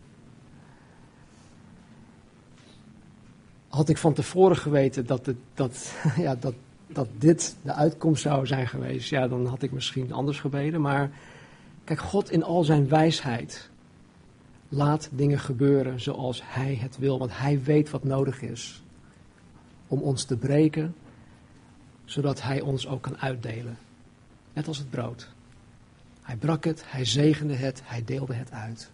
Had 3.68 3.88
ik 3.88 3.98
van 3.98 4.12
tevoren 4.12 4.56
geweten 4.56 5.06
dat, 5.06 5.26
het, 5.26 5.36
dat, 5.54 5.94
ja, 6.16 6.34
dat, 6.34 6.54
dat 6.86 7.08
dit 7.18 7.56
de 7.62 7.72
uitkomst 7.72 8.22
zou 8.22 8.46
zijn 8.46 8.68
geweest, 8.68 9.10
ja, 9.10 9.28
dan 9.28 9.46
had 9.46 9.62
ik 9.62 9.72
misschien 9.72 10.12
anders 10.12 10.40
gebeden. 10.40 10.80
Maar 10.80 11.10
kijk, 11.84 12.00
God 12.00 12.30
in 12.30 12.44
al 12.44 12.64
zijn 12.64 12.88
wijsheid 12.88 13.70
laat 14.68 15.08
dingen 15.12 15.38
gebeuren 15.38 16.00
zoals 16.00 16.42
Hij 16.44 16.78
het 16.80 16.98
wil, 16.98 17.18
want 17.18 17.38
Hij 17.38 17.62
weet 17.62 17.90
wat 17.90 18.04
nodig 18.04 18.42
is 18.42 18.82
om 19.92 20.00
ons 20.00 20.24
te 20.24 20.36
breken, 20.36 20.94
zodat 22.04 22.42
Hij 22.42 22.60
ons 22.60 22.86
ook 22.86 23.02
kan 23.02 23.18
uitdelen. 23.18 23.78
Net 24.52 24.68
als 24.68 24.78
het 24.78 24.90
brood. 24.90 25.28
Hij 26.22 26.36
brak 26.36 26.64
het, 26.64 26.82
hij 26.86 27.04
zegende 27.04 27.54
het, 27.54 27.80
hij 27.84 28.04
deelde 28.04 28.34
het 28.34 28.50
uit. 28.52 28.90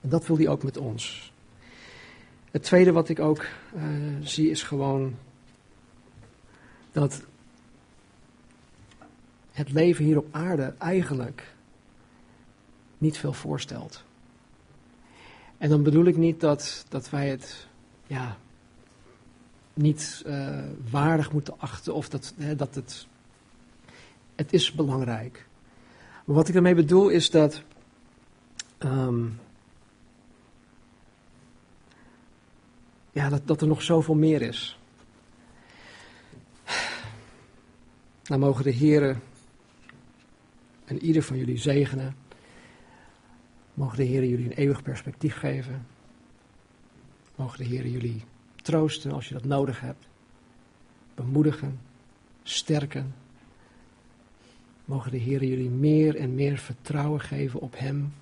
En 0.00 0.08
dat 0.08 0.26
wil 0.26 0.36
hij 0.36 0.48
ook 0.48 0.62
met 0.62 0.76
ons. 0.76 1.32
Het 2.50 2.62
tweede 2.62 2.92
wat 2.92 3.08
ik 3.08 3.20
ook 3.20 3.46
uh, 3.74 3.82
zie 4.20 4.50
is 4.50 4.62
gewoon 4.62 5.14
dat 6.92 7.22
het 9.52 9.72
leven 9.72 10.04
hier 10.04 10.18
op 10.18 10.26
aarde 10.30 10.74
eigenlijk 10.78 11.54
niet 12.98 13.18
veel 13.18 13.32
voorstelt. 13.32 14.04
En 15.58 15.68
dan 15.68 15.82
bedoel 15.82 16.04
ik 16.04 16.16
niet 16.16 16.40
dat, 16.40 16.84
dat 16.88 17.10
wij 17.10 17.28
het 17.28 17.66
ja, 18.06 18.36
niet 19.74 20.22
uh, 20.26 20.58
waardig 20.90 21.32
moeten 21.32 21.58
achten 21.58 21.94
of 21.94 22.08
dat, 22.08 22.34
hè, 22.36 22.56
dat 22.56 22.74
het. 22.74 23.06
Het 24.34 24.52
is 24.52 24.72
belangrijk. 24.72 25.46
Maar 26.24 26.36
wat 26.36 26.48
ik 26.48 26.54
ermee 26.54 26.74
bedoel 26.74 27.08
is 27.08 27.30
dat. 27.30 27.62
Um, 28.78 29.38
ja, 33.12 33.28
dat, 33.28 33.46
dat 33.46 33.60
er 33.60 33.66
nog 33.66 33.82
zoveel 33.82 34.14
meer 34.14 34.42
is. 34.42 34.78
Nou 38.24 38.40
mogen 38.40 38.64
de 38.64 38.70
heren 38.70 39.22
en 40.84 40.98
ieder 40.98 41.22
van 41.22 41.36
jullie 41.36 41.58
zegenen. 41.58 42.16
Mogen 43.74 43.96
de 43.96 44.04
heren 44.04 44.28
jullie 44.28 44.44
een 44.44 44.56
eeuwig 44.56 44.82
perspectief 44.82 45.36
geven. 45.36 45.86
Mogen 47.36 47.58
de 47.58 47.64
heren 47.64 47.90
jullie 47.90 48.24
troosten 48.62 49.12
als 49.12 49.28
je 49.28 49.34
dat 49.34 49.44
nodig 49.44 49.80
hebt. 49.80 50.06
Bemoedigen, 51.14 51.80
sterken. 52.42 53.14
Mogen 54.84 55.10
de 55.10 55.16
Heer 55.16 55.44
jullie 55.44 55.70
meer 55.70 56.16
en 56.16 56.34
meer 56.34 56.58
vertrouwen 56.58 57.20
geven 57.20 57.60
op 57.60 57.78
Hem, 57.78 58.12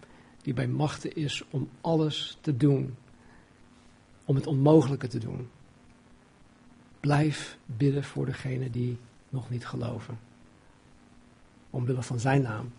die 0.43 0.55
bij 0.55 0.69
machten 0.69 1.17
is 1.17 1.45
om 1.51 1.69
alles 1.81 2.39
te 2.41 2.57
doen, 2.57 2.97
om 4.25 4.35
het 4.35 4.47
onmogelijke 4.47 5.07
te 5.07 5.19
doen. 5.19 5.49
Blijf 7.01 7.59
bidden 7.67 8.05
voor 8.05 8.27
degenen 8.27 8.73
die 8.73 8.99
nog 9.29 9.51
niet 9.51 9.67
geloven. 9.67 10.19
Omwille 11.71 12.03
van 12.03 12.21
Zijn 12.21 12.43
naam, 12.43 12.73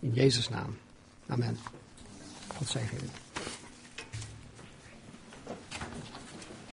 in 0.00 0.12
Jezus' 0.12 0.48
naam. 0.48 0.76
Amen. 1.26 1.56
God 2.56 2.68
zegen 2.68 2.96
jullie. 2.96 3.29